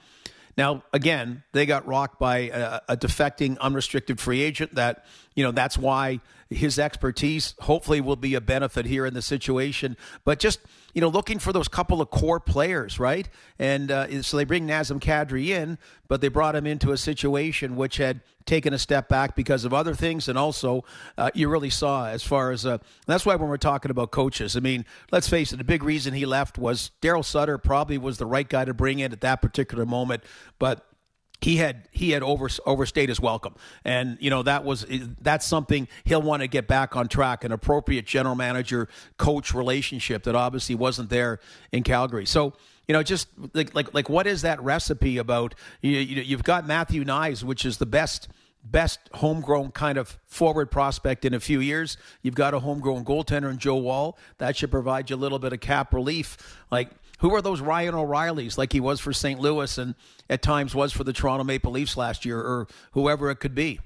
now, 0.60 0.84
again, 0.92 1.44
they 1.54 1.66
got 1.66 1.88
rocked 1.88 2.20
by 2.20 2.50
a, 2.50 2.82
a, 2.90 2.98
defecting 2.98 3.58
unrestricted 3.60 4.20
free 4.20 4.42
agent. 4.42 4.76
That 4.76 5.06
you 5.34 5.42
know 5.42 5.52
that's 5.52 5.78
why 5.78 6.20
his 6.50 6.78
expertise 6.78 7.56
hopefully 7.60 8.02
will 8.02 8.18
be 8.18 8.36
a 8.36 8.42
benefit 8.42 8.86
here 8.86 9.06
in 9.06 9.14
the 9.14 9.22
situation. 9.22 9.96
But 10.26 10.38
just 10.40 10.60
you 10.94 11.02
know, 11.02 11.08
looking 11.08 11.40
for 11.40 11.54
those 11.54 11.68
couple 11.68 12.02
of 12.02 12.10
core 12.10 12.40
players, 12.40 13.00
right? 13.00 13.30
And 13.58 13.92
uh, 13.92 14.22
so 14.22 14.38
they 14.38 14.44
bring 14.44 14.68
Nazem 14.68 15.00
Kadri 15.00 15.48
in, 15.48 15.78
but 16.08 16.22
they 16.22 16.28
brought 16.28 16.56
him 16.56 16.66
into 16.66 16.92
a 16.92 16.98
situation 16.98 17.76
which 17.76 17.98
had 17.98 18.22
taken 18.46 18.74
a 18.74 18.80
step 18.80 19.08
back 19.08 19.36
because 19.36 19.64
of 19.64 19.74
other 19.74 19.94
things, 19.94 20.28
and 20.28 20.38
also 20.38 20.84
uh, 21.18 21.30
you 21.36 21.48
really 21.48 21.70
saw 21.70 22.08
as 22.08 22.24
far 22.24 22.52
as 22.52 22.66
uh, 22.66 22.80
that's 23.06 23.26
why 23.26 23.36
when 23.36 23.48
we're 23.48 23.58
talking 23.58 23.92
about 23.92 24.10
coaches, 24.10 24.58
I 24.58 24.60
mean, 24.60 24.86
let's 25.12 25.30
face 25.30 25.54
it, 25.54 25.58
the 25.58 25.64
big 25.64 25.84
reason 25.84 26.14
he 26.14 26.26
left 26.26 26.58
was 26.58 26.92
Daryl 27.02 27.24
Sutter 27.24 27.58
probably 27.60 28.00
was 28.00 28.18
the 28.18 28.26
right 28.26 28.50
guy 28.50 28.66
to 28.66 28.74
bring 28.74 29.00
in 29.00 29.12
at 29.14 29.22
that 29.22 29.42
particular 29.42 29.86
moment, 29.86 30.24
but 30.58 30.89
he 31.42 31.58
had 31.58 31.88
he 31.92 32.12
had 32.12 32.22
over, 32.22 32.50
overstayed 32.66 33.10
his 33.10 33.20
welcome, 33.20 33.56
and 33.86 34.18
you 34.20 34.30
know 34.30 34.44
that 34.44 34.66
was 34.66 34.86
that's 35.22 35.46
something 35.46 35.88
he'll 36.04 36.22
want 36.22 36.42
to 36.42 36.48
get 36.48 36.68
back 36.68 36.96
on 36.96 37.08
track. 37.08 37.44
An 37.44 37.52
appropriate 37.52 38.06
general 38.06 38.36
manager 38.36 38.90
coach 39.18 39.54
relationship 39.54 40.24
that 40.24 40.36
obviously 40.36 40.76
wasn't 40.76 41.10
there 41.10 41.40
in 41.72 41.84
Calgary. 41.84 42.26
So 42.26 42.54
you 42.90 42.94
know, 42.94 43.04
just 43.04 43.30
like 43.54 43.74
like 43.74 43.94
like 43.94 44.10
what 44.10 44.28
is 44.28 44.42
that 44.42 44.62
recipe 44.62 45.18
about? 45.18 45.56
You, 45.82 45.92
you 46.00 46.36
have 46.36 46.44
got 46.44 46.68
Matthew 46.68 47.06
Knies, 47.06 47.44
which 47.44 47.64
is 47.64 47.78
the 47.78 47.86
best 47.86 48.28
best 48.64 49.00
homegrown 49.14 49.72
kind 49.72 49.98
of 49.98 50.18
forward 50.28 50.70
prospect 50.70 51.26
in 51.26 51.34
a 51.34 51.40
few 51.40 51.60
years. 51.60 51.98
You've 52.22 52.36
got 52.36 52.54
a 52.54 52.60
homegrown 52.60 53.06
goaltender 53.06 53.50
in 53.50 53.58
Joe 53.58 53.78
Woll. 53.78 54.18
that 54.38 54.56
should 54.56 54.72
provide 54.72 55.10
you 55.10 55.16
a 55.16 55.18
little 55.18 55.40
bit 55.40 55.54
of 55.54 55.60
cap 55.60 55.94
relief. 55.94 56.38
Like 56.72 56.90
Who 57.20 57.34
are 57.34 57.42
those 57.42 57.62
Ryan 57.62 57.96
O'Reillys 57.96 58.58
like 58.58 58.74
he 58.74 58.80
was 58.80 59.00
for 59.00 59.14
St. 59.14 59.40
Louis 59.40 59.78
and 59.78 59.96
at 60.30 60.42
times 60.42 60.76
was 60.76 60.94
for 60.94 61.04
the 61.04 61.14
Toronto 61.14 61.44
Maple 61.44 61.72
Leafs 61.72 61.98
last 61.98 62.26
year 62.26 62.40
or 62.40 62.68
whoever 62.92 63.30
it 63.30 63.38
could 63.38 63.56
be? 63.56 63.80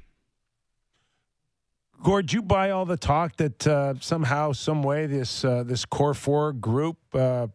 Gord, 2.02 2.34
you 2.34 2.42
buy 2.42 2.72
all 2.72 2.86
the 2.86 2.98
talk 2.98 3.38
that 3.38 3.66
uh, 3.66 3.94
somehow, 4.02 4.52
some 4.52 4.84
way, 4.84 5.06
this 5.06 5.46
uh, 5.46 5.64
this 5.64 5.86
core 5.86 6.14
four 6.14 6.52
group 6.52 6.98
uh, 7.14 7.48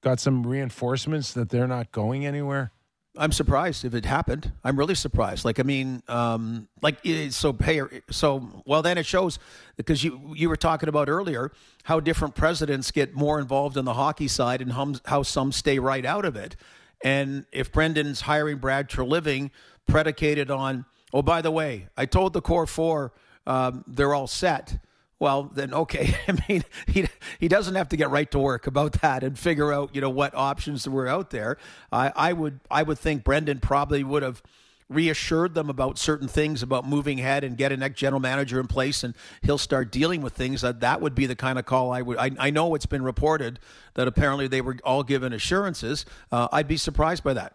got 0.00 0.20
some 0.20 0.46
reinforcements 0.46 1.32
that 1.32 1.48
they're 1.48 1.66
not 1.66 1.90
going 1.90 2.24
anywhere? 2.24 2.70
I'm 3.18 3.32
surprised 3.32 3.84
if 3.84 3.94
it 3.94 4.04
happened. 4.04 4.52
I'm 4.62 4.78
really 4.78 4.94
surprised. 4.94 5.44
Like, 5.44 5.58
I 5.58 5.62
mean, 5.62 6.02
um, 6.08 6.68
like, 6.82 6.98
so 7.30 7.52
hey, 7.52 7.80
so 8.10 8.62
well, 8.66 8.82
then 8.82 8.98
it 8.98 9.06
shows 9.06 9.38
because 9.76 10.04
you 10.04 10.34
you 10.34 10.48
were 10.48 10.56
talking 10.56 10.88
about 10.88 11.08
earlier 11.08 11.52
how 11.84 12.00
different 12.00 12.34
presidents 12.34 12.90
get 12.90 13.14
more 13.14 13.38
involved 13.38 13.76
in 13.76 13.84
the 13.84 13.94
hockey 13.94 14.28
side 14.28 14.60
and 14.60 14.72
hum, 14.72 15.00
how 15.06 15.22
some 15.22 15.52
stay 15.52 15.78
right 15.78 16.04
out 16.04 16.24
of 16.24 16.36
it. 16.36 16.56
And 17.02 17.46
if 17.52 17.72
Brendan's 17.72 18.22
hiring 18.22 18.58
Brad 18.58 18.88
Treliving 18.88 19.50
predicated 19.86 20.50
on, 20.50 20.84
oh, 21.12 21.22
by 21.22 21.42
the 21.42 21.50
way, 21.50 21.88
I 21.96 22.06
told 22.06 22.32
the 22.32 22.42
core 22.42 22.66
four 22.66 23.12
um, 23.46 23.84
they're 23.86 24.14
all 24.14 24.26
set 24.26 24.78
well 25.18 25.44
then 25.44 25.72
okay 25.72 26.14
i 26.28 26.36
mean 26.48 26.64
he 26.86 27.06
he 27.38 27.48
doesn't 27.48 27.74
have 27.74 27.88
to 27.88 27.96
get 27.96 28.10
right 28.10 28.30
to 28.30 28.38
work 28.38 28.66
about 28.66 28.92
that 29.00 29.22
and 29.22 29.38
figure 29.38 29.72
out 29.72 29.94
you 29.94 30.00
know 30.00 30.10
what 30.10 30.34
options 30.34 30.88
were 30.88 31.08
out 31.08 31.30
there. 31.30 31.56
I 31.90 32.12
i 32.14 32.32
would 32.32 32.60
i 32.70 32.82
would 32.82 32.98
think 32.98 33.24
brendan 33.24 33.60
probably 33.60 34.04
would 34.04 34.22
have 34.22 34.42
reassured 34.88 35.54
them 35.54 35.68
about 35.68 35.98
certain 35.98 36.28
things 36.28 36.62
about 36.62 36.86
moving 36.86 37.18
ahead 37.18 37.42
and 37.42 37.56
get 37.56 37.72
a 37.72 37.76
next 37.76 37.98
general 37.98 38.20
manager 38.20 38.60
in 38.60 38.66
place 38.66 39.02
and 39.02 39.14
he'll 39.42 39.58
start 39.58 39.90
dealing 39.90 40.22
with 40.22 40.32
things. 40.32 40.60
That 40.60 40.80
that 40.80 41.00
would 41.00 41.14
be 41.14 41.26
the 41.26 41.34
kind 41.34 41.58
of 41.58 41.66
call 41.66 41.92
i 41.92 42.02
would 42.02 42.18
i, 42.18 42.30
I 42.38 42.50
know 42.50 42.74
it's 42.74 42.86
been 42.86 43.02
reported 43.02 43.58
that 43.94 44.06
apparently 44.06 44.46
they 44.46 44.60
were 44.60 44.76
all 44.84 45.02
given 45.02 45.32
assurances. 45.32 46.04
Uh, 46.30 46.48
i'd 46.52 46.68
be 46.68 46.76
surprised 46.76 47.24
by 47.24 47.34
that. 47.34 47.52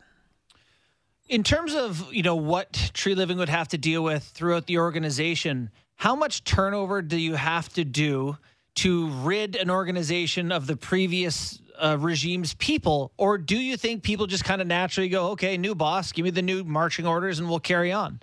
In 1.30 1.44
terms 1.44 1.74
of 1.74 2.14
you 2.14 2.24
know 2.24 2.36
what 2.36 2.74
Treliving 2.74 3.38
would 3.38 3.50
have 3.50 3.70
to 3.70 3.78
deal 3.78 4.04
with 4.04 4.24
throughout 4.24 4.68
the 4.68 4.78
organization 4.78 5.70
how 6.02 6.16
much 6.16 6.44
turnover 6.44 7.04
do 7.04 7.16
you 7.16 7.36
have 7.36 7.70
to 7.70 7.86
do 7.86 8.36
to 8.74 9.08
rid 9.22 9.56
an 9.56 9.70
organization 9.70 10.52
of 10.52 10.66
the 10.66 10.76
previous 10.76 11.62
uh, 11.78 11.96
regime's 12.00 12.56
people? 12.56 13.12
Or 13.18 13.38
do 13.38 13.56
you 13.56 13.78
think 13.78 14.02
people 14.02 14.26
just 14.26 14.44
kind 14.44 14.62
of 14.62 14.68
naturally 14.68 15.10
go, 15.10 15.28
okay, 15.34 15.58
new 15.58 15.76
boss, 15.76 16.12
give 16.12 16.24
me 16.24 16.32
the 16.32 16.42
new 16.42 16.64
marching 16.64 17.06
orders 17.06 17.38
and 17.38 17.48
we'll 17.48 17.60
carry 17.60 17.92
on? 17.92 18.20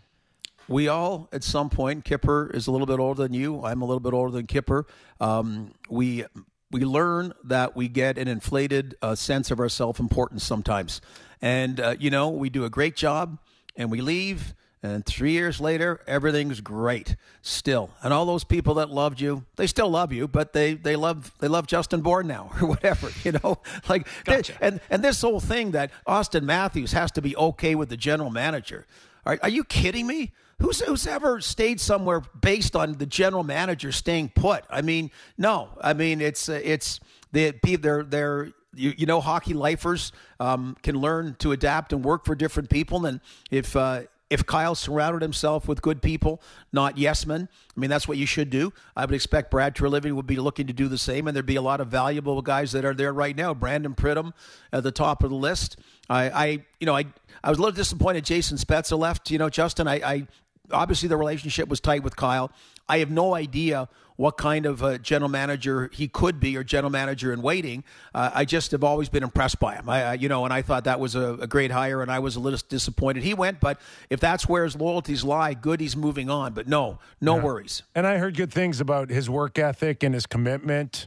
We 0.66 0.88
all, 0.88 1.28
at 1.32 1.44
some 1.44 1.70
point, 1.70 2.04
Kipper 2.04 2.50
is 2.52 2.66
a 2.66 2.72
little 2.72 2.88
bit 2.88 2.98
older 2.98 3.22
than 3.22 3.32
you. 3.32 3.62
I'm 3.62 3.80
a 3.80 3.84
little 3.84 4.00
bit 4.00 4.12
older 4.12 4.32
than 4.32 4.48
Kipper. 4.48 4.84
Um, 5.20 5.72
we 5.88 6.24
we 6.72 6.84
learn 6.84 7.32
that 7.44 7.76
we 7.76 7.86
get 7.86 8.18
an 8.18 8.26
inflated 8.26 8.96
uh, 9.02 9.14
sense 9.14 9.52
of 9.52 9.60
our 9.60 9.68
self 9.68 10.00
importance 10.00 10.42
sometimes, 10.42 11.00
and 11.40 11.78
uh, 11.78 11.94
you 11.96 12.10
know 12.10 12.28
we 12.28 12.50
do 12.50 12.64
a 12.64 12.70
great 12.70 12.96
job, 12.96 13.38
and 13.76 13.88
we 13.88 14.00
leave, 14.00 14.52
and 14.82 15.04
three 15.04 15.32
years 15.32 15.60
later, 15.60 16.00
everything's 16.06 16.60
great 16.60 17.16
still. 17.42 17.90
And 18.02 18.12
all 18.12 18.26
those 18.26 18.44
people 18.44 18.74
that 18.74 18.90
loved 18.90 19.20
you, 19.20 19.44
they 19.56 19.66
still 19.66 19.90
love 19.90 20.12
you, 20.12 20.28
but 20.28 20.52
they, 20.52 20.74
they 20.74 20.94
love 20.94 21.32
they 21.40 21.48
love 21.48 21.66
Justin 21.66 22.00
Bourne 22.00 22.28
now 22.28 22.50
or 22.60 22.68
whatever, 22.68 23.10
you 23.24 23.32
know. 23.32 23.58
Like 23.88 24.06
gotcha. 24.24 24.52
they, 24.52 24.66
and 24.66 24.80
and 24.90 25.02
this 25.02 25.22
whole 25.22 25.40
thing 25.40 25.72
that 25.72 25.90
Auston 26.06 26.42
Matthews 26.42 26.92
has 26.92 27.10
to 27.12 27.22
be 27.22 27.36
okay 27.36 27.74
with 27.74 27.88
the 27.88 27.96
general 27.96 28.30
manager. 28.30 28.86
Are, 29.24 29.38
are 29.42 29.48
you 29.48 29.64
kidding 29.64 30.06
me? 30.06 30.32
Who's 30.60 30.80
who's 30.80 31.06
ever 31.06 31.40
stayed 31.40 31.80
somewhere 31.80 32.22
based 32.40 32.76
on 32.76 32.94
the 32.94 33.06
general 33.06 33.44
manager 33.44 33.92
staying 33.92 34.30
put? 34.34 34.64
I 34.68 34.82
mean, 34.82 35.10
no. 35.36 35.70
I 35.80 35.94
mean, 35.94 36.20
it's 36.20 36.48
uh, 36.48 36.60
it's 36.62 37.00
they 37.32 37.50
they're 37.50 38.02
they're 38.02 38.52
you, 38.74 38.94
you 38.96 39.06
know 39.06 39.20
hockey 39.20 39.54
lifers 39.54 40.12
um, 40.40 40.76
can 40.82 40.96
learn 40.96 41.36
to 41.40 41.52
adapt 41.52 41.92
and 41.92 42.04
work 42.04 42.24
for 42.24 42.34
different 42.34 42.70
people 42.70 43.06
and 43.06 43.20
if 43.50 43.74
uh, 43.76 44.02
if 44.30 44.44
Kyle 44.44 44.74
surrounded 44.74 45.22
himself 45.22 45.66
with 45.66 45.80
good 45.80 46.02
people, 46.02 46.42
not 46.72 46.98
yes 46.98 47.26
men, 47.26 47.48
I 47.76 47.80
mean, 47.80 47.88
that's 47.88 48.06
what 48.06 48.18
you 48.18 48.26
should 48.26 48.50
do. 48.50 48.72
I 48.94 49.04
would 49.04 49.14
expect 49.14 49.50
Brad 49.50 49.74
Treliving 49.74 50.12
would 50.12 50.26
be 50.26 50.36
looking 50.36 50.66
to 50.66 50.72
do 50.72 50.88
the 50.88 50.98
same, 50.98 51.26
and 51.26 51.34
there'd 51.34 51.46
be 51.46 51.56
a 51.56 51.62
lot 51.62 51.80
of 51.80 51.88
valuable 51.88 52.42
guys 52.42 52.72
that 52.72 52.84
are 52.84 52.94
there 52.94 53.12
right 53.12 53.34
now. 53.34 53.54
Brandon 53.54 53.94
Pridham 53.94 54.32
at 54.72 54.82
the 54.82 54.92
top 54.92 55.22
of 55.22 55.30
the 55.30 55.36
list. 55.36 55.78
I, 56.10 56.30
I 56.30 56.44
you 56.78 56.86
know, 56.86 56.94
I, 56.94 57.06
I 57.42 57.48
was 57.48 57.58
a 57.58 57.62
little 57.62 57.76
disappointed 57.76 58.24
Jason 58.24 58.58
Spezza 58.58 58.98
left. 58.98 59.30
You 59.30 59.38
know, 59.38 59.48
Justin, 59.48 59.88
I, 59.88 59.94
I 59.96 60.26
obviously 60.70 61.08
the 61.08 61.16
relationship 61.16 61.68
was 61.68 61.80
tight 61.80 62.02
with 62.02 62.16
Kyle. 62.16 62.50
I 62.88 62.98
have 62.98 63.10
no 63.10 63.34
idea 63.34 63.88
what 64.18 64.36
kind 64.36 64.66
of 64.66 64.82
a 64.82 64.98
general 64.98 65.28
manager 65.28 65.88
he 65.92 66.08
could 66.08 66.40
be 66.40 66.56
or 66.56 66.64
general 66.64 66.90
manager 66.90 67.32
in 67.32 67.40
waiting. 67.40 67.84
Uh, 68.12 68.30
I 68.34 68.44
just 68.44 68.72
have 68.72 68.82
always 68.82 69.08
been 69.08 69.22
impressed 69.22 69.60
by 69.60 69.76
him. 69.76 69.88
I, 69.88 70.14
you 70.14 70.28
know, 70.28 70.44
and 70.44 70.52
I 70.52 70.60
thought 70.60 70.84
that 70.84 70.98
was 70.98 71.14
a, 71.14 71.34
a, 71.34 71.46
great 71.46 71.70
hire, 71.70 72.02
and 72.02 72.10
I 72.10 72.18
was 72.18 72.34
a 72.34 72.40
little 72.40 72.58
disappointed 72.68 73.22
he 73.22 73.32
went. 73.32 73.60
But 73.60 73.80
if 74.10 74.18
that's 74.18 74.48
where 74.48 74.64
his 74.64 74.74
loyalties 74.74 75.22
lie, 75.22 75.54
good, 75.54 75.80
he's 75.80 75.96
moving 75.96 76.30
on. 76.30 76.52
But 76.52 76.66
no, 76.66 76.98
no 77.20 77.36
yeah. 77.36 77.42
worries. 77.44 77.84
And 77.94 78.08
I 78.08 78.18
heard 78.18 78.36
good 78.36 78.52
things 78.52 78.80
about 78.80 79.08
his 79.08 79.30
work 79.30 79.56
ethic 79.56 80.02
and 80.02 80.14
his 80.14 80.26
commitment. 80.26 81.06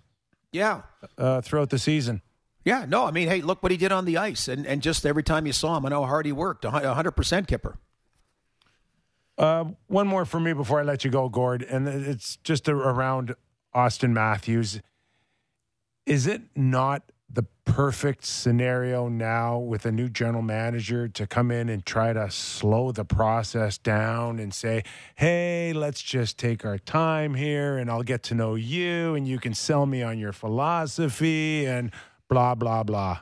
Yeah, 0.53 0.83
uh, 1.17 1.41
throughout 1.41 1.69
the 1.69 1.79
season. 1.79 2.21
Yeah, 2.63 2.85
no, 2.87 3.05
I 3.05 3.11
mean, 3.11 3.27
hey, 3.27 3.41
look 3.41 3.61
what 3.61 3.71
he 3.71 3.77
did 3.77 3.91
on 3.91 4.05
the 4.05 4.17
ice, 4.17 4.47
and, 4.47 4.65
and 4.65 4.81
just 4.81 5.05
every 5.05 5.23
time 5.23 5.47
you 5.47 5.53
saw 5.53 5.75
him, 5.77 5.85
I 5.85 5.89
know 5.89 6.01
how 6.01 6.07
hard 6.07 6.25
he 6.25 6.31
worked. 6.31 6.63
100% 6.63 7.47
Kipper. 7.47 7.77
Uh, 9.37 9.65
one 9.87 10.07
more 10.07 10.25
for 10.25 10.39
me 10.39 10.53
before 10.53 10.79
I 10.79 10.83
let 10.83 11.03
you 11.03 11.11
go, 11.11 11.29
Gord, 11.29 11.63
and 11.63 11.87
it's 11.87 12.37
just 12.37 12.69
around 12.69 13.35
Auston 13.75 14.11
Matthews. 14.11 14.81
Is 16.05 16.27
it 16.27 16.41
not 16.55 17.11
the 17.33 17.45
perfect 17.63 18.25
scenario 18.25 19.07
now 19.07 19.57
with 19.57 19.85
a 19.85 19.91
new 19.91 20.09
general 20.09 20.41
manager 20.41 21.07
to 21.07 21.25
come 21.25 21.49
in 21.49 21.69
and 21.69 21.85
try 21.85 22.11
to 22.11 22.29
slow 22.29 22.91
the 22.91 23.05
process 23.05 23.77
down 23.77 24.39
and 24.39 24.53
say, 24.53 24.83
hey, 25.15 25.71
let's 25.73 26.01
just 26.01 26.37
take 26.37 26.65
our 26.65 26.77
time 26.77 27.33
here 27.35 27.77
and 27.77 27.89
I'll 27.89 28.03
get 28.03 28.23
to 28.23 28.35
know 28.35 28.55
you 28.55 29.15
and 29.15 29.27
you 29.27 29.39
can 29.39 29.53
sell 29.53 29.85
me 29.85 30.03
on 30.03 30.19
your 30.19 30.33
philosophy 30.33 31.65
and 31.65 31.91
blah, 32.27 32.55
blah, 32.55 32.83
blah? 32.83 33.21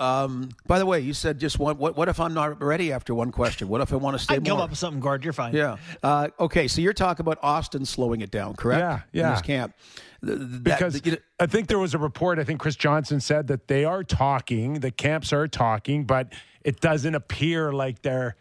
Um, 0.00 0.48
by 0.66 0.78
the 0.78 0.86
way, 0.86 1.00
you 1.00 1.12
said 1.12 1.38
just 1.38 1.58
one. 1.58 1.76
What, 1.76 1.94
what 1.94 2.08
if 2.08 2.18
I'm 2.18 2.32
not 2.32 2.62
ready 2.62 2.90
after 2.90 3.14
one 3.14 3.30
question? 3.30 3.68
What 3.68 3.82
if 3.82 3.92
I 3.92 3.96
want 3.96 4.16
to 4.16 4.22
stay 4.22 4.36
I 4.36 4.38
more? 4.38 4.46
come 4.46 4.60
up 4.60 4.70
with 4.70 4.78
something, 4.78 5.00
Gord. 5.00 5.22
You're 5.22 5.34
fine. 5.34 5.54
Yeah. 5.54 5.76
Uh, 6.02 6.28
okay. 6.40 6.68
So 6.68 6.80
you're 6.80 6.94
talking 6.94 7.22
about 7.22 7.40
Auston 7.42 7.86
slowing 7.86 8.22
it 8.22 8.30
down, 8.30 8.54
correct? 8.54 8.80
Yeah. 8.80 9.00
Yeah. 9.12 9.28
In 9.28 9.34
this 9.34 9.42
camp. 9.42 9.74
That, 10.22 10.64
because 10.64 11.04
you 11.04 11.12
know, 11.12 11.18
I 11.38 11.46
think 11.46 11.68
there 11.68 11.78
was 11.78 11.92
a 11.92 11.98
report. 11.98 12.38
I 12.38 12.44
think 12.44 12.60
Chris 12.60 12.76
Johnson 12.76 13.20
said 13.20 13.46
that 13.48 13.68
they 13.68 13.84
are 13.84 14.02
talking. 14.02 14.80
The 14.80 14.90
camps 14.90 15.32
are 15.34 15.46
talking, 15.46 16.04
but 16.04 16.32
it 16.62 16.80
doesn't 16.80 17.14
appear 17.14 17.72
like 17.72 18.00
they're 18.00 18.36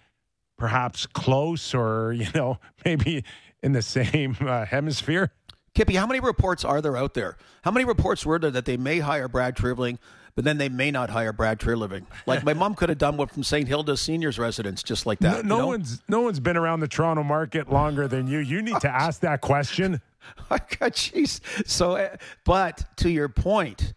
perhaps 0.58 1.06
close 1.08 1.74
or 1.74 2.14
you 2.14 2.28
know 2.34 2.58
maybe 2.86 3.26
in 3.62 3.74
the 3.74 3.82
same 3.82 4.38
uh, 4.42 4.66
hemisphere. 4.66 5.34
Kippy, 5.76 5.96
how 5.96 6.08
many 6.08 6.20
reports 6.20 6.66
are 6.66 6.82
there 6.82 6.98
out 6.98 7.14
there? 7.14 7.38
How 7.64 7.72
many 7.72 7.86
reports 7.86 8.26
were 8.26 8.40
there 8.40 8.52
that 8.52 8.66
they 8.66 8.78
may 8.78 9.00
hire 9.00 9.28
Brad 9.28 9.56
Treliving, 9.56 10.00
but 10.40 10.46
then 10.46 10.58
they 10.58 10.70
may 10.70 10.90
not 10.90 11.10
hire 11.10 11.34
Brad 11.34 11.60
Treliving? 11.60 12.06
Like 12.26 12.46
my 12.46 12.54
mom 12.54 12.74
could 12.74 12.88
have 12.88 12.98
done 12.98 13.18
one 13.18 13.28
from 13.28 13.44
St. 13.44 13.68
Hilda's 13.68 14.00
seniors 14.00 14.40
residence, 14.40 14.82
just 14.82 15.06
like 15.06 15.20
that. 15.20 15.44
No, 15.44 15.50
no 15.50 15.56
you 15.56 15.62
know? 15.62 15.68
one's 15.68 16.02
no 16.08 16.22
one's 16.22 16.40
been 16.40 16.56
around 16.56 16.80
the 16.80 16.88
Toronto 16.88 17.24
market 17.24 17.70
longer 17.70 18.08
than 18.08 18.26
you. 18.26 18.40
You 18.40 18.62
need 18.62 18.80
to 18.80 18.88
ask 19.02 19.20
that 19.20 19.42
question. 19.42 20.00
Jeez. 20.50 21.42
So, 21.68 21.98
uh, 21.98 22.16
but 22.46 22.86
to 23.00 23.10
your 23.10 23.28
point, 23.28 23.94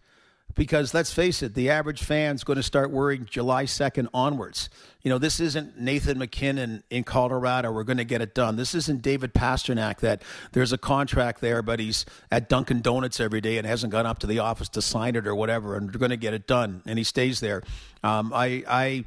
because 0.54 0.94
let's 0.94 1.12
face 1.12 1.42
it, 1.42 1.54
the 1.54 1.70
average 1.70 2.02
fan's 2.02 2.44
going 2.44 2.56
to 2.56 2.62
start 2.62 2.90
worrying 2.90 3.26
July 3.28 3.64
2nd 3.64 4.08
onwards. 4.12 4.68
You 5.02 5.10
know, 5.10 5.18
this 5.18 5.40
isn't 5.40 5.80
Nathan 5.80 6.18
MacKinnon 6.18 6.82
in 6.90 7.04
Colorado. 7.04 7.72
We're 7.72 7.84
going 7.84 7.98
to 7.98 8.04
get 8.04 8.20
it 8.20 8.34
done. 8.34 8.56
This 8.56 8.74
isn't 8.74 9.02
David 9.02 9.34
Pastrnak 9.34 9.98
that 10.00 10.22
there's 10.52 10.72
a 10.72 10.78
contract 10.78 11.40
there, 11.40 11.62
but 11.62 11.80
he's 11.80 12.04
at 12.30 12.48
Dunkin' 12.48 12.82
Donuts 12.82 13.18
every 13.18 13.40
day 13.40 13.58
and 13.58 13.66
hasn't 13.66 13.92
gone 13.92 14.06
up 14.06 14.18
to 14.20 14.26
the 14.26 14.38
office 14.38 14.68
to 14.70 14.82
sign 14.82 15.16
it 15.16 15.26
or 15.26 15.34
whatever, 15.34 15.76
and 15.76 15.92
we're 15.92 15.98
going 15.98 16.10
to 16.10 16.16
get 16.16 16.34
it 16.34 16.46
done, 16.46 16.82
and 16.86 16.98
he 16.98 17.04
stays 17.04 17.40
there. 17.40 17.62
Um, 18.04 18.32
I, 18.34 18.62
I, 18.68 19.04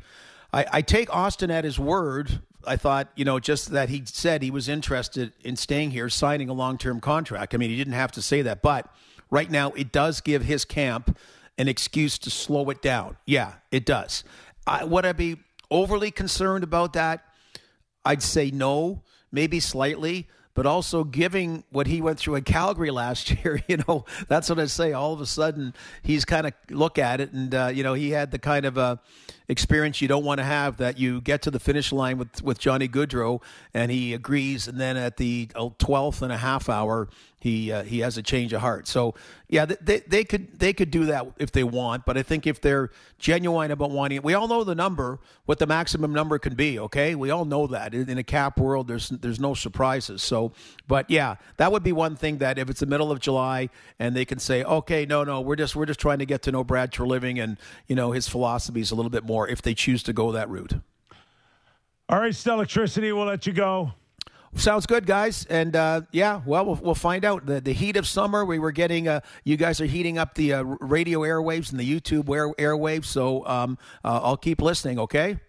I, 0.51 0.65
I 0.73 0.81
take 0.81 1.09
Auston 1.09 1.49
at 1.49 1.63
his 1.63 1.79
word 1.79 2.39
I 2.67 2.77
thought, 2.77 3.09
you 3.15 3.25
know, 3.25 3.39
just 3.39 3.71
that 3.71 3.89
he 3.89 4.03
said 4.05 4.41
he 4.41 4.51
was 4.51 4.67
interested 4.67 5.33
in 5.43 5.55
staying 5.55 5.91
here, 5.91 6.09
signing 6.09 6.49
a 6.49 6.53
long 6.53 6.77
term 6.77 6.99
contract. 6.99 7.53
I 7.53 7.57
mean, 7.57 7.69
he 7.69 7.77
didn't 7.77 7.93
have 7.93 8.11
to 8.13 8.21
say 8.21 8.41
that, 8.43 8.61
but 8.61 8.91
right 9.29 9.49
now 9.49 9.71
it 9.71 9.91
does 9.91 10.21
give 10.21 10.43
his 10.43 10.65
camp 10.65 11.17
an 11.57 11.67
excuse 11.67 12.17
to 12.19 12.29
slow 12.29 12.69
it 12.69 12.81
down. 12.81 13.17
Yeah, 13.25 13.53
it 13.71 13.85
does. 13.85 14.23
I, 14.67 14.83
would 14.83 15.05
I 15.05 15.13
be 15.13 15.37
overly 15.71 16.11
concerned 16.11 16.63
about 16.63 16.93
that? 16.93 17.23
I'd 18.03 18.21
say 18.21 18.51
no, 18.51 19.03
maybe 19.31 19.59
slightly, 19.59 20.27
but 20.55 20.65
also 20.65 21.03
giving 21.03 21.63
what 21.69 21.85
he 21.85 22.01
went 22.01 22.17
through 22.17 22.35
in 22.35 22.43
Calgary 22.43 22.89
last 22.89 23.29
year, 23.43 23.61
you 23.67 23.77
know, 23.87 24.05
that's 24.27 24.49
what 24.49 24.59
I 24.59 24.65
say. 24.65 24.93
All 24.93 25.13
of 25.13 25.21
a 25.21 25.25
sudden, 25.25 25.73
he's 26.01 26.25
kind 26.25 26.47
of 26.47 26.53
look 26.69 26.97
at 26.97 27.21
it, 27.21 27.31
and 27.33 27.53
uh, 27.53 27.71
you 27.73 27.83
know, 27.83 27.93
he 27.93 28.11
had 28.11 28.31
the 28.31 28.39
kind 28.39 28.65
of 28.65 28.77
uh, 28.77 28.95
experience 29.47 30.01
you 30.01 30.07
don't 30.07 30.23
want 30.23 30.39
to 30.39 30.43
have 30.43 30.77
that 30.77 30.97
you 30.97 31.21
get 31.21 31.41
to 31.43 31.51
the 31.51 31.59
finish 31.59 31.91
line 31.91 32.17
with 32.17 32.41
with 32.41 32.57
Johnny 32.57 32.87
Gaudreau, 32.87 33.41
and 33.73 33.91
he 33.91 34.13
agrees, 34.13 34.67
and 34.67 34.79
then 34.79 34.97
at 34.97 35.17
the 35.17 35.49
uh, 35.55 35.69
twelfth 35.77 36.21
and 36.21 36.31
a 36.31 36.37
half 36.37 36.69
hour, 36.69 37.09
he 37.45 37.71
uh, 37.71 37.83
he 37.83 37.99
has 37.99 38.17
a 38.17 38.23
change 38.23 38.53
of 38.53 38.61
heart. 38.61 38.87
So 38.87 39.13
yeah, 39.49 39.65
they, 39.65 39.99
they 39.99 40.23
could 40.23 40.59
they 40.59 40.73
could 40.73 40.89
do 40.89 41.05
that 41.05 41.27
if 41.37 41.51
they 41.51 41.63
want, 41.63 42.03
but 42.03 42.17
I 42.17 42.23
think 42.23 42.47
if 42.47 42.59
they're 42.59 42.89
genuine 43.19 43.69
about 43.69 43.91
wanting 43.91 44.15
it, 44.15 44.23
we 44.23 44.33
all 44.33 44.47
know 44.47 44.63
the 44.63 44.73
number, 44.73 45.19
what 45.45 45.59
the 45.59 45.67
maximum 45.67 46.11
number 46.11 46.39
can 46.39 46.55
be. 46.55 46.79
Okay, 46.79 47.13
we 47.13 47.29
all 47.29 47.45
know 47.45 47.67
that 47.67 47.93
in 47.93 48.17
a 48.17 48.23
cap 48.23 48.59
world, 48.59 48.87
there's 48.87 49.09
there's 49.09 49.39
no 49.39 49.53
surprises. 49.53 50.23
So, 50.23 50.53
but 50.87 51.07
yeah, 51.07 51.35
that 51.57 51.71
would 51.71 51.83
be 51.83 51.91
one 51.91 52.15
thing 52.15 52.39
that 52.39 52.57
if 52.57 52.67
it's 52.67 52.79
the 52.79 52.87
middle 52.87 53.11
of 53.11 53.19
July 53.19 53.69
and 53.99 54.15
they 54.15 54.25
can 54.25 54.39
say, 54.39 54.63
okay, 54.63 55.05
no, 55.05 55.23
no, 55.23 55.39
we're 55.39 55.55
just 55.55 55.75
we're 55.75 55.85
just 55.85 55.99
trying 55.99 56.17
to 56.17 56.25
get 56.25 56.41
to 56.43 56.51
know 56.51 56.63
Brad 56.63 56.91
Treliving 56.91 57.39
and 57.43 57.57
you 57.85 57.95
know 57.95 58.11
his 58.11 58.27
philosophies 58.27 58.89
a 58.89 58.95
little 58.95 59.11
bit 59.11 59.23
more 59.23 59.47
if 59.47 59.61
they 59.61 59.75
choose 59.75 60.01
to 60.01 60.13
go 60.13 60.31
that 60.31 60.49
route. 60.49 60.73
All 62.09 62.19
right, 62.19 62.45
Electricity, 62.47 63.11
we'll 63.11 63.27
let 63.27 63.45
you 63.45 63.53
go. 63.53 63.93
Sounds 64.55 64.85
good, 64.85 65.05
guys. 65.05 65.45
And 65.49 65.75
uh, 65.75 66.01
yeah, 66.11 66.41
well, 66.45 66.65
well, 66.65 66.79
we'll 66.81 66.95
find 66.95 67.25
out. 67.25 67.45
The, 67.45 67.59
the 67.61 67.73
heat 67.73 67.97
of 67.97 68.07
summer, 68.07 68.45
we 68.45 68.57
were 68.57 68.71
getting, 68.71 69.07
uh, 69.07 69.19
you 69.43 69.57
guys 69.57 69.81
are 69.81 69.85
heating 69.85 70.17
up 70.17 70.33
the 70.33 70.53
uh, 70.53 70.63
radio 70.63 71.19
airwaves 71.21 71.71
and 71.71 71.79
the 71.79 71.83
YouTube 71.99 72.29
air, 72.33 72.49
airwaves. 72.53 73.05
So 73.05 73.45
um, 73.45 73.77
uh, 74.03 74.21
I'll 74.23 74.37
keep 74.37 74.61
listening, 74.61 74.97
okay? 74.99 75.39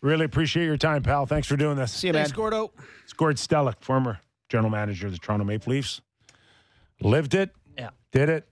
Really 0.00 0.24
appreciate 0.24 0.64
your 0.66 0.76
time, 0.76 1.02
pal. 1.02 1.26
Thanks 1.26 1.46
for 1.46 1.56
doing 1.56 1.76
this. 1.76 1.92
See 1.92 2.08
you, 2.08 2.12
Thanks, 2.12 2.30
man. 2.30 2.36
Gordo. 2.36 2.72
It's 3.04 3.12
Gord 3.12 3.36
Stellick, 3.36 3.76
former 3.80 4.18
general 4.48 4.70
manager 4.70 5.06
of 5.06 5.12
the 5.12 5.18
Toronto 5.18 5.44
Maple 5.44 5.72
Leafs. 5.72 6.00
Lived 7.00 7.34
it, 7.34 7.50
Yeah. 7.76 7.90
did 8.12 8.28
it, 8.28 8.48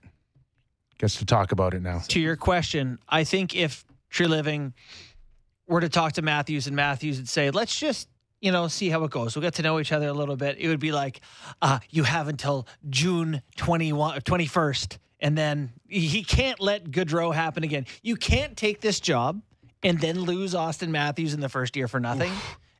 gets 0.97 1.17
to 1.17 1.25
talk 1.25 1.51
about 1.51 1.73
it 1.73 1.81
now. 1.81 1.99
To 2.07 2.19
your 2.19 2.35
question, 2.37 2.97
I 3.09 3.23
think 3.23 3.55
if 3.55 3.85
Treliving 4.11 4.73
were 5.67 5.81
to 5.81 5.89
talk 5.89 6.13
to 6.13 6.21
Matthews 6.21 6.67
and 6.67 6.75
Matthews 6.75 7.17
would 7.17 7.27
say, 7.29 7.51
let's 7.51 7.77
just 7.77 8.07
you 8.41 8.51
know, 8.51 8.67
see 8.67 8.89
how 8.89 9.03
it 9.03 9.11
goes. 9.11 9.35
We'll 9.35 9.41
get 9.43 9.55
to 9.55 9.61
know 9.63 9.79
each 9.79 9.91
other 9.91 10.07
a 10.07 10.13
little 10.13 10.35
bit. 10.35 10.57
It 10.59 10.67
would 10.67 10.79
be 10.79 10.91
like, 10.91 11.21
uh, 11.61 11.79
you 11.89 12.03
have 12.03 12.27
until 12.27 12.67
June 12.89 13.41
21, 13.57 14.21
21st. 14.21 14.97
And 15.19 15.35
then 15.37 15.71
he 15.87 16.23
can't 16.23 16.59
let 16.59 16.85
Gaudreau 16.91 17.33
happen 17.33 17.63
again. 17.63 17.85
You 18.03 18.15
can't 18.15 18.55
take 18.55 18.81
this 18.81 18.99
job 18.99 19.41
and 19.81 19.99
then 19.99 20.21
lose 20.21 20.53
Auston 20.53 20.89
Matthews 20.89 21.33
in 21.33 21.39
the 21.39 21.49
first 21.49 21.75
year 21.75 21.87
for 21.87 21.99
nothing. 21.99 22.31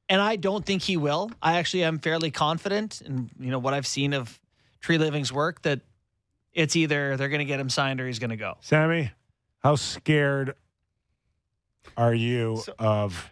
and 0.10 0.22
I 0.22 0.36
don't 0.36 0.64
think 0.66 0.84
he 0.84 0.98
will. 0.98 1.32
I 1.42 1.58
actually 1.58 1.84
am 1.84 1.98
fairly 2.00 2.30
confident 2.32 3.02
in, 3.02 3.30
you 3.40 3.50
know, 3.50 3.60
what 3.60 3.74
I've 3.74 3.88
seen 3.88 4.14
of 4.14 4.40
Treliving's 4.82 5.34
work 5.34 5.64
that 5.64 5.82
it's 6.54 6.76
either 6.76 7.18
they're 7.18 7.30
going 7.30 7.40
to 7.40 7.46
get 7.46 7.60
him 7.60 7.70
signed 7.70 8.00
or 8.00 8.06
he's 8.08 8.20
going 8.20 8.30
to 8.30 8.38
go. 8.38 8.58
Sammy, 8.62 9.12
how 9.64 9.76
scared 9.76 10.54
are 11.96 12.14
you 12.14 12.58
So- 12.64 12.74
of 12.78 13.30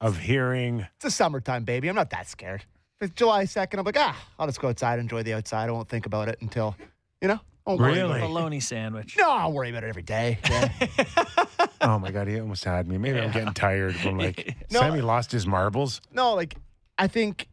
of 0.00 0.18
hearing 0.18 0.86
It's 0.96 1.04
a 1.06 1.10
summertime, 1.10 1.64
baby. 1.64 1.88
I'm 1.88 1.94
not 1.94 2.10
that 2.10 2.28
scared. 2.28 2.64
If 3.00 3.08
it's 3.10 3.14
July 3.14 3.44
2nd, 3.44 3.78
I'm 3.78 3.84
like, 3.84 3.96
ah, 3.98 4.16
I'll 4.38 4.46
just 4.46 4.60
go 4.60 4.68
outside, 4.68 4.98
enjoy 4.98 5.22
the 5.22 5.34
outside. 5.34 5.68
I 5.68 5.72
won't 5.72 5.88
think 5.88 6.06
about 6.06 6.28
it 6.28 6.38
until, 6.40 6.76
you 7.20 7.28
know, 7.28 7.40
I 7.66 7.70
won't 7.70 7.80
worry 7.80 7.98
about 8.00 8.08
Really? 8.14 8.18
it. 8.22 8.26
Bologna 8.28 8.60
sandwich. 8.60 9.16
No, 9.18 9.30
I'll 9.30 9.52
worry 9.52 9.70
about 9.70 9.84
it 9.84 9.88
every 9.88 10.02
day. 10.02 10.38
Yeah. 10.48 10.68
Oh 11.80 11.98
my 11.98 12.10
god, 12.10 12.28
he 12.28 12.40
almost 12.40 12.64
had 12.64 12.88
me. 12.88 12.96
Maybe 12.96 13.20
I'm 13.20 13.30
getting 13.30 13.52
tired. 13.52 13.94
I'm 14.06 14.16
like, 14.16 14.56
No. 14.70 14.80
Sammy 14.80 15.02
lost 15.02 15.30
his 15.30 15.46
marbles. 15.46 16.00
no, 16.10 16.32
like, 16.34 16.54
I 16.96 17.08
think 17.08 17.46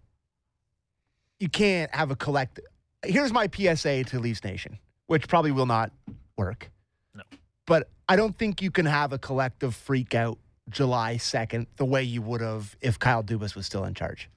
you 1.38 1.50
can't 1.50 1.94
have 1.94 2.12
a 2.12 2.16
collect. 2.16 2.62
Here's 3.04 3.34
my 3.34 3.50
PSA 3.54 4.06
to 4.06 4.20
Leafs 4.20 4.42
Nation, 4.46 4.80
which 5.08 5.28
probably 5.28 5.52
will 5.52 5.66
not 5.66 5.92
work. 6.38 6.72
No. 7.14 7.24
But 7.66 7.89
I 8.08 8.16
don't 8.16 8.38
think 8.38 8.62
you 8.62 8.72
can 8.72 8.86
have 8.86 9.12
a 9.12 9.18
collective 9.18 9.76
freak 9.76 10.16
out 10.16 10.38
July 10.70 11.16
2nd 11.16 11.68
the 11.78 11.86
way 11.86 12.03
you 12.03 12.22
would 12.22 12.41
have 12.41 12.76
if 12.82 12.99
Kyle 12.99 13.24
Dubas 13.24 13.55
was 13.55 13.66
still 13.66 13.84
in 13.86 13.93
charge. 13.93 14.30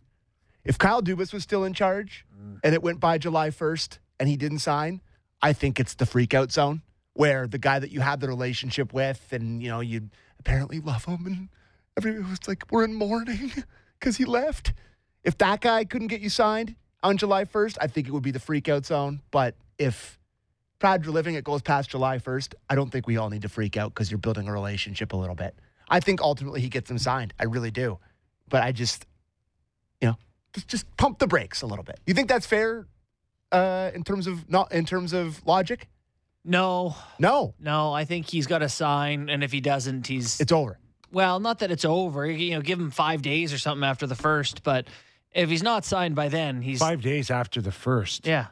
If 0.64 0.78
Kyle 0.78 1.02
Dubas 1.02 1.32
was 1.32 1.42
still 1.42 1.64
in 1.64 1.74
charge 1.74 2.24
and 2.62 2.74
it 2.74 2.82
went 2.82 2.98
by 3.00 3.18
July 3.18 3.50
1st 3.50 3.98
and 4.18 4.28
he 4.28 4.36
didn't 4.36 4.60
sign, 4.60 5.02
I 5.42 5.52
think 5.52 5.78
it's 5.78 5.94
the 5.94 6.06
freak 6.06 6.32
out 6.32 6.50
zone 6.50 6.82
where 7.12 7.46
the 7.46 7.58
guy 7.58 7.78
that 7.78 7.90
you 7.90 8.00
had 8.00 8.20
the 8.20 8.28
relationship 8.28 8.92
with 8.92 9.32
and, 9.32 9.62
you 9.62 9.68
know, 9.68 9.80
you 9.80 10.08
apparently 10.38 10.80
love 10.80 11.04
him 11.04 11.26
and 11.26 11.48
everybody 11.96 12.28
was 12.28 12.48
like, 12.48 12.64
we're 12.70 12.84
in 12.84 12.94
mourning 12.94 13.52
because 14.00 14.16
he 14.16 14.24
left. 14.24 14.72
If 15.22 15.38
that 15.38 15.60
guy 15.60 15.84
couldn't 15.84 16.08
get 16.08 16.20
you 16.20 16.30
signed 16.30 16.74
on 17.02 17.16
July 17.18 17.44
1st, 17.44 17.76
I 17.80 17.86
think 17.86 18.08
it 18.08 18.12
would 18.12 18.22
be 18.22 18.30
the 18.30 18.40
freak 18.40 18.68
out 18.68 18.86
zone. 18.86 19.20
But 19.30 19.54
if 19.78 20.18
Brad 20.78 21.02
Treliving 21.02 21.36
it 21.36 21.44
goes 21.44 21.62
past 21.62 21.90
July 21.90 22.18
1st, 22.18 22.54
I 22.68 22.74
don't 22.74 22.90
think 22.90 23.06
we 23.06 23.16
all 23.16 23.30
need 23.30 23.42
to 23.42 23.48
freak 23.48 23.76
out 23.76 23.94
because 23.94 24.10
you're 24.10 24.18
building 24.18 24.48
a 24.48 24.52
relationship 24.52 25.12
a 25.12 25.16
little 25.16 25.34
bit. 25.34 25.54
I 25.88 26.00
think 26.00 26.20
ultimately 26.20 26.60
he 26.60 26.68
gets 26.68 26.90
him 26.90 26.98
signed. 26.98 27.34
I 27.38 27.44
really 27.44 27.70
do. 27.70 27.98
But 28.48 28.62
I 28.62 28.72
just, 28.72 29.06
you 30.00 30.08
know, 30.08 30.16
just, 30.52 30.68
just 30.68 30.96
pump 30.96 31.18
the 31.18 31.26
brakes 31.26 31.62
a 31.62 31.66
little 31.66 31.84
bit. 31.84 32.00
You 32.06 32.14
think 32.14 32.28
that's 32.28 32.46
fair 32.46 32.86
uh, 33.52 33.90
in 33.94 34.04
terms 34.04 34.26
of 34.26 34.48
not 34.48 34.72
in 34.72 34.84
terms 34.84 35.12
of 35.12 35.44
logic? 35.46 35.88
No, 36.46 36.94
No, 37.18 37.54
no, 37.58 37.94
I 37.94 38.04
think 38.04 38.28
he's 38.28 38.46
got 38.46 38.58
to 38.58 38.68
sign. 38.68 39.30
And 39.30 39.42
if 39.42 39.50
he 39.50 39.60
doesn't, 39.62 40.06
he's 40.06 40.40
it's 40.40 40.52
over. 40.52 40.78
Well, 41.10 41.40
not 41.40 41.60
that 41.60 41.70
it's 41.70 41.86
over. 41.86 42.26
You 42.26 42.56
know, 42.56 42.60
give 42.60 42.78
him 42.78 42.90
five 42.90 43.22
days 43.22 43.52
or 43.52 43.58
something 43.58 43.84
after 43.88 44.06
the 44.06 44.14
first. 44.14 44.62
But 44.62 44.86
if 45.32 45.48
he's 45.48 45.62
not 45.62 45.84
signed 45.86 46.14
by 46.14 46.28
then, 46.28 46.60
he's 46.60 46.80
Five 46.80 47.00
days 47.00 47.30
after 47.30 47.62
the 47.62 47.72
first, 47.72 48.26
yeah. 48.26 48.48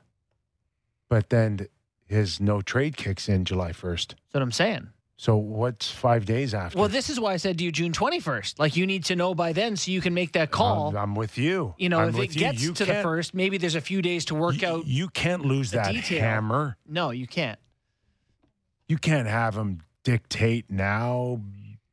but 1.08 1.28
then 1.28 1.66
his 2.06 2.40
no 2.40 2.60
trade 2.62 2.96
kicks 2.96 3.28
in 3.28 3.44
July 3.44 3.72
first. 3.72 4.10
That's 4.10 4.34
what 4.34 4.42
I'm 4.42 4.52
saying. 4.52 4.88
So 5.16 5.36
what's 5.36 5.88
five 5.90 6.24
days 6.24 6.52
after? 6.52 6.78
Well, 6.78 6.88
this 6.88 7.08
is 7.08 7.20
why 7.20 7.32
I 7.34 7.36
said 7.36 7.58
to 7.58 7.64
you 7.64 7.70
June 7.70 7.92
21st. 7.92 8.58
Like 8.58 8.76
you 8.76 8.86
need 8.86 9.04
to 9.04 9.16
know 9.16 9.34
by 9.34 9.52
then 9.52 9.76
so 9.76 9.90
you 9.90 10.00
can 10.00 10.14
make 10.14 10.32
that 10.32 10.50
call. 10.50 10.96
I'm, 10.96 11.14
with 11.14 11.38
you. 11.38 11.74
you 11.78 11.88
know, 11.88 12.00
I'm 12.00 12.08
if 12.08 12.18
it 12.18 12.34
you. 12.34 12.40
gets 12.40 12.62
You 12.62 12.72
to 12.72 12.84
the 12.84 12.94
first, 13.02 13.32
maybe 13.34 13.58
there's 13.58 13.76
a 13.76 13.80
few 13.80 14.02
days 14.02 14.24
to 14.26 14.34
work 14.34 14.62
you, 14.62 14.68
out. 14.68 14.86
You 14.86 15.08
can't 15.08 15.44
lose 15.44 15.70
that 15.72 15.92
detail. 15.92 16.20
hammer. 16.20 16.76
No, 16.88 17.10
you 17.10 17.26
can't. 17.26 17.58
You 18.88 18.98
can't 18.98 19.28
have 19.28 19.54
him 19.56 19.82
dictate 20.02 20.70
now. 20.70 21.40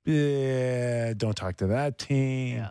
Eh, 0.07 1.13
don't 1.15 1.36
talk 1.36 1.57
to 1.57 1.67
that 1.67 1.99
team. 1.99 2.57
Yeah. 2.57 2.70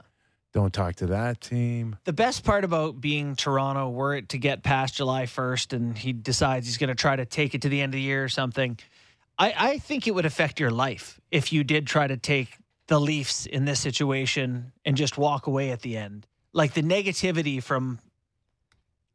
Don't 0.53 0.73
talk 0.73 0.97
to 0.97 1.07
that 1.07 1.41
team. 1.41 1.97
The 2.05 2.13
best 2.13 2.43
part 2.43 2.65
about 2.65 3.01
being 3.01 3.37
Toronto, 3.37 3.91
were 3.91 4.17
it 4.17 4.31
to 4.31 4.39
get 4.39 4.63
past 4.63 4.95
July 4.97 5.25
1st 5.27 5.73
and 5.75 5.97
he 5.97 6.13
decides 6.13 6.67
he's 6.67 6.79
going 6.79 6.89
to 6.89 6.95
try 6.95 7.15
to 7.15 7.27
take 7.27 7.55
it 7.55 7.63
to 7.63 7.69
the 7.69 7.81
end 7.81 7.91
of 7.93 7.99
the 7.99 8.03
year 8.03 8.25
or 8.25 8.29
something, 8.29 8.79
I, 9.39 9.55
I 9.57 9.79
think 9.79 10.07
it 10.07 10.13
would 10.15 10.27
affect 10.27 10.59
your 10.59 10.71
life 10.71 11.21
if 11.31 11.53
you 11.53 11.63
did 11.65 11.87
try 11.87 12.07
to 12.07 12.17
take 12.17 12.49
the 12.89 12.99
Leafs 13.01 13.47
in 13.47 13.65
this 13.67 13.79
situation 13.81 14.73
and 14.85 14.97
just 14.97 15.17
walk 15.19 15.47
away 15.47 15.71
at 15.71 15.83
the 15.83 15.97
end. 15.97 16.27
Like 16.53 16.73
the 16.75 16.83
negativity 16.83 17.63
from 17.63 17.99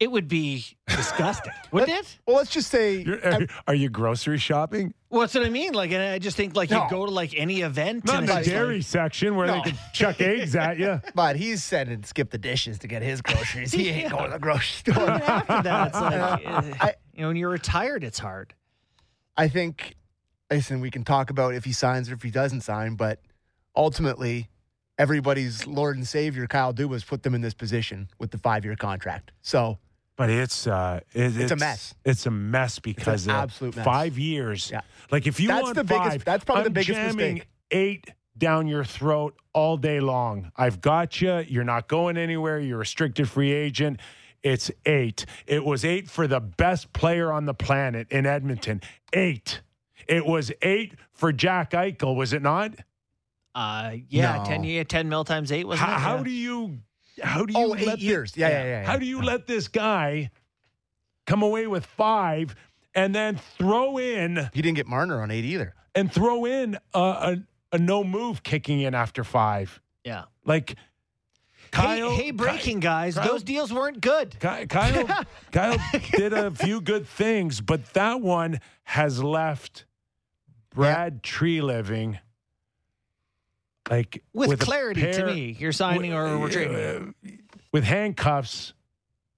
it 0.00 0.10
would 0.10 0.26
be 0.28 0.64
disgusting, 0.88 1.52
wouldn't 1.72 1.92
it? 1.98 2.18
Well, 2.26 2.36
let's 2.36 2.50
just 2.50 2.68
say 2.70 2.96
You're, 3.02 3.24
are, 3.24 3.46
are 3.68 3.74
you 3.74 3.88
grocery 3.88 4.38
shopping? 4.38 4.92
Well, 5.08 5.20
that's 5.20 5.34
what 5.34 5.44
I 5.46 5.50
mean. 5.50 5.72
Like, 5.72 5.92
and 5.92 6.02
I 6.02 6.18
just 6.18 6.36
think 6.36 6.56
like 6.56 6.70
No. 6.70 6.84
you 6.84 6.90
go 6.90 7.06
to 7.06 7.12
like 7.12 7.32
any 7.36 7.60
event, 7.60 8.04
Not 8.04 8.20
in 8.20 8.26
the 8.26 8.42
dairy 8.42 8.76
like- 8.76 8.82
section 8.84 9.36
where 9.36 9.46
No. 9.46 9.54
they 9.54 9.70
can 9.70 9.78
chuck 9.92 10.20
eggs 10.20 10.56
at 10.56 10.78
you. 10.78 11.00
But 11.14 11.36
he's 11.36 11.62
said 11.62 11.88
and 11.88 12.04
skip 12.04 12.30
the 12.30 12.38
dishes 12.38 12.78
to 12.80 12.88
get 12.88 13.02
his 13.02 13.22
groceries. 13.22 13.72
He 13.72 13.88
ain't 13.90 14.10
going 14.12 14.24
to 14.24 14.30
the 14.30 14.38
grocery 14.38 14.92
store. 14.92 15.02
Even 15.04 15.22
after 15.22 15.62
that, 15.62 15.86
it's 15.88 16.00
like, 16.00 16.14
uh, 16.14 16.74
I- 16.80 16.94
you 17.14 17.22
know, 17.22 17.28
when 17.28 17.36
you're 17.36 17.50
retired, 17.50 18.02
it's 18.02 18.18
hard. 18.18 18.52
I 19.36 19.46
think, 19.48 19.94
listen, 20.50 20.80
we 20.80 20.90
can 20.90 21.04
talk 21.04 21.30
about 21.30 21.54
if 21.54 21.64
he 21.64 21.72
signs 21.72 22.10
or 22.10 22.14
if 22.14 22.22
he 22.22 22.30
doesn't 22.30 22.62
sign, 22.62 22.94
but 22.94 23.20
ultimately, 23.76 24.48
everybody's 24.98 25.66
Lord 25.66 25.96
and 25.96 26.06
Savior, 26.06 26.46
Kyle 26.46 26.72
Dubas, 26.72 27.06
put 27.06 27.22
them 27.22 27.34
in 27.34 27.40
this 27.40 27.54
position 27.54 28.08
with 28.18 28.30
the 28.30 28.38
five 28.38 28.64
year 28.64 28.76
contract. 28.76 29.32
So, 29.42 29.78
But 30.16 30.30
it's 30.30 30.66
uh, 30.66 31.00
it, 31.12 31.36
it's, 31.40 31.52
a 31.52 31.56
mess. 31.56 31.94
It's 32.04 32.26
a 32.26 32.30
mess 32.30 32.78
because 32.78 33.26
absolute 33.28 33.76
mess. 33.76 33.84
five 33.84 34.18
years. 34.18 34.70
Yeah. 34.70 34.82
Like 35.10 35.26
if 35.26 35.40
you 35.40 35.48
That's 35.48 35.62
want 35.62 35.76
the 35.76 35.84
biggest- 35.84 36.24
that's 36.24 36.44
probably 36.44 36.64
the 36.64 36.68
I'm 36.68 36.72
biggest 36.74 36.98
jamming 36.98 37.34
mistake. 37.34 37.48
Eight 37.70 38.10
down 38.36 38.66
your 38.66 38.84
throat 38.84 39.34
all 39.52 39.76
day 39.76 40.00
long. 40.00 40.50
I've 40.56 40.80
got 40.80 41.20
you. 41.20 41.38
You're 41.48 41.64
not 41.64 41.88
going 41.88 42.16
anywhere. 42.16 42.58
You're 42.60 42.76
a 42.76 42.78
restricted 42.80 43.28
free 43.28 43.52
agent. 43.52 44.00
It's 44.42 44.70
eight. 44.84 45.24
It 45.46 45.64
was 45.64 45.84
eight 45.84 46.10
for 46.10 46.26
the 46.26 46.40
best 46.40 46.92
player 46.92 47.32
on 47.32 47.46
the 47.46 47.54
planet 47.54 48.08
in 48.10 48.26
Edmonton. 48.26 48.82
Eight. 49.12 49.62
It 50.08 50.24
was 50.26 50.52
eight 50.62 50.94
for 51.12 51.32
Jack 51.32 51.70
Eichel, 51.72 52.14
was 52.16 52.32
it 52.32 52.42
not? 52.42 52.74
Uh, 53.54 53.92
yeah, 54.08 54.38
No. 54.38 54.44
ten 54.44 54.64
year, 54.64 54.84
ten 54.84 55.08
mil 55.08 55.24
times 55.24 55.52
eight 55.52 55.66
wasn't 55.66 55.88
How, 55.88 55.98
how 55.98 56.16
Yeah. 56.18 56.22
do 56.24 56.30
you? 56.30 56.78
How 57.22 57.44
do 57.44 57.52
you? 57.52 57.58
oh, 57.58 57.68
let 57.68 57.80
eight 57.80 57.90
the- 57.90 58.00
years. 58.00 58.36
Yeah, 58.36 58.48
yeah, 58.48 58.58
yeah. 58.62 58.68
yeah. 58.80 58.86
How 58.86 58.96
do 58.96 59.06
you 59.06 59.22
let 59.22 59.46
this 59.46 59.68
guy 59.68 60.30
come 61.26 61.42
away 61.42 61.66
with 61.66 61.86
five 61.86 62.54
and 62.94 63.14
then 63.14 63.36
throw 63.58 63.98
in 63.98 64.50
He 64.52 64.60
didn't 64.62 64.76
get 64.76 64.86
Marner 64.88 65.22
on 65.22 65.30
eight 65.30 65.44
either. 65.44 65.74
and 65.94 66.12
throw 66.12 66.44
in 66.44 66.76
a, 66.92 66.98
a, 66.98 67.36
a 67.72 67.78
no 67.78 68.02
move 68.04 68.42
kicking 68.42 68.80
in 68.80 68.94
after 68.94 69.22
five? 69.24 69.80
Yeah. 70.04 70.24
Like 70.44 70.74
Kyle. 71.70 72.10
hey, 72.10 72.24
hey, 72.24 72.30
breaking 72.32 72.80
guys, 72.80 73.14
Kyle- 73.14 73.28
those 73.28 73.42
deals 73.44 73.72
weren't 73.72 74.00
good. 74.00 74.38
Kyle, 74.40 74.66
Kyle 75.52 75.76
did 76.16 76.32
a 76.32 76.50
few 76.50 76.80
good 76.80 77.06
things, 77.06 77.60
but 77.60 77.94
that 77.94 78.20
one 78.20 78.60
has 78.84 79.22
left 79.22 79.86
Brad 80.74 81.22
Treliving 81.22 82.18
like 83.90 84.22
With, 84.32 84.50
a 84.52 84.56
clarity 84.64 85.02
pair- 85.02 85.12
to 85.12 85.26
me, 85.26 85.56
you're 85.58 85.72
signing 85.72 86.12
or 86.14 86.38
we're 86.38 86.50
trading. 86.50 87.14
uh, 87.26 87.30
with 87.72 87.84
handcuffs, 87.84 88.72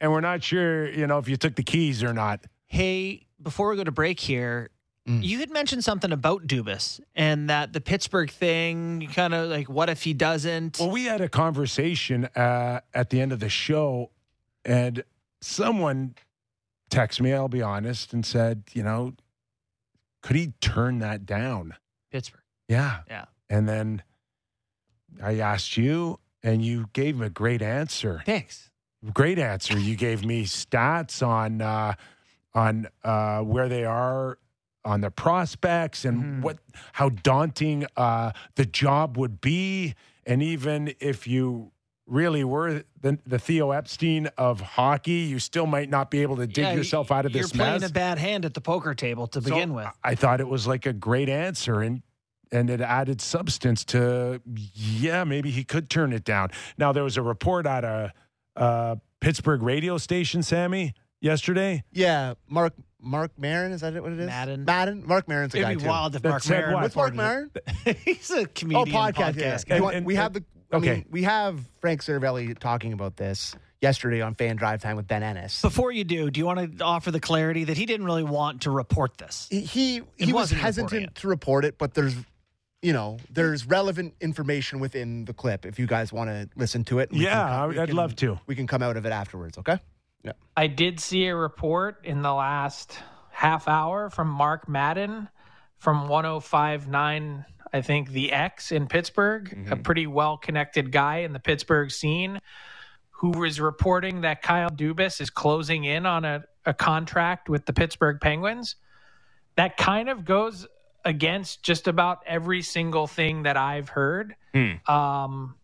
and 0.00 0.12
we're 0.12 0.20
not 0.20 0.42
sure, 0.42 0.88
you 0.90 1.06
know, 1.06 1.18
if 1.18 1.28
you 1.28 1.36
took 1.36 1.56
the 1.56 1.62
keys 1.64 2.02
or 2.04 2.12
not. 2.12 2.44
Hey, 2.66 3.26
before 3.42 3.70
we 3.70 3.76
go 3.76 3.84
to 3.84 3.90
break 3.92 4.20
here, 4.20 4.70
Mm. 5.08 5.22
you 5.22 5.38
had 5.38 5.50
mentioned 5.52 5.84
something 5.84 6.10
about 6.10 6.48
Dubas 6.48 7.00
and 7.14 7.48
that 7.48 7.72
the 7.72 7.80
Pittsburgh 7.80 8.28
thing, 8.28 9.08
kind 9.14 9.34
of 9.34 9.48
like, 9.48 9.68
what 9.68 9.88
if 9.88 10.02
he 10.02 10.12
doesn't? 10.14 10.78
Well, 10.80 10.90
we 10.90 11.04
had 11.04 11.20
a 11.20 11.28
conversation 11.28 12.24
uh, 12.34 12.80
at 12.92 13.10
the 13.10 13.20
end 13.20 13.30
of 13.32 13.38
the 13.38 13.48
show, 13.48 14.10
and 14.64 15.04
someone 15.40 16.16
texted 16.90 17.20
me, 17.20 17.32
I'll 17.32 17.46
be 17.48 17.62
honest, 17.62 18.12
and 18.12 18.26
said, 18.26 18.64
you 18.72 18.82
know, 18.82 19.14
could 20.26 20.36
he 20.36 20.52
turn 20.60 20.98
that 20.98 21.24
down? 21.24 21.74
Pittsburgh. 22.10 22.40
Yeah. 22.68 23.00
Yeah. 23.08 23.26
And 23.48 23.68
then 23.68 24.02
I 25.22 25.38
asked 25.38 25.76
you, 25.76 26.18
and 26.42 26.64
you 26.64 26.88
gave 26.92 27.14
him 27.16 27.22
a 27.22 27.30
great 27.30 27.62
answer. 27.62 28.22
Thanks. 28.26 28.70
Great 29.14 29.38
answer. 29.38 29.78
You 29.78 29.94
gave 29.94 30.24
me 30.24 30.44
stats 30.44 31.24
on 31.26 31.60
uh, 31.62 31.94
on 32.54 32.88
uh, 33.04 33.40
where 33.42 33.68
they 33.68 33.84
are 33.84 34.38
on 34.84 35.00
the 35.00 35.10
prospects 35.10 36.04
and 36.04 36.22
Mhm. 36.24 36.42
what 36.42 36.58
how 36.94 37.10
daunting 37.10 37.86
uh, 37.96 38.32
the 38.56 38.64
job 38.66 39.16
would 39.16 39.40
be, 39.40 39.94
and 40.26 40.42
even 40.42 40.92
if 40.98 41.26
you 41.26 41.70
really 42.06 42.44
were 42.44 42.84
the, 43.00 43.18
the 43.26 43.38
Theo 43.38 43.72
Epstein 43.72 44.28
of 44.38 44.60
hockey, 44.60 45.12
you 45.12 45.38
still 45.38 45.66
might 45.66 45.90
not 45.90 46.10
be 46.10 46.22
able 46.22 46.36
to 46.36 46.46
dig 46.46 46.64
Yeah, 46.64 46.72
yourself 46.74 47.10
out 47.10 47.26
of 47.26 47.32
this 47.32 47.52
mess. 47.54 47.58
You're 47.58 47.64
this 47.64 47.66
playing 47.66 47.80
mess. 47.82 47.90
a 47.90 47.92
bad 47.94 48.18
hand 48.18 48.44
at 48.44 48.54
the 48.54 48.60
poker 48.60 48.94
table 48.94 49.26
to 49.28 49.42
So 49.42 49.50
begin 49.50 49.74
with. 49.74 49.88
I 50.04 50.14
thought 50.14 50.40
it 50.40 50.48
was 50.48 50.66
like 50.66 50.86
a 50.86 50.92
great 50.92 51.28
answer 51.28 51.80
and 51.82 52.02
and 52.52 52.70
it 52.70 52.80
added 52.80 53.20
substance 53.20 53.84
to 53.86 54.40
yeah, 54.74 55.24
maybe 55.24 55.50
he 55.50 55.64
could 55.64 55.90
turn 55.90 56.12
it 56.12 56.22
down. 56.24 56.50
Now 56.78 56.92
there 56.92 57.02
was 57.02 57.16
a 57.16 57.22
report 57.22 57.66
out 57.66 57.84
of 57.84 58.10
uh, 58.54 58.96
Pittsburgh 59.20 59.62
radio 59.62 59.98
station, 59.98 60.44
Sammy, 60.44 60.94
yesterday. 61.20 61.82
Yeah, 61.92 62.34
Mark 62.48 62.74
Mark 63.00 63.32
Marin 63.36 63.72
is 63.72 63.80
that? 63.80 64.00
What 64.00 64.12
it 64.12 64.20
is? 64.20 64.26
Madden. 64.26 64.64
Madden. 64.64 65.04
Mark 65.06 65.26
Marin's 65.26 65.54
a 65.54 65.58
It'd 65.58 65.66
guy 65.68 65.74
be 65.74 65.80
too. 65.82 65.88
wild 65.88 66.14
if 66.14 66.22
That 66.22 66.28
Mark 66.28 66.42
said 66.44 66.60
Maron. 66.60 66.74
what? 66.74 66.82
What's 66.84 66.96
Mark 66.96 67.10
reported 67.12 67.62
Marin? 67.84 67.96
He's 68.04 68.30
a 68.30 68.42
Oh, 68.42 68.46
comedian, 68.54 68.86
podcast. 68.96 69.12
podcast, 69.14 69.36
yeah. 69.36 69.58
guy. 69.66 69.76
You 69.76 69.82
want- 69.82 69.96
And- 69.96 70.06
we 70.06 70.14
and- 70.14 70.22
have 70.22 70.32
the. 70.34 70.44
I 70.72 70.76
okay. 70.76 70.90
mean, 70.94 71.06
we 71.10 71.22
have 71.22 71.60
Frank 71.80 72.02
Seravalli 72.02 72.58
talking 72.58 72.92
about 72.92 73.16
this 73.16 73.54
yesterday 73.80 74.20
on 74.20 74.34
Fan 74.34 74.56
Drive 74.56 74.82
Time 74.82 74.96
with 74.96 75.06
Ben 75.06 75.22
Ennis. 75.22 75.60
Before 75.62 75.92
you 75.92 76.04
do, 76.04 76.30
do 76.30 76.40
you 76.40 76.46
want 76.46 76.78
to 76.78 76.84
offer 76.84 77.10
the 77.10 77.20
clarity 77.20 77.64
that 77.64 77.76
he 77.76 77.86
didn't 77.86 78.06
really 78.06 78.24
want 78.24 78.62
to 78.62 78.70
report 78.70 79.16
this? 79.18 79.46
he 79.50 79.60
he, 79.60 80.02
he 80.16 80.32
was 80.32 80.50
hesitant 80.50 81.14
to 81.16 81.28
report 81.28 81.64
it, 81.64 81.78
but 81.78 81.94
there's 81.94 82.14
you 82.82 82.92
know 82.92 83.18
there's 83.30 83.66
relevant 83.66 84.14
information 84.20 84.80
within 84.80 85.24
the 85.24 85.32
clip. 85.32 85.64
If 85.66 85.78
you 85.78 85.86
guys 85.86 86.12
want 86.12 86.30
to 86.30 86.48
listen 86.56 86.84
to 86.84 86.98
it, 86.98 87.10
Yeah, 87.12 87.30
can 87.30 87.48
come- 87.72 87.80
I'd 87.80 87.86
can- 87.88 87.96
love 87.96 88.16
to. 88.16 88.38
We 88.46 88.54
can 88.56 88.66
come 88.66 88.82
out 88.82 88.96
of 88.96 89.06
it 89.06 89.12
afterwards. 89.12 89.58
Okay. 89.58 89.78
Yeah. 90.24 90.32
I 90.56 90.66
did 90.66 90.98
see 90.98 91.26
a 91.26 91.36
report 91.36 92.04
in 92.04 92.22
the 92.22 92.32
last 92.34 92.98
half 93.30 93.68
hour 93.68 94.10
from 94.10 94.28
Mark 94.28 94.68
Madden 94.68 95.28
from 95.78 96.08
1059, 96.08 97.44
I 97.72 97.80
think, 97.80 98.10
the 98.10 98.32
ex 98.32 98.72
in 98.72 98.86
Pittsburgh, 98.86 99.66
a 99.70 99.76
pretty 99.76 100.06
well 100.06 100.36
connected 100.36 100.92
guy 100.92 101.18
in 101.18 101.32
the 101.32 101.40
Pittsburgh 101.40 101.90
scene, 101.90 102.40
who 103.10 103.30
was 103.30 103.60
reporting 103.60 104.20
that 104.22 104.42
Kyle 104.42 104.70
Dubas 104.70 105.20
is 105.20 105.30
closing 105.30 105.84
in 105.84 106.06
on 106.06 106.24
a, 106.24 106.44
a 106.64 106.74
contract 106.74 107.48
with 107.48 107.66
the 107.66 107.72
Pittsburgh 107.72 108.20
Penguins. 108.20 108.76
That 109.56 109.76
kind 109.76 110.08
of 110.08 110.24
goes 110.24 110.66
against 111.04 111.62
just 111.62 111.88
about 111.88 112.18
every 112.26 112.62
single 112.62 113.06
thing 113.06 113.44
that 113.44 113.56
I've 113.56 113.88
heard. 113.88 114.34
Um, 114.86 115.54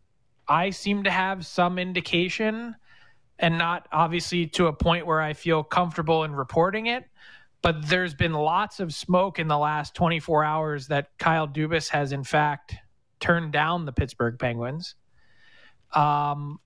I 0.49 0.71
seem 0.71 1.05
to 1.05 1.11
have 1.11 1.45
some 1.47 1.79
indication 1.79 2.77
and 3.39 3.59
not 3.59 3.89
obviously 3.93 4.47
to 4.47 4.67
a 4.69 4.73
point 4.73 5.07
where 5.07 5.21
I 5.21 5.33
feel 5.33 5.63
comfortable 5.63 6.25
in 6.25 6.33
reporting 6.35 6.87
it. 6.87 7.05
But 7.63 7.89
there's 7.89 8.15
been 8.15 8.33
lots 8.33 8.81
of 8.81 8.93
smoke 8.93 9.39
in 9.39 9.47
the 9.47 9.59
last 9.59 9.95
24 9.95 10.45
hours 10.45 10.89
that 10.89 11.11
Kyle 11.19 11.47
Dubas 11.47 11.89
has, 11.91 12.13
in 12.13 12.25
fact, 12.25 12.75
turned 13.21 13.53
down 13.53 13.85
the 13.85 13.93
Pittsburgh 13.93 14.37
Penguins. 14.39 14.97
Um, 15.95 16.59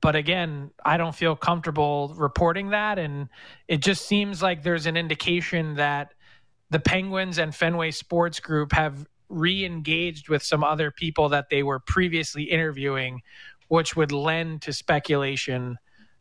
but 0.00 0.14
again, 0.14 0.70
I 0.84 0.96
don't 0.96 1.14
feel 1.14 1.34
comfortable 1.34 2.14
reporting 2.16 2.70
that. 2.70 2.98
And 2.98 3.28
it 3.66 3.78
just 3.78 4.06
seems 4.06 4.42
like 4.42 4.62
there's 4.62 4.86
an 4.86 4.96
indication 4.96 5.74
that 5.74 6.14
the 6.70 6.78
Penguins 6.78 7.38
and 7.38 7.54
Fenway 7.54 7.90
Sports 7.90 8.38
Group 8.40 8.72
have 8.72 9.06
re 9.28 9.64
engaged 9.64 10.28
with 10.28 10.42
some 10.42 10.62
other 10.62 10.90
people 10.90 11.28
that 11.30 11.50
they 11.50 11.62
were 11.62 11.80
previously 11.80 12.44
interviewing, 12.44 13.22
which 13.68 13.96
would 13.96 14.12
lend 14.12 14.62
to 14.62 14.72
speculation 14.72 15.78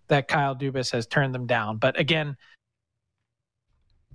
that 0.07 0.27
Kyle 0.27 0.55
Dubas 0.55 0.91
has 0.91 1.05
turned 1.05 1.35
them 1.35 1.45
down. 1.45 1.77
But 1.77 1.99
again, 1.99 2.37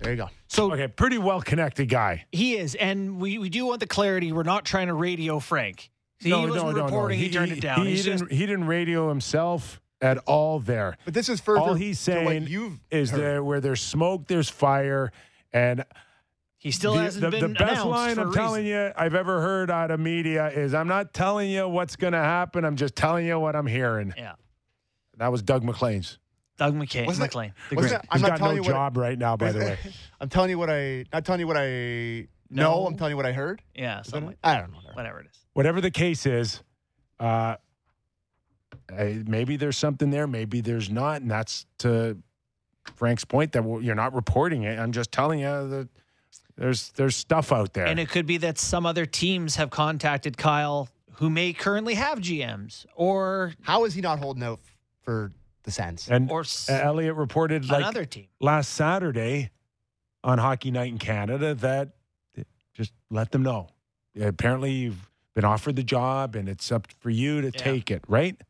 There 0.02 0.12
you 0.12 0.16
go. 0.16 0.28
So 0.48 0.72
Okay, 0.72 0.88
pretty 0.88 1.18
well 1.18 1.40
connected 1.40 1.86
guy. 1.88 2.24
he 2.32 2.56
is, 2.56 2.74
and 2.74 3.20
we, 3.20 3.38
we 3.38 3.48
do 3.48 3.66
want 3.66 3.80
the 3.80 3.86
clarity. 3.86 4.32
We're 4.32 4.42
not 4.42 4.64
trying 4.64 4.88
to 4.88 4.94
radio 4.94 5.38
Frank. 5.38 5.90
he 6.18 6.32
wasn't 6.32 6.74
reporting. 6.76 7.18
He, 7.18 7.30
turned 7.30 7.52
it 7.52 7.60
down. 7.60 7.84
He, 7.86 7.92
He's 7.92 8.04
didn't, 8.04 8.18
just, 8.20 8.32
he 8.32 8.46
didn't 8.46 8.66
radio 8.66 9.08
himself 9.08 9.80
at 10.00 10.18
all 10.26 10.58
there. 10.58 10.96
But 11.04 11.14
this 11.14 11.28
is 11.28 11.40
further. 11.40 11.60
all 11.60 11.74
he's 11.74 11.98
saying 11.98 12.48
you've 12.48 12.80
is 12.90 13.10
heard. 13.10 13.20
that 13.36 13.44
where 13.44 13.60
there's 13.60 13.80
smoke, 13.80 14.26
there's 14.26 14.50
fire, 14.50 15.12
and 15.52 15.84
he 16.58 16.72
still 16.72 16.94
the, 16.94 17.02
hasn't 17.02 17.22
the, 17.22 17.30
been 17.30 17.52
the 17.52 17.58
best 17.58 17.84
line 17.86 18.18
I'm 18.18 18.32
telling 18.32 18.66
you 18.66 18.92
I've 18.96 19.14
ever 19.14 19.40
heard 19.40 19.70
out 19.70 19.90
of 19.90 20.00
media 20.00 20.48
is 20.48 20.74
I'm 20.74 20.88
not 20.88 21.14
telling 21.14 21.50
you 21.50 21.68
what's 21.68 21.96
going 21.96 22.12
to 22.12 22.18
happen. 22.18 22.64
I'm 22.64 22.76
just 22.76 22.96
telling 22.96 23.26
you 23.26 23.38
what 23.38 23.54
I'm 23.56 23.66
hearing. 23.66 24.12
Yeah, 24.16 24.34
That 25.18 25.30
was 25.32 25.42
Doug 25.42 25.62
MacLean's. 25.64 26.18
Doug 26.64 26.74
McKay, 26.74 27.06
Wasn't 27.06 27.24
it- 27.24 27.26
MacLean. 27.28 27.52
the 27.70 27.76
wasn't 27.76 27.90
great. 27.92 28.04
it- 28.04 28.08
I'm 28.10 28.18
He's 28.18 28.22
not 28.22 28.28
got 28.30 28.36
telling 28.38 28.56
no 28.56 28.62
you 28.62 28.66
what- 28.68 28.72
job 28.76 28.96
right 28.96 29.18
now, 29.18 29.36
by 29.36 29.52
the 29.52 29.58
way. 29.60 29.78
I'm 30.20 30.28
telling 30.28 30.50
you 30.50 30.58
what 30.58 30.70
I. 30.70 31.04
Not 31.12 31.24
telling 31.24 31.40
you 31.40 31.46
what 31.46 31.56
I 31.56 32.28
No. 32.50 32.62
know. 32.62 32.86
I'm 32.86 32.96
telling 32.96 33.12
you 33.12 33.16
what 33.16 33.26
I 33.26 33.32
heard. 33.32 33.62
Yeah, 33.74 34.02
something 34.02 34.26
like 34.28 34.38
I 34.44 34.58
don't 34.58 34.72
know. 34.72 34.78
whatever 34.94 35.20
it 35.20 35.26
is. 35.26 35.38
Whatever 35.54 35.80
the 35.80 35.90
case 35.90 36.24
is, 36.26 36.62
uh, 37.20 37.56
I- 38.96 39.22
maybe 39.26 39.56
there's 39.56 39.76
something 39.76 40.10
there, 40.10 40.26
maybe 40.26 40.60
there's 40.60 40.90
not, 40.90 41.22
and 41.22 41.30
that's 41.30 41.66
to 41.78 42.18
Frank's 42.96 43.24
point 43.24 43.52
that 43.52 43.64
you're 43.82 43.94
not 43.94 44.14
reporting 44.14 44.62
it. 44.64 44.78
I'm 44.78 44.92
just 44.92 45.12
telling 45.12 45.40
you 45.40 45.46
that 45.68 45.88
there's 46.56 46.90
there's 46.90 47.16
stuff 47.16 47.52
out 47.52 47.72
there. 47.74 47.86
And 47.86 47.98
it 48.00 48.08
could 48.08 48.26
be 48.26 48.36
that 48.38 48.58
some 48.58 48.86
other 48.86 49.06
teams 49.06 49.56
have 49.56 49.70
contacted 49.70 50.36
Kyle 50.36 50.88
who 51.16 51.30
may 51.30 51.52
currently 51.52 51.94
have 51.94 52.18
GMs 52.20 52.84
or 52.94 53.52
How 53.62 53.84
is 53.84 53.94
he 53.94 54.00
not 54.00 54.18
holding 54.18 54.42
out 54.42 54.60
for 55.02 55.32
the 55.64 55.70
Sens? 55.70 56.08
and 56.10 56.30
or 56.30 56.40
s- 56.40 56.68
uh, 56.68 56.80
Elliot 56.82 57.14
reported 57.14 57.68
like 57.68 57.80
another 57.82 58.04
team. 58.04 58.26
last 58.40 58.70
Saturday 58.74 59.50
on 60.24 60.38
Hockey 60.38 60.70
Night 60.70 60.88
in 60.92 60.98
Canada 60.98 61.54
that 61.56 61.90
just 62.74 62.92
let 63.10 63.30
them 63.32 63.42
know. 63.42 63.68
Apparently, 64.20 64.72
you've 64.72 65.10
been 65.34 65.44
offered 65.44 65.76
the 65.76 65.82
job 65.82 66.34
and 66.36 66.48
it's 66.48 66.70
up 66.72 66.86
for 67.00 67.10
you 67.10 67.40
to 67.40 67.46
Yeah. 67.48 67.50
take 67.52 67.90
it, 67.90 68.04
right? 68.08 68.40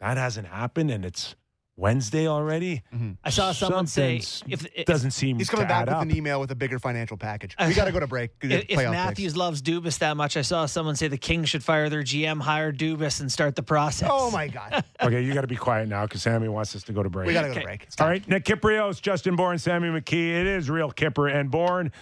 That 0.00 0.16
hasn't 0.16 0.46
happened 0.48 0.90
and 0.90 1.04
it's 1.04 1.34
Wednesday 1.78 2.26
already. 2.26 2.82
Mm-hmm. 2.92 3.12
I 3.22 3.30
saw 3.30 3.52
someone 3.52 3.86
say 3.86 4.18
Something's- 4.18 4.64
if, 4.64 4.72
if 4.80 4.84
Doesn't 4.86 5.12
seem 5.12 5.38
He's 5.38 5.48
coming 5.48 5.66
to 5.66 5.68
back 5.68 5.82
add 5.82 5.86
with 5.88 5.94
up. 5.94 6.02
an 6.02 6.16
email 6.16 6.40
with 6.40 6.50
a 6.50 6.56
bigger 6.56 6.80
financial 6.80 7.16
package. 7.16 7.54
We 7.68 7.72
got 7.72 7.84
to 7.84 7.92
go 7.92 8.00
to 8.00 8.06
break. 8.08 8.32
if, 8.42 8.66
if 8.68 8.76
Matthews 8.76 9.32
picks. 9.32 9.36
loves 9.36 9.62
Dubas 9.62 9.98
that 10.00 10.16
much, 10.16 10.36
I 10.36 10.42
saw 10.42 10.66
someone 10.66 10.96
say 10.96 11.06
the 11.06 11.16
Kings 11.16 11.48
should 11.48 11.62
fire 11.62 11.88
their 11.88 12.02
GM, 12.02 12.40
hire 12.40 12.72
Dubas, 12.72 13.20
and 13.20 13.30
start 13.30 13.54
the 13.54 13.62
process. 13.62 14.08
Oh 14.10 14.28
my 14.32 14.48
God. 14.48 14.82
okay, 15.02 15.22
you 15.22 15.32
got 15.32 15.42
to 15.42 15.46
be 15.46 15.54
quiet 15.56 15.88
now 15.88 16.02
because 16.04 16.20
Sammy 16.22 16.48
wants 16.48 16.74
us 16.74 16.82
to 16.84 16.92
go 16.92 17.04
to 17.04 17.08
break. 17.08 17.28
We 17.28 17.32
got 17.32 17.42
to 17.42 17.48
go 17.48 17.54
to 17.54 17.60
break. 17.60 17.84
It's 17.84 18.00
All 18.00 18.08
Nick 18.08 18.44
Kypreos, 18.44 19.00
Justin 19.00 19.36
Bourne, 19.36 19.58
Sammy 19.58 19.88
McKee. 19.88 20.30
It 20.40 20.46
is 20.48 20.68
real 20.68 20.90
Kipper 20.90 21.28
and 21.28 21.48
Bourne. 21.50 21.92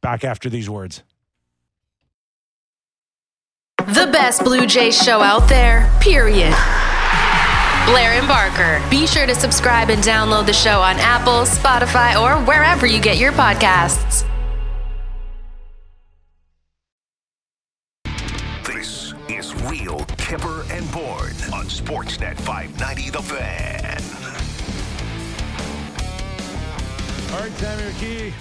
Back 0.00 0.24
after 0.24 0.48
these 0.48 0.70
words. 0.70 1.02
The 3.78 4.08
best 4.12 4.44
Blue 4.44 4.66
Jays 4.66 5.00
show 5.00 5.20
out 5.20 5.46
there, 5.48 5.90
period. 6.00 6.54
Blair 7.86 8.12
and 8.12 8.28
Barker. 8.28 8.82
Be 8.90 9.06
sure 9.06 9.26
to 9.26 9.34
subscribe 9.34 9.90
and 9.90 10.02
download 10.02 10.46
the 10.46 10.52
show 10.52 10.80
on 10.80 10.96
Apple, 10.98 11.44
Spotify, 11.44 12.20
or 12.20 12.44
wherever 12.44 12.86
you 12.86 13.00
get 13.00 13.18
your 13.18 13.32
podcasts. 13.32 14.24
This 18.64 19.14
is 19.28 19.54
Real 19.64 20.04
Kipper 20.18 20.64
and 20.70 20.90
Bourne 20.92 21.36
on 21.52 21.66
Sportsnet 21.66 22.36
590 22.36 23.10
The 23.10 23.22
Fan. 23.22 24.00
All 27.32 27.40
right, 27.40 27.52
Sammy 27.58 27.82
McKee. 27.92 28.32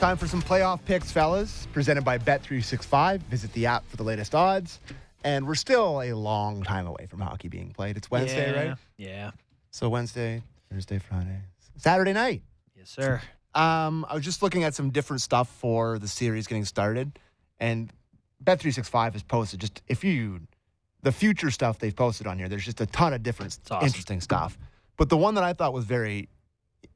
Time 0.00 0.16
for 0.16 0.26
some 0.26 0.42
playoff 0.42 0.84
picks, 0.84 1.12
fellas. 1.12 1.68
Presented 1.72 2.02
by 2.02 2.18
Bet365. 2.18 3.20
Visit 3.20 3.52
the 3.52 3.66
app 3.66 3.88
for 3.88 3.96
the 3.96 4.02
latest 4.02 4.34
odds. 4.34 4.80
And 5.24 5.46
we're 5.46 5.54
still 5.54 6.02
a 6.02 6.12
long 6.12 6.62
time 6.62 6.86
away 6.86 7.06
from 7.06 7.20
hockey 7.20 7.48
being 7.48 7.70
played. 7.70 7.96
It's 7.96 8.10
Wednesday, 8.10 8.52
yeah. 8.52 8.68
right? 8.68 8.78
Yeah. 8.96 9.30
So 9.70 9.88
Wednesday, 9.88 10.42
Thursday, 10.70 10.98
Friday, 10.98 11.38
Saturday 11.76 12.12
night. 12.12 12.42
Yes, 12.76 12.90
sir. 12.90 13.20
Um, 13.54 14.06
I 14.08 14.14
was 14.14 14.24
just 14.24 14.42
looking 14.42 14.64
at 14.64 14.74
some 14.74 14.90
different 14.90 15.22
stuff 15.22 15.48
for 15.48 15.98
the 15.98 16.08
series 16.08 16.46
getting 16.46 16.64
started, 16.64 17.18
and 17.60 17.92
Bet365 18.42 19.12
has 19.12 19.22
posted 19.22 19.60
just 19.60 19.82
if 19.88 20.02
you 20.02 20.40
the 21.02 21.12
future 21.12 21.50
stuff 21.50 21.78
they've 21.78 21.94
posted 21.94 22.26
on 22.26 22.38
here. 22.38 22.48
There's 22.48 22.64
just 22.64 22.80
a 22.80 22.86
ton 22.86 23.12
of 23.12 23.22
different 23.22 23.58
awesome. 23.70 23.86
interesting 23.86 24.20
stuff. 24.20 24.56
But 24.96 25.08
the 25.08 25.16
one 25.16 25.34
that 25.34 25.44
I 25.44 25.52
thought 25.52 25.72
was 25.72 25.84
very 25.84 26.28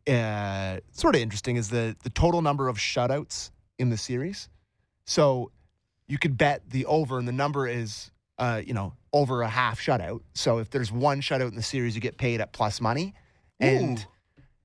uh, 0.06 0.78
sort 0.92 1.14
of 1.14 1.20
interesting 1.20 1.56
is 1.56 1.68
the 1.68 1.96
the 2.02 2.10
total 2.10 2.42
number 2.42 2.68
of 2.68 2.78
shutouts 2.78 3.50
in 3.78 3.90
the 3.90 3.96
series. 3.96 4.48
So 5.04 5.50
you 6.08 6.18
could 6.18 6.38
bet 6.38 6.62
the 6.70 6.86
over, 6.86 7.18
and 7.18 7.26
the 7.26 7.32
number 7.32 7.66
is 7.66 8.10
uh, 8.38 8.62
you 8.64 8.74
know 8.74 8.94
over 9.12 9.42
a 9.42 9.48
half 9.48 9.80
shutout. 9.80 10.20
So 10.34 10.58
if 10.58 10.70
there's 10.70 10.92
one 10.92 11.20
shutout 11.20 11.48
in 11.48 11.56
the 11.56 11.62
series, 11.62 11.94
you 11.94 12.00
get 12.00 12.18
paid 12.18 12.40
at 12.40 12.52
plus 12.52 12.80
money, 12.80 13.14
and 13.60 14.06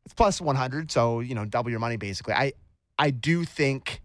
it's 0.05 0.13
plus 0.13 0.41
100. 0.41 0.91
So 0.91 1.19
you 1.19 1.35
know 1.35 1.45
double 1.45 1.69
your 1.69 1.79
money 1.79 1.97
basically. 1.97 2.33
I 2.33 2.53
I 2.97 3.11
do 3.11 3.45
think 3.45 4.01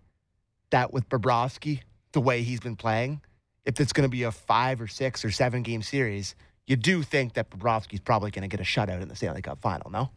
that 0.70 0.92
with 0.92 1.08
Bobrovsky, 1.08 1.80
the 2.12 2.20
way 2.20 2.42
he's 2.42 2.60
been 2.60 2.76
playing, 2.76 3.20
if 3.64 3.80
it's 3.80 3.92
going 3.92 4.08
to 4.08 4.10
be 4.10 4.22
a 4.22 4.32
five 4.32 4.80
or 4.80 4.86
six 4.86 5.24
or 5.24 5.30
seven 5.30 5.62
game 5.62 5.82
series, 5.82 6.34
you 6.66 6.76
do 6.76 7.02
think 7.02 7.34
that 7.34 7.50
Bobrovsky's 7.50 8.00
probably 8.00 8.30
going 8.30 8.48
to 8.48 8.48
get 8.48 8.60
a 8.60 8.64
shutout 8.64 9.02
in 9.02 9.08
the 9.08 9.16
Stanley 9.16 9.42
Cup 9.42 9.60
final. 9.60 9.90
No. 9.90 10.10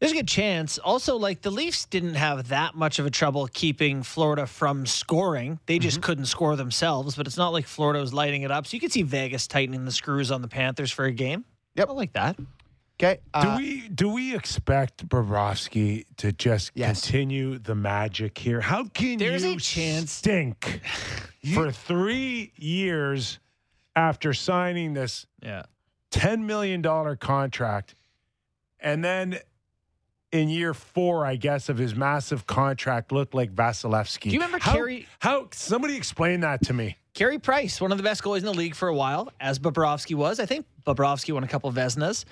There's 0.00 0.12
a 0.12 0.14
good 0.14 0.28
chance. 0.28 0.78
Also, 0.78 1.16
like 1.16 1.42
the 1.42 1.50
Leafs 1.50 1.84
didn't 1.84 2.14
have 2.14 2.48
that 2.48 2.74
much 2.74 2.98
of 2.98 3.04
a 3.04 3.10
trouble 3.10 3.46
keeping 3.52 4.02
Florida 4.02 4.46
from 4.46 4.86
scoring. 4.86 5.60
They 5.66 5.78
just 5.78 6.00
couldn't 6.00 6.24
score 6.24 6.56
themselves, 6.56 7.16
but 7.16 7.26
it's 7.26 7.36
not 7.36 7.50
like 7.50 7.66
Florida 7.66 8.00
was 8.00 8.14
lighting 8.14 8.40
it 8.42 8.50
up. 8.50 8.66
So 8.66 8.76
you 8.76 8.80
could 8.80 8.92
see 8.92 9.02
Vegas 9.02 9.46
tightening 9.46 9.84
the 9.84 9.92
screws 9.92 10.30
on 10.30 10.40
the 10.40 10.48
Panthers 10.48 10.90
for 10.90 11.04
a 11.04 11.12
game. 11.12 11.44
Yep. 11.74 11.90
I 11.90 11.92
like 11.92 12.12
that. 12.14 12.36
Okay. 12.98 13.18
Do 13.42 13.48
uh, 13.48 13.56
we 13.58 13.88
do 13.88 14.08
we 14.10 14.34
expect 14.34 15.06
Bobrovsky 15.08 16.04
to 16.18 16.32
just 16.32 16.72
Yes. 16.74 17.02
continue 17.02 17.58
the 17.58 17.74
magic 17.74 18.36
here? 18.38 18.60
How 18.60 18.84
can 18.84 19.18
There's 19.18 19.44
you 19.44 19.52
a 19.52 19.56
chance- 19.56 20.12
stink 20.12 20.80
for 21.54 21.70
three 21.70 22.52
years 22.56 23.38
after 23.96 24.32
signing 24.34 24.92
this 24.94 25.26
Yeah. 25.42 25.62
ten 26.10 26.46
million 26.46 26.82
dollar 26.82 27.16
contract, 27.16 27.94
and 28.80 29.02
then 29.04 29.38
in 30.32 30.48
year 30.48 30.74
four, 30.74 31.26
I 31.26 31.36
guess, 31.36 31.68
of 31.68 31.78
his 31.78 31.94
massive 31.94 32.46
contract, 32.46 33.12
looked 33.12 33.34
like 33.34 33.54
Vasilevskiy? 33.54 34.22
Do 34.22 34.30
you 34.30 34.38
remember 34.38 34.58
how, 34.58 34.72
Carey- 34.74 35.06
How 35.18 35.48
somebody 35.52 35.96
explain 35.96 36.40
that 36.40 36.62
to 36.66 36.72
me? 36.72 36.96
Carey 37.14 37.38
Price, 37.38 37.80
one 37.80 37.90
of 37.90 37.98
the 37.98 38.04
best 38.04 38.22
goalies 38.22 38.38
in 38.38 38.44
the 38.44 38.54
league 38.54 38.74
for 38.76 38.88
a 38.88 38.94
while, 38.94 39.32
as 39.40 39.58
Bobrovsky 39.58 40.14
was. 40.14 40.38
I 40.38 40.46
think 40.46 40.64
Bobrovsky 40.86 41.34
won 41.34 41.42
a 41.42 41.48
couple 41.48 41.68
of 41.68 41.74
Vezinas. 41.74 42.24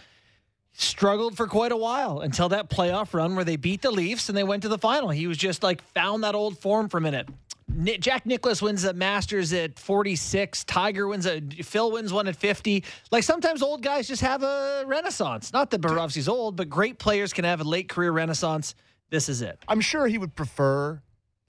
Struggled 0.72 1.36
for 1.36 1.48
quite 1.48 1.72
a 1.72 1.76
while 1.76 2.20
until 2.20 2.48
that 2.50 2.70
playoff 2.70 3.12
run 3.12 3.34
where 3.34 3.44
they 3.44 3.56
beat 3.56 3.82
the 3.82 3.90
Leafs 3.90 4.28
and 4.28 4.38
they 4.38 4.44
went 4.44 4.62
to 4.62 4.68
the 4.68 4.78
final. 4.78 5.08
He 5.08 5.26
was 5.26 5.36
just 5.36 5.64
like 5.64 5.82
found 5.82 6.22
that 6.22 6.36
old 6.36 6.58
form 6.58 6.88
for 6.88 6.98
a 6.98 7.00
minute. 7.00 7.28
Ni- 7.68 7.98
Jack 7.98 8.26
Nicklaus 8.26 8.62
wins 8.62 8.82
the 8.82 8.94
Masters 8.94 9.52
at 9.52 9.78
46. 9.78 10.64
Tiger 10.64 11.06
wins 11.06 11.26
a 11.26 11.40
Phil 11.62 11.92
wins 11.92 12.12
one 12.12 12.26
at 12.28 12.36
50. 12.36 12.84
Like 13.10 13.24
sometimes 13.24 13.62
old 13.62 13.82
guys 13.82 14.08
just 14.08 14.22
have 14.22 14.42
a 14.42 14.84
renaissance. 14.86 15.52
Not 15.52 15.70
that 15.70 15.80
Bobrovsky's 15.80 16.28
old, 16.28 16.56
but 16.56 16.68
great 16.68 16.98
players 16.98 17.32
can 17.32 17.44
have 17.44 17.60
a 17.60 17.64
late 17.64 17.88
career 17.88 18.10
renaissance. 18.12 18.74
This 19.10 19.28
is 19.28 19.42
it. 19.42 19.58
I'm 19.68 19.80
sure 19.80 20.06
he 20.06 20.18
would 20.18 20.34
prefer 20.34 21.02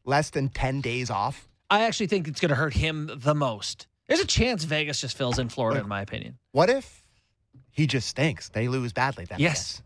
less 0.05 0.29
than 0.29 0.49
10 0.49 0.81
days 0.81 1.09
off. 1.09 1.47
I 1.69 1.83
actually 1.83 2.07
think 2.07 2.27
it's 2.27 2.39
going 2.39 2.49
to 2.49 2.55
hurt 2.55 2.73
him 2.73 3.09
the 3.15 3.35
most. 3.35 3.87
There's 4.07 4.19
a 4.21 4.25
chance 4.27 4.63
Vegas 4.63 5.01
just 5.01 5.15
fills 5.15 5.37
in 5.37 5.49
Florida, 5.49 5.81
in 5.81 5.87
my 5.87 6.01
opinion. 6.01 6.39
What 6.51 6.69
if 6.69 7.03
he 7.69 7.85
just 7.85 8.07
stinks? 8.07 8.49
They 8.49 8.67
lose 8.67 8.91
badly 8.91 9.25
then. 9.25 9.39
Yes. 9.39 9.53
guess. 9.53 9.83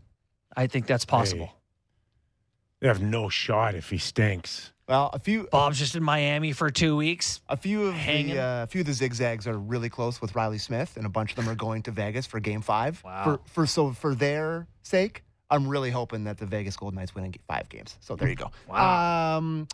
I 0.56 0.66
think 0.66 0.86
that's 0.86 1.04
possible. 1.04 1.46
Hey, 1.46 1.52
they 2.80 2.88
have 2.88 3.02
no 3.02 3.28
shot 3.28 3.74
if 3.74 3.90
he 3.90 3.98
stinks. 3.98 4.72
Well, 4.88 5.10
a 5.14 5.18
few 5.18 5.48
Bob's 5.50 5.78
just 5.78 5.96
in 5.96 6.02
Miami 6.02 6.52
for 6.52 6.70
two 6.70 6.94
weeks. 6.96 7.40
a 7.48 7.56
few 7.56 7.86
of 7.86 7.94
Hanging. 7.94 8.34
the 8.34 8.42
uh, 8.42 8.62
a 8.64 8.66
few 8.66 8.82
of 8.82 8.86
the 8.86 8.92
zigzags 8.92 9.46
are 9.46 9.56
really 9.56 9.88
close 9.88 10.20
with 10.20 10.34
Reilly 10.34 10.58
Smith, 10.58 10.96
and 10.96 11.06
a 11.06 11.08
bunch 11.08 11.30
of 11.30 11.36
them 11.36 11.48
are 11.48 11.54
going 11.54 11.82
to 11.84 11.90
Vegas 11.90 12.26
for 12.26 12.38
Game 12.38 12.60
Five. 12.60 13.02
Wow. 13.02 13.24
For 13.24 13.40
for 13.50 13.66
so 13.66 13.92
for 13.92 14.14
their 14.14 14.66
sake, 14.82 15.24
I'm 15.50 15.66
really 15.68 15.90
hoping 15.90 16.24
that 16.24 16.36
the 16.36 16.44
Vegas 16.46 16.76
Golden 16.76 16.98
Knights 16.98 17.14
win 17.14 17.24
in 17.24 17.34
five 17.48 17.68
games. 17.70 17.96
So 18.00 18.14
there 18.14 18.28
you 18.28 18.34
go. 18.36 18.50
Wow. 18.68 19.38
Um, 19.38 19.68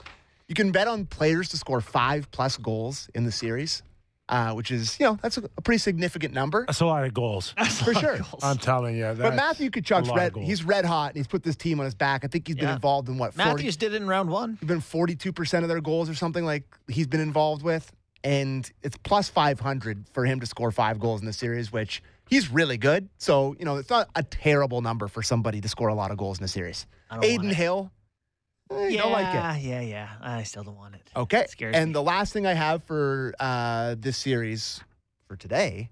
you 0.47 0.55
can 0.55 0.71
bet 0.71 0.87
on 0.87 1.07
players 1.07 1.49
to 1.51 1.57
score 1.57 1.81
five 1.81 2.31
plus 2.31 2.57
goals 2.57 3.09
in 3.15 3.25
the 3.25 3.33
series, 3.33 3.83
uh, 4.31 4.53
which 4.55 4.71
is 4.71 4.99
you 4.99 5.05
know 5.07 5.19
that's 5.23 5.37
a, 5.37 5.43
a 5.57 5.61
pretty 5.61 5.79
significant 5.79 6.33
number 6.33 6.65
That's 6.67 6.81
a 6.81 6.87
lot 6.87 7.05
of 7.05 7.13
goals. 7.13 7.51
for 7.85 7.93
sure. 7.95 8.19
I'm 8.43 8.57
telling 8.59 8.97
you. 8.97 9.15
But 9.19 9.35
Matthew 9.35 9.71
Tkachuk's 9.71 10.11
red. 10.15 10.35
He's 10.37 10.65
red 10.65 10.85
hot, 10.85 11.09
and 11.11 11.17
he's 11.17 11.27
put 11.27 11.43
this 11.43 11.57
team 11.57 11.81
on 11.81 11.85
his 11.85 11.95
back. 11.95 12.25
I 12.25 12.29
think 12.29 12.47
he's 12.47 12.57
been 12.57 12.69
Yeah. 12.69 12.75
involved 12.75 13.09
in 13.09 13.19
what 13.19 13.35
40, 13.35 13.49
Matthews 13.51 13.77
did 13.77 13.93
it 13.93 14.01
in 14.01 14.09
round 14.09 14.31
one. 14.31 14.57
He's 14.61 14.69
been 14.69 14.81
42% 14.81 15.63
of 15.63 15.69
their 15.69 15.81
goals 15.81 16.09
or 16.09 16.15
something 16.15 16.45
like 16.45 16.65
he's 16.89 17.07
been 17.07 17.21
involved 17.21 17.63
with. 17.63 17.93
And 18.23 18.71
it's 18.83 18.97
plus 18.99 19.29
500 19.31 20.07
for 20.13 20.25
him 20.27 20.41
to 20.41 20.47
score 20.47 20.71
five 20.71 21.01
goals 21.01 21.21
in 21.21 21.27
the 21.27 21.33
series, 21.33 21.73
which 21.73 22.03
he's 22.29 22.51
really 22.51 22.77
good. 22.77 23.09
So, 23.19 23.57
you 23.59 23.65
know, 23.65 23.77
it's 23.77 23.89
not 23.91 24.09
a 24.15 24.23
terrible 24.23 24.83
number 24.83 25.09
for 25.09 25.23
somebody 25.23 25.61
to 25.63 25.69
score 25.69 25.89
a 25.89 25.95
lot 25.95 26.11
of 26.11 26.19
goals 26.19 26.39
in 26.39 26.45
a 26.45 26.49
series. 26.49 26.87
I 27.11 27.15
don't 27.17 27.25
Adin 27.25 27.51
it. 27.51 27.57
Hill, 27.57 27.91
eh, 28.71 28.89
you 28.89 28.97
yeah, 28.97 29.03
don't 29.03 29.13
like 29.13 29.59
it. 29.59 29.63
yeah, 29.65 29.81
yeah. 29.81 30.09
I 30.21 30.43
still 30.43 30.63
don't 30.63 30.77
want 30.77 30.95
it. 30.95 31.03
Okay. 31.17 31.41
It 31.41 31.51
scares 31.51 31.77
and 31.77 31.91
me. 31.91 31.93
the 31.95 32.03
last 32.03 32.33
thing 32.33 32.47
I 32.47 32.55
have 32.55 32.83
for 32.85 33.35
uh, 33.41 33.97
this 33.99 34.17
series 34.17 34.81
for 35.27 35.37
today 35.37 35.91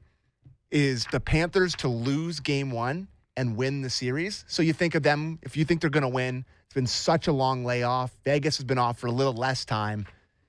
is 0.71 1.07
the 1.13 1.21
Panthers 1.21 1.75
to 1.77 1.89
lose 1.89 2.41
game 2.41 2.71
one 2.71 3.09
and 3.37 3.57
win 3.57 3.83
the 3.83 3.91
series. 3.91 4.45
So 4.49 4.63
you 4.63 4.73
think 4.73 4.95
of 4.95 5.03
them, 5.03 5.39
if 5.43 5.57
you 5.57 5.65
think 5.65 5.81
they're 5.81 5.91
going 5.91 6.03
to 6.03 6.09
win, 6.09 6.45
it's 6.65 6.75
been 6.75 6.87
such 6.87 7.29
a 7.29 7.33
long 7.33 7.65
layoff. 7.65 8.17
Vegas 8.25 8.59
has 8.59 8.65
been 8.65 8.79
off 8.79 8.99
for 8.99 9.07
a 9.07 9.13
little 9.13 9.33
less 9.33 9.65
time. 9.65 10.07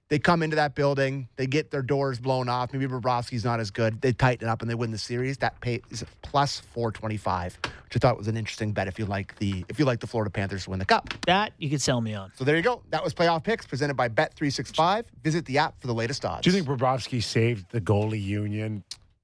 They 0.10 0.18
come 0.18 0.42
into 0.42 0.56
that 0.56 0.74
building, 0.74 1.30
they 1.36 1.46
get 1.46 1.70
their 1.70 1.84
doors 1.84 2.18
blown 2.20 2.50
off. 2.50 2.74
Maybe 2.74 2.88
Bobrovsky's 2.88 3.46
not 3.46 3.60
as 3.60 3.70
good. 3.70 4.02
They 4.02 4.12
tighten 4.12 4.48
it 4.48 4.52
up 4.52 4.62
and 4.64 4.70
they 4.70 4.74
win 4.74 4.90
the 4.90 4.98
series. 4.98 5.38
That 5.38 5.62
pay 5.62 5.82
is 5.92 6.04
plus 6.24 6.60
425, 6.74 7.60
which 7.64 7.96
I 7.96 8.00
thought 8.00 8.18
was 8.18 8.28
an 8.28 8.36
interesting 8.36 8.72
bet 8.72 8.88
if 8.88 8.98
you 8.98 9.06
like 9.06 9.36
the 9.38 9.64
if 9.70 9.78
you 9.78 9.86
like 9.86 10.00
the 10.00 10.08
Florida 10.08 10.32
Panthers 10.32 10.64
to 10.64 10.72
win 10.72 10.80
the 10.80 10.86
cup. 10.86 11.14
That 11.28 11.54
you 11.60 11.70
could 11.70 11.82
sell 11.82 12.02
me 12.02 12.16
on. 12.16 12.32
So 12.36 12.44
there 12.44 12.56
you 12.56 12.64
go. 12.64 12.82
That 12.90 13.04
was 13.04 13.14
playoff 13.14 13.44
picks 13.44 13.68
presented 13.68 13.94
by 13.94 14.10
Bet365. 14.10 15.06
Visit 15.24 15.46
the 15.46 15.60
app 15.60 15.80
for 15.80 15.86
the 15.86 15.94
latest 15.94 16.26
odds. 16.26 16.42
Do 16.42 16.50
you 16.50 16.60
think 16.60 16.68
Bobrovsky 16.68 17.22
saved 17.22 17.70
the 17.70 17.80
goalie 17.80 18.22
union 18.22 18.84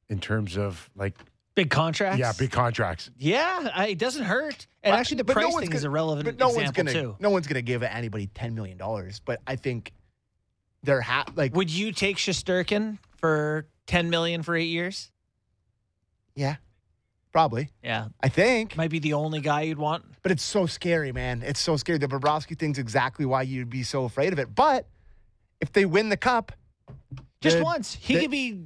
in 0.09 0.19
terms 0.19 0.55
of 0.55 0.87
like, 0.95 1.17
Big 1.55 1.71
contracts. 1.71 2.19
yeah, 2.19 2.31
big 2.37 2.51
contracts? 2.51 3.09
Yeah, 3.17 3.69
I, 3.73 3.87
it 3.87 3.97
doesn't 3.97 4.25
hurt. 4.25 4.67
And 4.83 4.91
But- 4.91 4.99
actually, 4.99 5.17
the 5.17 5.23
but 5.23 5.37
no 5.37 5.49
thing 5.57 5.69
gonna- 5.69 5.75
is 5.77 5.83
a 5.83 5.89
relevant 5.89 6.25
but 6.25 6.37
no 6.37 6.49
example 6.49 6.83
one's 6.83 6.93
gonna 6.93 7.05
too. 7.05 7.15
no 7.19 7.31
one's 7.31 7.47
gonna 7.47 7.63
give 7.63 7.81
anybody 7.81 8.27
ten 8.35 8.53
million 8.53 8.77
dollars. 8.77 9.19
But 9.25 9.41
I 9.47 9.55
think 9.55 9.91
they're 10.85 11.01
ha- 11.01 11.25
like 11.35 11.55
Would 11.55 11.69
you 11.71 11.91
take 11.91 12.17
Shesterkin 12.17 12.97
for 13.17 13.67
ten 13.87 14.09
million 14.09 14.43
for 14.43 14.55
eight 14.55 14.65
years? 14.69 15.11
yeah, 16.35 16.55
probably. 17.31 17.69
Yeah, 17.83 18.07
I 18.21 18.29
think, 18.29 18.75
might 18.77 18.89
be 18.91 18.99
the 18.99 19.13
only 19.13 19.41
guy 19.41 19.61
you'd 19.61 19.77
want. 19.77 20.03
but 20.21 20.31
it's 20.31 20.43
so 20.43 20.65
scary, 20.65 21.11
man. 21.11 21.43
It's 21.45 21.59
so 21.59 21.77
scary. 21.77 21.97
The 21.97 22.07
Bobrovsky 22.07 22.57
thing's 22.57 22.77
exactly 22.77 23.25
why 23.25 23.43
you'd 23.43 23.69
be 23.69 23.83
so 23.83 24.05
afraid 24.05 24.33
of 24.33 24.39
it. 24.39 24.53
But 24.53 24.85
if 25.61 25.71
they 25.71 25.85
win 25.85 26.09
the 26.09 26.17
cup, 26.17 26.51
Just 27.41 27.57
the- 27.57 27.63
once, 27.63 27.95
he 27.95 28.15
the 28.15 28.21
could 28.21 28.31
be 28.31 28.65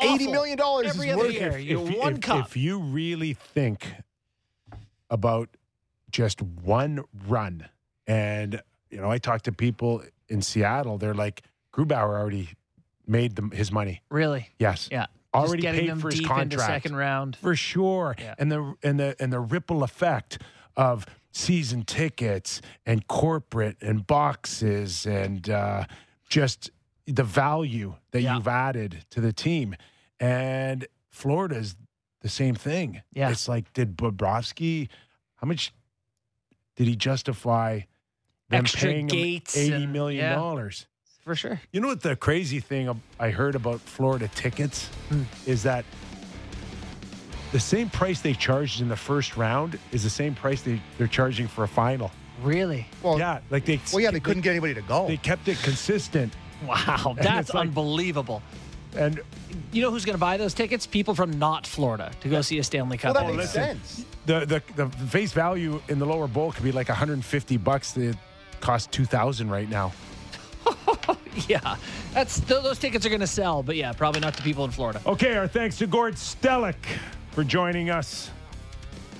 eighty 0.00 0.24
awful 0.24 0.32
million 0.32 0.56
dollars 0.58 0.86
is 0.86 0.94
every 0.96 1.10
other 1.10 1.22
worth 1.24 1.32
year. 1.32 1.58
it. 1.58 1.62
You 1.64 1.86
if, 1.86 1.98
one 1.98 2.14
if- 2.14 2.20
cup. 2.20 2.46
if 2.46 2.56
you 2.56 2.78
really 2.78 3.34
think 3.34 3.86
about 5.10 5.48
just 6.10 6.40
one 6.42 7.02
run, 7.26 7.68
and 8.06 8.62
you 8.90 8.98
know, 9.00 9.10
I 9.10 9.18
talked 9.18 9.44
to 9.46 9.52
people 9.52 10.02
in 10.28 10.40
Seattle. 10.42 10.98
They're 10.98 11.14
like, 11.14 11.42
Grubauer 11.74 12.18
already 12.18 12.50
made 13.06 13.36
them 13.36 13.50
his 13.50 13.70
money. 13.72 14.02
really, 14.10 14.48
Yes, 14.58 14.88
yeah, 14.90 15.06
already 15.34 15.62
paid 15.62 15.88
them 15.88 16.00
for 16.00 16.10
his 16.10 16.20
contract 16.20 16.66
second 16.66 16.96
round. 16.96 17.36
for 17.36 17.54
sure. 17.56 18.14
Yeah. 18.18 18.34
And 18.38 18.50
the 18.52 18.74
and 18.82 18.98
the 19.00 19.16
and 19.20 19.32
the 19.32 19.40
ripple 19.40 19.82
effect 19.82 20.38
of 20.76 21.06
season 21.32 21.82
tickets 21.84 22.60
and 22.86 23.06
corporate 23.06 23.76
and 23.82 24.06
boxes 24.06 25.06
and 25.06 25.48
uh, 25.50 25.84
just 26.28 26.70
the 27.06 27.22
value 27.24 27.94
that 28.10 28.22
Yeah. 28.22 28.36
you've 28.36 28.48
added 28.48 29.04
to 29.10 29.20
the 29.20 29.32
team. 29.32 29.74
And 30.20 30.86
Florida's 31.10 31.76
the 32.22 32.28
same 32.28 32.54
thing. 32.54 33.02
Yeah. 33.12 33.30
It's 33.30 33.46
like, 33.48 33.72
did 33.72 33.96
Bobrovsky, 33.96 34.88
how 35.36 35.46
much 35.46 35.72
did 36.76 36.86
he 36.88 36.96
justify 36.96 37.80
them 38.48 38.60
Extra 38.60 38.90
paying 38.90 39.00
him 39.02 39.06
gates 39.08 39.56
eighty 39.56 39.74
and- 39.84 39.92
million 39.92 40.24
yeah. 40.24 40.34
dollars? 40.34 40.86
For 41.28 41.34
sure. 41.34 41.60
You 41.72 41.82
know 41.82 41.88
what 41.88 42.00
the 42.00 42.16
crazy 42.16 42.58
thing 42.58 42.88
I 43.20 43.28
heard 43.28 43.54
about 43.54 43.80
Florida 43.80 44.28
tickets 44.34 44.86
Hmm. 45.10 45.24
is 45.44 45.62
that 45.64 45.84
the 47.52 47.60
same 47.60 47.90
price 47.90 48.22
they 48.22 48.32
charged 48.32 48.80
in 48.80 48.88
the 48.88 48.96
first 48.96 49.36
round 49.36 49.78
is 49.92 50.02
the 50.02 50.08
same 50.08 50.34
price 50.34 50.62
they, 50.62 50.80
they're 50.96 51.06
charging 51.06 51.46
for 51.46 51.64
a 51.64 51.68
final. 51.68 52.10
Really? 52.42 52.86
Well, 53.02 53.18
yeah, 53.18 53.40
like 53.50 53.66
they 53.66 53.78
well, 53.92 54.00
yeah, 54.00 54.10
they 54.10 54.20
couldn't 54.20 54.40
get 54.40 54.52
anybody 54.52 54.72
to 54.72 54.80
go. 54.80 55.06
they 55.06 55.18
kept 55.18 55.48
it 55.48 55.58
consistent. 55.62 56.32
Wow, 56.66 57.14
that's 57.20 57.52
like- 57.52 57.66
unbelievable. 57.68 58.42
And 58.96 59.20
You 59.70 59.82
know 59.82 59.90
who's 59.90 60.06
going 60.06 60.14
to 60.14 60.18
buy 60.20 60.38
those 60.38 60.54
tickets? 60.54 60.86
People 60.86 61.14
from 61.14 61.38
not 61.38 61.66
Florida 61.66 62.10
to 62.22 62.28
go 62.30 62.40
see 62.40 62.58
a 62.58 62.64
Stanley 62.64 62.98
well, 63.04 63.12
Cup. 63.12 63.22
that 63.22 63.26
game. 63.28 63.36
makes 63.36 63.54
listen. 63.54 63.80
sense. 63.82 64.04
the, 64.24 64.46
the 64.46 64.62
the 64.86 64.88
face 65.08 65.32
value 65.34 65.82
in 65.90 65.98
the 65.98 66.06
lower 66.06 66.26
bowl 66.26 66.52
could 66.52 66.64
be 66.64 66.72
like 66.72 66.88
150 66.88 67.58
bucks. 67.58 67.92
They 67.92 68.14
cost 68.60 68.90
2,000 68.92 69.50
right 69.50 69.68
now. 69.68 69.92
yeah, 71.48 71.76
that's 72.12 72.40
th- 72.40 72.62
those 72.62 72.78
tickets 72.78 73.04
are 73.06 73.10
going 73.10 73.20
to 73.20 73.26
sell, 73.26 73.62
but 73.62 73.76
yeah, 73.76 73.92
probably 73.92 74.20
not 74.20 74.34
to 74.34 74.42
people 74.42 74.64
in 74.64 74.70
Florida. 74.70 75.00
Okay, 75.06 75.36
our 75.36 75.46
thanks 75.48 75.78
to 75.78 75.86
Gord 75.86 76.14
Stellick 76.14 76.74
for 77.32 77.44
joining 77.44 77.90
us. 77.90 78.30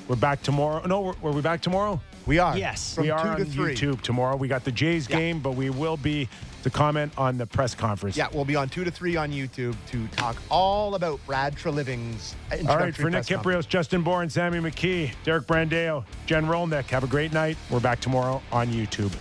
We're 0.09 0.17
back 0.17 0.43
tomorrow. 0.43 0.87
No, 0.87 1.03
were, 1.03 1.15
were 1.21 1.33
we 1.33 1.43
back 1.43 1.61
tomorrow? 1.61 2.01
We 2.27 2.39
are. 2.39 2.57
Yes. 2.57 2.95
From 2.95 3.05
we 3.05 3.11
are 3.11 3.37
two 3.37 3.43
on 3.43 3.45
three. 3.51 3.75
YouTube 3.75 4.01
tomorrow. 4.01 4.37
We 4.37 4.49
got 4.49 4.65
the 4.65 4.73
Jays 4.73 5.09
Yeah. 5.09 5.17
game, 5.19 5.41
but 5.41 5.53
we 5.53 5.71
will 5.71 5.97
be 5.97 6.29
to 6.63 6.71
comment 6.71 7.13
on 7.17 7.39
the 7.39 7.47
press 7.47 7.75
conference. 7.75 8.17
Yeah, 8.17 8.29
we'll 8.33 8.45
be 8.45 8.57
on 8.57 8.69
two 8.69 8.85
to 8.85 8.91
three 8.91 9.17
on 9.17 9.31
YouTube 9.31 9.77
to 9.91 10.07
talk 10.09 10.37
all 10.51 10.95
about 10.95 11.21
Brad 11.27 11.55
Treliving's 11.57 12.35
All 12.69 12.77
right, 12.79 12.95
for 12.95 13.05
Nick 13.11 13.13
press 13.27 13.29
conference. 13.29 13.67
Kypreos, 13.67 13.69
Justin 13.69 14.03
Bourne, 14.03 14.29
Sammy 14.29 14.59
McKee, 14.59 15.13
Derek 15.25 15.47
Brandeo, 15.47 16.05
Jen 16.27 16.47
Rolnick, 16.47 16.87
have 16.87 17.05
a 17.05 17.07
great 17.07 17.33
night. 17.33 17.57
We're 17.71 17.81
back 17.81 18.01
tomorrow 18.01 18.43
on 18.51 18.69
YouTube. 18.69 19.13